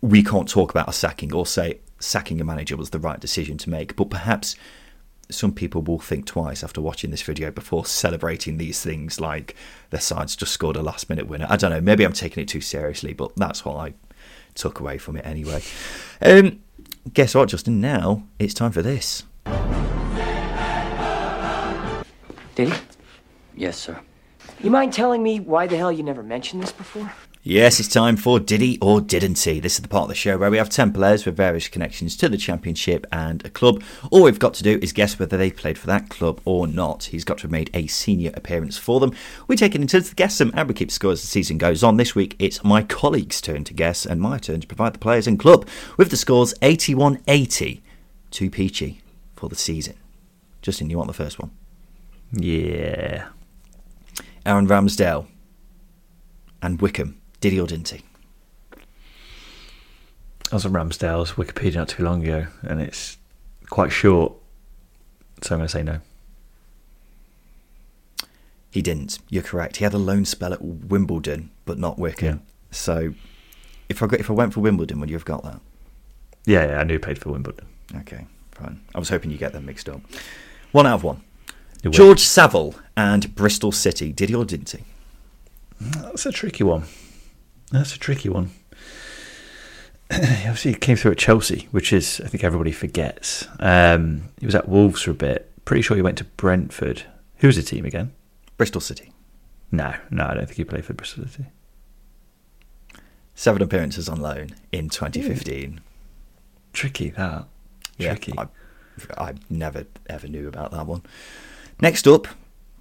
we 0.00 0.22
can't 0.22 0.48
talk 0.48 0.70
about 0.70 0.88
a 0.88 0.92
sacking 0.92 1.32
or 1.32 1.46
say 1.46 1.80
sacking 2.00 2.40
a 2.40 2.44
manager 2.44 2.76
was 2.76 2.90
the 2.90 2.98
right 2.98 3.20
decision 3.20 3.58
to 3.58 3.70
make, 3.70 3.96
but 3.96 4.10
perhaps 4.10 4.56
some 5.30 5.52
people 5.52 5.82
will 5.82 5.98
think 5.98 6.26
twice 6.26 6.64
after 6.64 6.80
watching 6.80 7.10
this 7.10 7.22
video 7.22 7.50
before 7.50 7.84
celebrating 7.84 8.56
these 8.56 8.82
things 8.82 9.20
like 9.20 9.54
their 9.90 10.00
side's 10.00 10.34
just 10.34 10.52
scored 10.52 10.76
a 10.76 10.82
last 10.82 11.10
minute 11.10 11.26
winner. 11.26 11.46
I 11.48 11.56
don't 11.56 11.70
know, 11.70 11.80
maybe 11.80 12.04
I'm 12.04 12.12
taking 12.12 12.42
it 12.42 12.48
too 12.48 12.60
seriously, 12.60 13.12
but 13.12 13.36
that's 13.36 13.64
what 13.64 13.76
I 13.76 13.94
took 14.58 14.80
away 14.80 14.98
from 14.98 15.16
it 15.16 15.24
anyway. 15.24 15.62
Um, 16.20 16.60
guess 17.12 17.34
what, 17.34 17.48
Justin? 17.48 17.80
Now 17.80 18.24
it's 18.38 18.54
time 18.54 18.72
for 18.72 18.82
this. 18.82 19.22
Did 22.54 22.72
he? 22.72 22.74
Yes, 23.56 23.78
sir. 23.78 24.00
You 24.60 24.70
mind 24.70 24.92
telling 24.92 25.22
me 25.22 25.38
why 25.38 25.66
the 25.68 25.76
hell 25.76 25.92
you 25.92 26.02
never 26.02 26.22
mentioned 26.22 26.62
this 26.62 26.72
before? 26.72 27.12
Yes, 27.50 27.80
it's 27.80 27.88
time 27.88 28.18
for 28.18 28.38
Did 28.38 28.60
he 28.60 28.78
or 28.82 29.00
Didn't 29.00 29.38
he? 29.38 29.58
This 29.58 29.76
is 29.76 29.80
the 29.80 29.88
part 29.88 30.02
of 30.02 30.08
the 30.10 30.14
show 30.14 30.36
where 30.36 30.50
we 30.50 30.58
have 30.58 30.68
10 30.68 30.92
players 30.92 31.24
with 31.24 31.34
various 31.34 31.66
connections 31.66 32.14
to 32.18 32.28
the 32.28 32.36
Championship 32.36 33.06
and 33.10 33.42
a 33.42 33.48
club. 33.48 33.82
All 34.10 34.24
we've 34.24 34.38
got 34.38 34.52
to 34.52 34.62
do 34.62 34.78
is 34.82 34.92
guess 34.92 35.18
whether 35.18 35.38
they 35.38 35.50
played 35.50 35.78
for 35.78 35.86
that 35.86 36.10
club 36.10 36.42
or 36.44 36.66
not. 36.66 37.04
He's 37.04 37.24
got 37.24 37.38
to 37.38 37.44
have 37.44 37.50
made 37.50 37.70
a 37.72 37.86
senior 37.86 38.32
appearance 38.34 38.76
for 38.76 39.00
them. 39.00 39.14
We 39.46 39.56
take 39.56 39.74
it 39.74 39.80
into 39.80 39.98
the 39.98 40.14
guess 40.14 40.36
them 40.36 40.52
and 40.54 40.68
we 40.68 40.74
keep 40.74 40.90
score 40.90 41.12
as 41.12 41.22
the 41.22 41.26
season 41.26 41.56
goes 41.56 41.82
on. 41.82 41.96
This 41.96 42.14
week 42.14 42.36
it's 42.38 42.62
my 42.62 42.82
colleague's 42.82 43.40
turn 43.40 43.64
to 43.64 43.72
guess 43.72 44.04
and 44.04 44.20
my 44.20 44.36
turn 44.36 44.60
to 44.60 44.66
provide 44.66 44.92
the 44.92 44.98
players 44.98 45.26
and 45.26 45.38
club 45.38 45.66
with 45.96 46.10
the 46.10 46.18
scores 46.18 46.52
81 46.60 47.22
80 47.26 47.82
to 48.32 48.50
Peachy 48.50 49.00
for 49.36 49.48
the 49.48 49.56
season. 49.56 49.94
Justin, 50.60 50.90
you 50.90 50.98
want 50.98 51.08
the 51.08 51.14
first 51.14 51.38
one? 51.38 51.52
Yeah. 52.30 53.28
Aaron 54.44 54.68
Ramsdale 54.68 55.28
and 56.60 56.82
Wycombe 56.82 57.17
did 57.40 57.52
he 57.52 57.60
or 57.60 57.66
didn't 57.66 57.88
he? 57.88 58.02
I 60.50 60.54
was 60.54 60.64
on 60.64 60.72
Ramsdale's 60.72 61.32
Wikipedia 61.32 61.74
not 61.74 61.88
too 61.88 62.02
long 62.02 62.22
ago, 62.22 62.46
and 62.62 62.80
it's 62.80 63.18
quite 63.68 63.92
short, 63.92 64.32
so 65.42 65.54
I'm 65.54 65.58
going 65.58 65.68
to 65.68 65.72
say 65.72 65.82
no. 65.82 66.00
He 68.70 68.80
didn't. 68.80 69.18
You're 69.28 69.42
correct. 69.42 69.76
He 69.76 69.84
had 69.84 69.94
a 69.94 69.98
loan 69.98 70.24
spell 70.24 70.52
at 70.52 70.62
Wimbledon, 70.62 71.50
but 71.64 71.78
not 71.78 71.98
Wycombe. 71.98 72.28
Yeah. 72.28 72.38
So, 72.70 73.14
if 73.88 74.02
I 74.02 74.06
if 74.12 74.30
I 74.30 74.34
went 74.34 74.54
for 74.54 74.60
Wimbledon, 74.60 75.00
would 75.00 75.10
you 75.10 75.16
have 75.16 75.24
got 75.24 75.42
that? 75.44 75.60
Yeah, 76.44 76.66
yeah, 76.66 76.80
I 76.80 76.84
knew 76.84 76.94
he 76.94 76.98
played 76.98 77.18
for 77.18 77.30
Wimbledon. 77.30 77.66
Okay, 77.96 78.26
fine. 78.52 78.80
I 78.94 78.98
was 78.98 79.08
hoping 79.08 79.30
you 79.30 79.38
get 79.38 79.52
them 79.52 79.66
mixed 79.66 79.88
up. 79.88 80.00
One 80.72 80.86
out 80.86 80.96
of 80.96 81.04
one. 81.04 81.22
George 81.90 82.20
Saville 82.20 82.74
and 82.96 83.34
Bristol 83.34 83.72
City. 83.72 84.12
Did 84.12 84.28
he 84.30 84.34
or 84.34 84.44
didn't 84.44 84.70
he? 84.70 84.84
That's 85.80 86.26
a 86.26 86.32
tricky 86.32 86.64
one. 86.64 86.84
That's 87.70 87.94
a 87.94 87.98
tricky 87.98 88.28
one. 88.28 88.50
Obviously, 90.10 90.72
he 90.72 90.78
came 90.78 90.96
through 90.96 91.12
at 91.12 91.18
Chelsea, 91.18 91.68
which 91.70 91.92
is 91.92 92.20
I 92.24 92.28
think 92.28 92.42
everybody 92.42 92.72
forgets. 92.72 93.46
Um, 93.60 94.30
he 94.40 94.46
was 94.46 94.54
at 94.54 94.68
Wolves 94.68 95.02
for 95.02 95.10
a 95.10 95.14
bit. 95.14 95.50
Pretty 95.64 95.82
sure 95.82 95.96
he 95.96 96.02
went 96.02 96.18
to 96.18 96.24
Brentford. 96.24 97.02
Who's 97.36 97.56
the 97.56 97.62
team 97.62 97.84
again? 97.84 98.12
Bristol 98.56 98.80
City. 98.80 99.12
No, 99.70 99.94
no, 100.10 100.24
I 100.24 100.34
don't 100.34 100.46
think 100.46 100.56
he 100.56 100.64
played 100.64 100.84
for 100.86 100.94
Bristol 100.94 101.26
City. 101.26 101.46
Seven 103.34 103.62
appearances 103.62 104.08
on 104.08 104.20
loan 104.20 104.50
in 104.72 104.88
2015. 104.88 105.74
Ooh. 105.74 105.82
Tricky 106.72 107.10
that. 107.10 107.44
Tricky. 107.98 108.32
Yeah, 108.34 108.46
I, 109.18 109.24
I 109.28 109.34
never 109.50 109.84
ever 110.08 110.26
knew 110.26 110.48
about 110.48 110.70
that 110.72 110.86
one. 110.86 111.02
Next 111.80 112.08
up, 112.08 112.26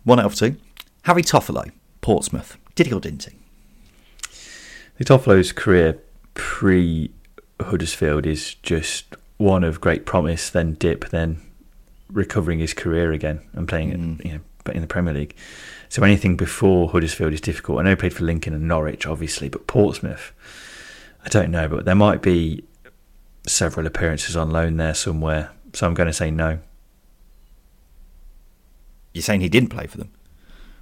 one 0.04 0.20
out 0.20 0.26
of 0.28 0.36
two. 0.36 0.56
Harry 1.04 1.24
Toffolo, 1.24 1.72
Portsmouth. 2.02 2.58
Did 2.74 2.88
he 2.88 2.94
or 2.94 3.02
didn't 3.02 3.26
he? 3.26 3.38
Toffolo's 5.06 5.52
career 5.52 6.00
pre 6.34 7.12
Huddersfield 7.60 8.26
is 8.26 8.56
just 8.56 9.16
one 9.38 9.64
of 9.64 9.82
great 9.82 10.06
promise, 10.06 10.50
then 10.50 10.74
dip, 10.74 11.10
then 11.10 11.42
recovering 12.12 12.60
his 12.60 12.74
career 12.74 13.12
again 13.12 13.42
and 13.54 13.68
playing 13.68 13.92
mm. 13.92 14.26
you 14.26 14.34
know 14.34 14.40
in 14.74 14.82
the 14.82 14.88
Premier 14.88 15.14
League. 15.14 15.36
So 15.90 16.04
anything 16.04 16.36
before 16.36 16.90
Huddersfield 16.90 17.34
is 17.34 17.42
difficult. 17.42 17.80
I 17.80 17.84
know 17.84 17.92
he 17.92 17.96
played 17.96 18.14
for 18.14 18.26
Lincoln 18.26 18.54
and 18.54 18.68
Norwich, 18.68 19.06
obviously, 19.06 19.48
but 19.48 19.68
Portsmouth, 19.68 20.34
I 21.24 21.30
don't 21.30 21.52
know, 21.52 21.70
but 21.70 21.86
there 21.86 21.96
might 21.96 22.22
be 22.22 22.64
several 23.46 23.88
appearances 23.88 24.36
on 24.36 24.52
loan 24.52 24.78
there 24.78 24.94
somewhere. 24.94 25.52
So 25.74 25.88
I'm 25.88 25.94
going 25.94 26.08
to 26.08 26.14
say 26.14 26.32
no. 26.32 26.60
You're 29.14 29.22
saying 29.22 29.42
he 29.42 29.50
didn't 29.50 29.70
play 29.70 29.88
for 29.88 29.98
them? 29.98 30.12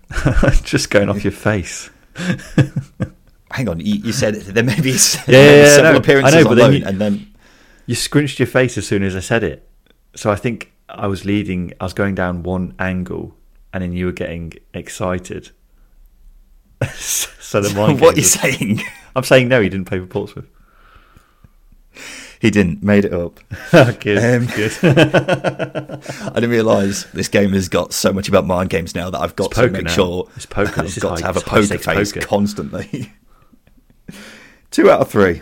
Just 0.64 0.90
going 0.90 1.10
off 1.10 1.24
your 1.24 1.32
face. 1.32 1.90
Hang 3.52 3.70
on, 3.70 3.80
you, 3.80 3.96
you 3.96 4.12
said 4.12 4.36
there 4.36 4.64
may 4.64 4.80
be 4.82 4.90
yeah, 5.28 5.28
yeah, 5.28 5.66
several 5.68 5.94
no, 5.94 6.00
appearances 6.00 6.36
I 6.36 6.42
know, 6.42 6.50
on 6.50 6.58
loan, 6.58 6.74
you, 6.74 6.86
and 6.86 7.00
then 7.00 7.34
you 7.86 7.96
scrunched 7.96 8.40
your 8.40 8.48
face 8.48 8.78
as 8.78 8.88
soon 8.88 9.04
as 9.04 9.16
I 9.16 9.20
said 9.20 9.44
it. 9.44 9.70
So 10.16 10.32
I 10.32 10.36
think 10.36 10.74
I 10.90 11.08
was 11.08 11.26
leading. 11.26 11.74
I 11.80 11.84
was 11.84 11.94
going 11.94 12.16
down 12.16 12.44
one 12.44 12.74
angle, 12.80 13.36
and 13.74 13.84
then 13.84 13.94
you 13.94 14.08
were 14.08 14.12
getting 14.12 14.54
excited. 14.74 15.52
so 16.96 17.62
the 17.62 17.74
mind 17.76 18.02
what 18.02 18.16
are 18.16 18.18
you 18.18 18.24
saying? 18.24 18.82
I'm 19.16 19.24
saying 19.24 19.48
no. 19.48 19.62
He 19.62 19.70
didn't 19.70 19.86
play 19.86 20.00
for 20.00 20.08
Portsmouth. 20.08 20.48
He 22.40 22.52
didn't. 22.52 22.84
Made 22.84 23.06
it 23.06 23.14
up. 23.14 23.40
good. 24.00 24.18
Um, 24.18 24.48
good. 24.48 24.74
I 24.84 26.32
didn't 26.36 26.50
realise 26.50 27.06
this 27.06 27.28
game 27.28 27.54
has 27.54 27.70
got 27.70 27.94
so 27.94 28.12
much 28.12 28.28
about 28.28 28.46
mind 28.46 28.70
games 28.70 28.94
now 28.94 29.10
that 29.10 29.20
I've 29.20 29.36
got 29.36 29.52
to 29.52 29.70
make 29.70 29.86
now. 29.86 29.92
sure 29.92 30.30
it's 30.36 30.46
poker. 30.46 30.82
I've 30.82 31.00
got 31.00 31.12
high, 31.12 31.18
to 31.18 31.26
have 31.26 31.38
a 31.38 31.42
poker 31.42 31.78
face 31.78 32.12
poker. 32.12 32.26
constantly. 32.26 33.14
Two 34.76 34.92
out 34.92 35.00
of 35.00 35.10
three. 35.10 35.42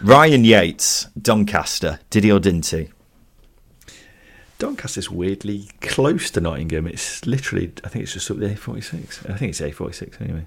Ryan 0.00 0.44
Yates, 0.44 1.08
Doncaster. 1.20 1.98
Did 2.10 2.22
he 2.22 2.30
or 2.30 2.38
didn't 2.38 2.66
he? 2.66 2.90
Doncaster's 4.60 5.10
weirdly 5.10 5.70
close 5.80 6.30
to 6.30 6.40
Nottingham. 6.40 6.86
It's 6.86 7.26
literally, 7.26 7.72
I 7.82 7.88
think 7.88 8.04
it's 8.04 8.12
just 8.12 8.30
up 8.30 8.36
the 8.36 8.50
A46. 8.50 9.28
I 9.28 9.36
think 9.36 9.50
it's 9.50 9.60
A46 9.60 10.20
anyway. 10.20 10.46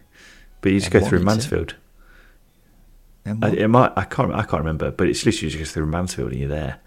But 0.62 0.72
you 0.72 0.80
just 0.80 0.92
go 0.92 1.02
through 1.02 1.20
Mansfield. 1.20 1.76
I, 3.26 3.50
it 3.50 3.68
might. 3.68 3.92
I 3.98 4.06
can't. 4.06 4.34
I 4.34 4.44
can't 4.44 4.64
remember. 4.64 4.90
But 4.90 5.10
it's 5.10 5.26
literally 5.26 5.50
just 5.50 5.74
through 5.74 5.88
Mansfield 5.88 6.32
and 6.32 6.40
you're 6.40 6.48
there. 6.48 6.80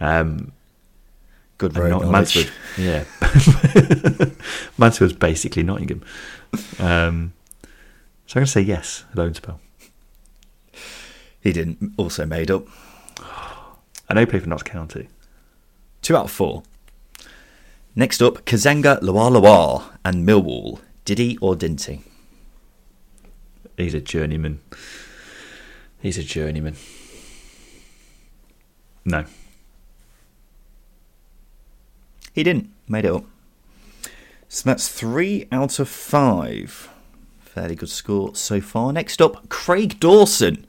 Um, 0.00 0.50
Good 1.58 1.76
road 1.76 1.90
not, 1.90 2.10
Mansfield. 2.10 2.50
Yeah, 2.76 3.04
Mansfield's 4.78 5.12
basically 5.12 5.62
Nottingham. 5.62 6.02
Um, 6.80 7.34
so 8.30 8.36
I'm 8.36 8.42
going 8.42 8.46
to 8.46 8.52
say 8.52 8.60
yes. 8.60 9.04
Loan 9.12 9.34
spell. 9.34 9.60
He 11.40 11.52
didn't. 11.52 11.94
Also 11.96 12.24
made 12.24 12.48
up. 12.48 12.64
I 14.08 14.14
know 14.14 14.20
he 14.20 14.26
played 14.26 14.42
for 14.42 14.48
Notts 14.48 14.62
County. 14.62 15.08
Two 16.00 16.16
out 16.16 16.26
of 16.26 16.30
four. 16.30 16.62
Next 17.96 18.22
up, 18.22 18.44
Kazenga 18.44 19.00
LuaLua 19.00 19.98
and 20.04 20.28
Millwall. 20.28 20.78
Did 21.04 21.18
he 21.18 21.38
or 21.38 21.56
didn't 21.56 21.82
he? 21.82 22.02
He's 23.76 23.94
a 23.94 24.00
journeyman. 24.00 24.60
He's 25.98 26.16
a 26.16 26.22
journeyman. 26.22 26.76
No. 29.04 29.24
He 32.32 32.44
didn't. 32.44 32.70
Made 32.86 33.06
it 33.06 33.12
up. 33.12 33.24
So 34.48 34.70
that's 34.70 34.86
three 34.86 35.48
out 35.50 35.80
of 35.80 35.88
five. 35.88 36.89
Fairly 37.60 37.74
good 37.74 37.90
score 37.90 38.34
so 38.34 38.58
far. 38.58 38.90
Next 38.90 39.20
up, 39.20 39.50
Craig 39.50 40.00
Dawson 40.00 40.66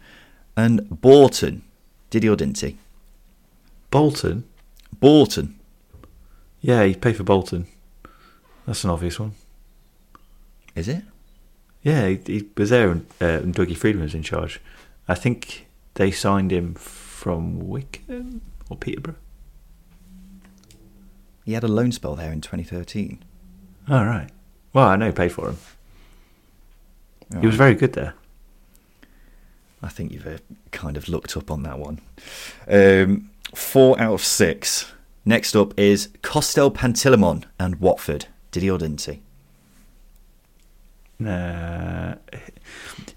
and 0.58 0.90
Borton. 1.00 1.62
Did 2.10 2.24
he 2.24 2.28
or 2.28 2.36
didn't 2.36 2.60
he? 2.60 2.76
Bolton? 3.92 4.44
Borton. 5.00 5.58
Yeah, 6.60 6.84
he 6.84 6.94
paid 6.94 7.16
for 7.16 7.24
Bolton. 7.24 7.68
That's 8.68 8.84
an 8.84 8.90
obvious 8.90 9.18
one. 9.22 9.36
Is 10.76 10.90
it? 10.90 11.04
Yeah, 11.82 12.10
he, 12.10 12.20
he 12.26 12.50
was 12.58 12.72
there 12.72 12.92
and, 12.92 13.06
uh, 13.22 13.40
and 13.40 13.56
Dougie 13.56 13.78
Freedman 13.78 14.04
was 14.04 14.14
in 14.14 14.22
charge. 14.22 14.60
I 15.08 15.16
think 15.16 15.68
they 15.94 16.12
signed 16.12 16.52
him 16.52 16.74
from 16.74 17.70
Wycombe 17.70 18.42
or 18.70 18.76
Peterborough. 18.76 19.16
He 21.46 21.54
had 21.54 21.64
a 21.64 21.70
loan 21.70 21.94
spell 21.94 22.18
there 22.18 22.34
in 22.34 22.42
2013. 22.42 23.24
Oh, 23.88 24.04
right. 24.04 24.30
Well, 24.74 24.90
I 24.90 24.98
know 24.98 25.06
he 25.06 25.12
paid 25.14 25.32
for 25.32 25.48
him. 25.48 25.58
Right. 27.32 27.42
He 27.42 27.48
was 27.48 27.56
very 27.56 27.76
good 27.76 27.94
there. 27.94 28.14
I 29.84 29.90
think 29.90 30.12
you've 30.12 30.28
uh, 30.28 30.38
kind 30.72 30.98
of 30.98 31.10
looked 31.10 31.36
up 31.36 31.50
on 31.50 31.64
that 31.64 31.80
one. 31.80 32.00
Um, 32.68 33.30
four 33.56 34.00
out 34.00 34.14
of 34.14 34.24
six. 34.24 34.92
Next 35.26 35.56
up 35.56 35.78
is 35.80 36.10
Costel 36.22 36.72
Pantilimon 36.72 37.46
and 37.60 37.80
Watford. 37.80 38.26
Did 38.52 38.64
he 38.64 38.70
or 38.70 38.78
didn't 38.78 39.02
he? 39.02 39.22
Nah. 41.20 42.16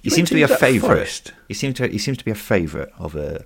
He, 0.02 0.10
seems 0.10 0.28
to 0.28 0.34
be 0.34 0.42
a 0.42 0.48
favourite. 0.48 1.32
He 1.48 1.54
seems 1.54 1.76
to 1.76 1.88
he 1.88 1.98
seems 1.98 2.18
to 2.18 2.24
be 2.24 2.30
a 2.30 2.34
favourite 2.34 2.90
of 2.98 3.16
a, 3.16 3.44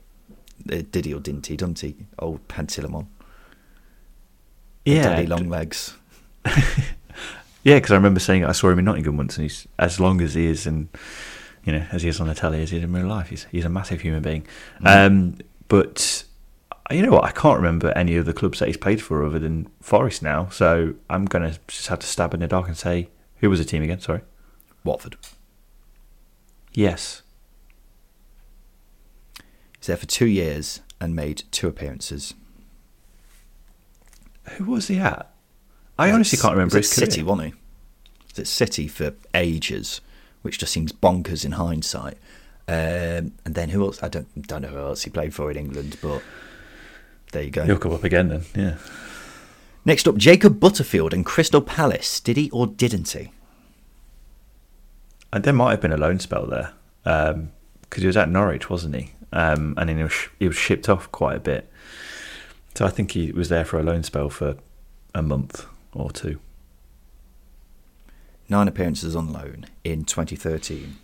a 0.69 0.83
Diddy 0.83 1.14
or 1.14 1.21
Dinty, 1.21 1.57
doesn't 1.57 1.79
he? 1.81 1.95
Old 2.19 2.47
Pantilimon. 2.49 3.07
Yeah, 4.85 5.05
Daddy 5.05 5.27
long 5.27 5.49
legs. 5.49 5.97
yeah, 7.63 7.77
because 7.77 7.93
I 7.93 7.97
remember 7.97 8.21
saying 8.21 8.45
I 8.45 8.53
saw 8.53 8.71
him 8.71 8.79
in 8.79 8.85
Nottingham 8.85 9.17
once, 9.17 9.37
and 9.37 9.45
he's 9.45 9.67
as 9.79 10.01
long 10.01 10.21
as 10.21 10.35
he 10.35 10.47
is, 10.47 10.67
and 10.67 10.89
you 11.65 11.73
know, 11.73 11.85
as 11.93 12.03
he 12.03 12.09
is 12.09 12.21
on 12.21 12.29
the 12.29 12.35
telly, 12.35 12.63
as 12.63 12.71
he 12.71 12.79
is 12.79 12.85
in 12.85 12.93
real 12.93 13.07
life. 13.07 13.29
He's 13.29 13.47
he's 13.51 13.65
a 13.65 13.69
massive 13.69 14.01
human 14.01 14.23
being. 14.23 14.47
Mm. 14.81 15.07
Um, 15.07 15.39
but 15.69 16.25
you 16.91 17.03
know 17.03 17.11
what? 17.11 17.25
I 17.25 17.31
can't 17.31 17.59
remember 17.59 17.93
any 17.95 18.17
of 18.17 18.25
the 18.25 18.33
clubs 18.33 18.59
that 18.61 18.67
he's 18.67 18.77
played 18.77 19.03
for 19.03 19.25
other 19.25 19.39
than 19.39 19.69
Forest 19.81 20.23
now. 20.23 20.49
So 20.49 20.95
I'm 21.11 21.27
going 21.27 21.51
to 21.51 21.59
just 21.69 21.89
have 21.89 21.99
to 21.99 22.07
stab 22.07 22.33
in 22.35 22.41
the 22.41 22.47
dark 22.47 22.67
and 22.67 22.77
say, 22.77 23.11
who 23.37 23.51
was 23.51 23.59
the 23.59 23.65
team 23.65 23.83
again? 23.83 24.01
Sorry. 24.01 24.23
Watford. 24.85 25.17
Yes. 26.73 27.23
He's 29.79 29.89
there 29.89 29.97
for 29.97 30.07
two 30.07 30.27
years 30.27 30.81
and 31.01 31.15
made 31.15 31.43
two 31.51 31.69
appearances. 31.69 32.35
Who 34.57 34.65
was 34.65 34.89
he 34.89 34.99
at? 34.99 35.31
I 35.99 36.13
honestly 36.13 36.39
can't 36.39 36.55
remember 36.55 36.77
his 36.77 36.91
City, 36.91 37.23
wasn't 37.23 37.49
he? 37.49 37.55
Was 38.29 38.39
at 38.39 38.47
City 38.47 38.87
for 38.87 39.15
ages, 39.35 40.01
which 40.43 40.59
just 40.59 40.73
seems 40.73 40.93
bonkers 40.93 41.45
in 41.45 41.53
hindsight. 41.53 42.19
Um, 42.69 43.33
and 43.45 43.55
then 43.55 43.71
who 43.71 43.83
else? 43.83 44.03
I 44.03 44.09
don't 44.09 44.47
don't 44.47 44.63
know 44.63 44.69
who 44.69 44.79
else 44.79 45.03
he 45.03 45.11
played 45.11 45.35
for 45.35 45.51
in 45.51 45.57
England, 45.57 45.97
but 46.01 46.23
there 47.33 47.43
you 47.43 47.51
go. 47.51 47.65
He'll 47.65 47.79
come 47.79 47.93
up 47.93 48.05
again 48.05 48.29
then, 48.29 48.43
yeah. 48.55 48.77
Next 49.85 50.07
up, 50.07 50.17
Jacob 50.17 50.61
Butterfield 50.61 51.15
and 51.15 51.25
Crystal 51.25 51.63
Palace. 51.63 52.21
Did 52.21 52.37
he 52.37 52.51
or 52.51 52.67
didn't 52.67 53.09
he? 53.11 53.33
And 55.33 55.45
there 55.45 55.53
might 55.53 55.73
have 55.73 55.81
been 55.81 55.93
a 55.93 55.97
loan 55.97 56.21
spell 56.21 56.47
there 56.47 56.73
because 57.03 57.35
um, 57.35 57.51
he 57.97 58.07
was 58.07 58.17
at 58.17 58.29
Norwich, 58.29 58.71
wasn't 58.71 58.97
he? 58.97 59.13
Um, 59.33 59.75
and 59.77 59.89
then 59.89 59.97
he 59.97 60.03
was, 60.03 60.29
he 60.39 60.47
was 60.47 60.57
shipped 60.57 60.89
off 60.89 61.11
quite 61.11 61.37
a 61.37 61.41
bit. 61.41 61.71
So 62.75 62.87
I 62.87 62.91
think 62.91 63.13
he 63.13 63.33
was 63.33 63.49
there 63.49 63.65
for 63.65 63.79
a 63.79 63.83
loan 63.83 64.03
spell 64.03 64.31
for 64.31 64.57
a 65.15 65.23
month 65.23 65.67
or 65.93 66.11
two. 66.11 66.41
Nine 68.49 68.68
appearances 68.68 69.14
on 69.14 69.32
loan 69.32 69.66
in 69.84 70.05
2013. 70.05 70.97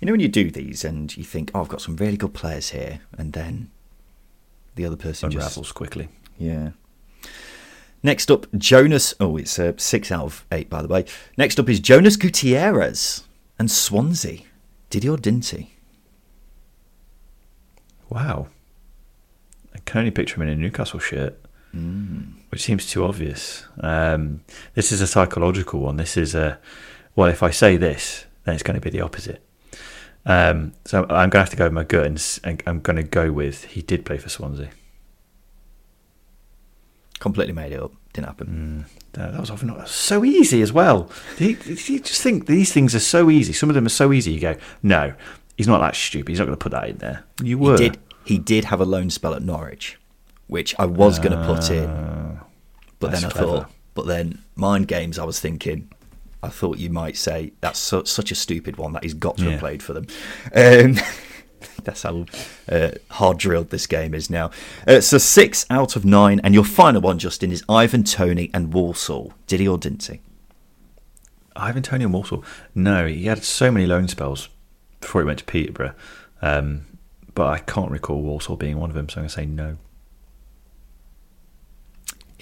You 0.00 0.06
know 0.06 0.12
when 0.12 0.20
you 0.20 0.28
do 0.28 0.50
these 0.50 0.84
and 0.84 1.16
you 1.16 1.24
think, 1.24 1.50
"Oh, 1.54 1.60
I've 1.60 1.68
got 1.68 1.80
some 1.80 1.96
really 1.96 2.16
good 2.16 2.34
players 2.34 2.70
here," 2.70 3.00
and 3.16 3.32
then 3.32 3.70
the 4.74 4.84
other 4.84 4.96
person 4.96 5.30
unravels 5.30 5.68
just, 5.68 5.74
quickly. 5.74 6.08
Yeah. 6.38 6.70
Next 8.02 8.30
up, 8.30 8.46
Jonas. 8.58 9.14
Oh, 9.18 9.36
it's 9.38 9.58
a 9.58 9.78
six 9.78 10.12
out 10.12 10.24
of 10.24 10.44
eight, 10.52 10.68
by 10.68 10.82
the 10.82 10.88
way. 10.88 11.06
Next 11.38 11.58
up 11.58 11.68
is 11.70 11.80
Jonas 11.80 12.16
Gutierrez 12.16 13.24
and 13.58 13.70
Swansea. 13.70 14.40
Did 14.90 15.04
he 15.04 15.08
or 15.08 15.16
didn't 15.16 15.46
he? 15.46 15.72
Wow. 18.10 18.48
I 19.74 19.78
can 19.86 20.00
only 20.00 20.10
picture 20.10 20.36
him 20.36 20.42
in 20.42 20.48
a 20.50 20.56
Newcastle 20.56 21.00
shirt, 21.00 21.40
mm. 21.74 22.32
which 22.50 22.62
seems 22.62 22.86
too 22.86 23.04
obvious. 23.04 23.66
Um, 23.80 24.42
this 24.74 24.92
is 24.92 25.00
a 25.00 25.06
psychological 25.06 25.80
one. 25.80 25.96
This 25.96 26.16
is 26.16 26.34
a, 26.34 26.58
well, 27.16 27.28
if 27.28 27.42
I 27.42 27.50
say 27.50 27.76
this, 27.76 28.26
then 28.44 28.54
it's 28.54 28.62
going 28.62 28.74
to 28.74 28.80
be 28.80 28.90
the 28.90 29.00
opposite. 29.00 29.42
Um, 30.26 30.72
so 30.84 31.02
I'm 31.02 31.28
going 31.28 31.30
to 31.30 31.38
have 31.40 31.50
to 31.50 31.56
go 31.56 31.64
with 31.64 31.72
my 31.72 31.84
gut 31.84 32.06
and 32.06 32.62
I'm 32.66 32.80
going 32.80 32.96
to 32.96 33.02
go 33.02 33.30
with 33.30 33.64
he 33.64 33.82
did 33.82 34.04
play 34.04 34.18
for 34.18 34.28
Swansea. 34.28 34.70
Completely 37.18 37.52
made 37.52 37.72
it 37.72 37.80
up. 37.80 37.92
Didn't 38.12 38.28
happen. 38.28 38.86
Mm, 38.88 39.02
that 39.12 39.40
was 39.40 39.50
often 39.50 39.68
not 39.68 39.88
so 39.88 40.24
easy 40.24 40.62
as 40.62 40.72
well. 40.72 41.10
You, 41.38 41.56
you 41.66 42.00
just 42.00 42.22
think 42.22 42.46
these 42.46 42.72
things 42.72 42.94
are 42.94 43.00
so 43.00 43.28
easy. 43.28 43.52
Some 43.52 43.68
of 43.68 43.74
them 43.74 43.86
are 43.86 43.90
so 43.90 44.12
easy. 44.12 44.32
You 44.32 44.40
go, 44.40 44.56
no, 44.82 45.14
he's 45.56 45.66
not 45.66 45.80
that 45.80 45.96
stupid. 45.96 46.28
He's 46.28 46.38
not 46.38 46.46
going 46.46 46.56
to 46.56 46.62
put 46.62 46.72
that 46.72 46.88
in 46.88 46.98
there. 46.98 47.24
You 47.42 47.58
were. 47.58 47.72
He 47.72 47.88
did. 47.88 47.98
He 48.24 48.38
did 48.38 48.66
have 48.66 48.80
a 48.80 48.84
loan 48.84 49.10
spell 49.10 49.34
at 49.34 49.42
Norwich, 49.42 49.98
which 50.46 50.74
I 50.78 50.86
was 50.86 51.18
going 51.18 51.32
to 51.32 51.46
put 51.46 51.70
in, 51.70 51.88
ah, 51.88 52.44
but 52.98 53.12
then 53.12 53.24
I 53.24 53.30
clever. 53.30 53.46
thought, 53.46 53.70
but 53.94 54.06
then 54.06 54.42
mind 54.56 54.88
games. 54.88 55.18
I 55.18 55.24
was 55.24 55.40
thinking, 55.40 55.90
I 56.42 56.48
thought 56.48 56.78
you 56.78 56.90
might 56.90 57.16
say 57.16 57.52
that's 57.60 57.78
so, 57.78 58.04
such 58.04 58.30
a 58.30 58.34
stupid 58.34 58.76
one 58.76 58.92
that 58.92 59.02
he's 59.02 59.14
got 59.14 59.38
to 59.38 59.44
yeah. 59.44 59.50
have 59.52 59.60
played 59.60 59.82
for 59.82 59.92
them. 59.92 60.06
Um, 60.54 60.96
That's 61.84 62.02
how 62.02 62.26
uh, 62.68 62.90
hard 63.10 63.38
drilled 63.38 63.70
this 63.70 63.86
game 63.86 64.14
is 64.14 64.30
now. 64.30 64.50
Uh, 64.86 65.00
so 65.00 65.18
six 65.18 65.66
out 65.70 65.96
of 65.96 66.04
nine, 66.04 66.40
and 66.44 66.54
your 66.54 66.64
final 66.64 67.00
one, 67.00 67.18
Justin, 67.18 67.52
is 67.52 67.64
Ivan 67.68 68.04
Toney 68.04 68.50
and 68.52 68.72
Walsall. 68.72 69.32
Did 69.46 69.60
he 69.60 69.68
or 69.68 69.78
didn't 69.78 70.04
he? 70.04 70.20
Ivan 71.56 71.82
Toney 71.82 72.04
and 72.04 72.12
Walsall. 72.12 72.44
No, 72.74 73.06
he 73.06 73.26
had 73.26 73.44
so 73.44 73.70
many 73.70 73.86
loan 73.86 74.08
spells 74.08 74.48
before 75.00 75.20
he 75.20 75.26
went 75.26 75.38
to 75.40 75.44
Peterborough, 75.44 75.94
um, 76.42 76.86
but 77.34 77.46
I 77.46 77.58
can't 77.58 77.90
recall 77.90 78.22
Walsall 78.22 78.56
being 78.56 78.78
one 78.78 78.90
of 78.90 78.96
them. 78.96 79.08
So 79.08 79.16
I'm 79.16 79.22
going 79.22 79.28
to 79.28 79.34
say 79.34 79.46
no. 79.46 79.76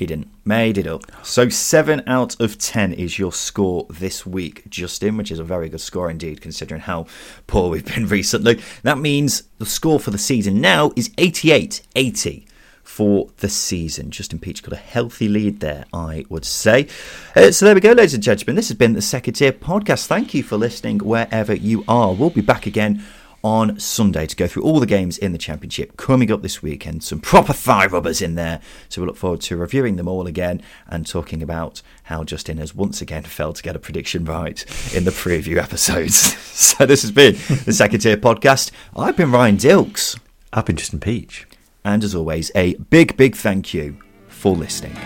He 0.03 0.07
didn't. 0.07 0.33
Made 0.45 0.79
it 0.79 0.89
up. 0.89 1.05
So 1.23 1.49
seven 1.49 2.03
out 2.09 2.41
of 2.41 2.59
ten 2.59 2.93
is 2.93 3.21
your 3.21 3.31
score 3.31 3.87
this 3.89 4.27
week, 4.27 4.69
Justin, 4.69 5.17
which 5.17 5.31
is 5.31 5.39
a 5.39 5.45
very 5.45 5.69
good 5.69 5.81
score 5.81 6.11
indeed, 6.11 6.41
considering 6.41 6.81
how 6.81 7.07
poor 7.47 7.71
we've 7.71 7.85
been 7.85 8.09
recently. 8.09 8.61
That 8.83 8.99
means 8.99 9.45
the 9.59 9.65
score 9.65 10.01
for 10.01 10.11
the 10.11 10.19
season 10.19 10.61
now 10.61 10.91
is 10.97 11.13
88 11.19 11.83
80 11.95 12.49
for 12.83 13.29
the 13.37 13.49
season. 13.49 14.11
Justin 14.11 14.41
Peach 14.41 14.65
got 14.65 14.73
a 14.73 14.77
healthy 14.77 15.29
lead 15.29 15.61
there, 15.61 15.85
I 15.95 16.25
would 16.29 16.45
say. 16.45 16.89
Uh, 17.37 17.53
so 17.53 17.67
there 17.67 17.77
we 17.77 17.81
go, 17.81 17.93
ladies 17.93 18.15
and 18.15 18.25
gentlemen. 18.25 18.57
This 18.57 18.71
has 18.71 18.77
been 18.77 18.95
the 18.95 19.03
Second 19.03 19.35
Tier 19.35 19.53
Podcast. 19.53 20.07
Thank 20.07 20.35
you 20.35 20.43
for 20.43 20.57
listening 20.57 20.99
wherever 20.99 21.55
you 21.55 21.85
are. 21.87 22.13
We'll 22.13 22.31
be 22.31 22.41
back 22.41 22.67
again 22.67 23.05
on 23.43 23.79
Sunday 23.79 24.27
to 24.27 24.37
go 24.37 24.47
through 24.47 24.63
all 24.63 24.81
the 24.81 24.87
games 24.87 25.19
in 25.19 25.33
the 25.33 25.39
Championship 25.39 25.97
coming 25.97 26.31
up 26.31 26.43
this 26.43 26.63
weekend. 26.63 27.03
Some 27.03 27.21
proper 27.21 27.53
thigh 27.53 27.87
rubbers 27.87 28.23
in 28.23 28.35
there. 28.35 28.61
So 28.89 29.01
we 29.01 29.07
look 29.07 29.17
forward 29.17 29.41
to 29.43 29.57
reviewing 29.57 29.97
them 29.97 30.09
all 30.09 30.27
again 30.27 30.63
and 30.87 31.07
talking 31.07 31.43
about 31.43 31.83
how 32.05 32.25
Justin 32.25 32.59
has 32.59 32.75
once 32.75 33.01
again 33.01 33.25
failed 33.25 33.57
to 33.57 33.63
get 33.63 33.77
a 33.77 33.81
prediction 33.81 34.25
right 34.25 34.65
in 34.95 35.05
the 35.05 35.11
preview 35.11 35.57
episodes. 35.57 36.17
so 36.39 36.87
this 36.87 37.03
has 37.03 37.11
been 37.11 37.35
the 37.65 37.73
Second 37.73 38.01
Tier 38.01 38.17
Podcast. 38.17 38.71
I've 38.97 39.17
been 39.17 39.33
Ryan 39.33 39.57
Dilks. 39.57 40.19
I've 40.53 40.67
been 40.67 40.77
Justin 40.77 41.01
Peach. 41.01 41.47
And 41.85 42.05
as 42.05 42.15
always, 42.15 42.51
a 42.55 42.75
big, 42.75 43.17
big 43.17 43.35
thank 43.35 43.75
you 43.75 43.99
for 44.29 44.55
listening. 44.55 44.97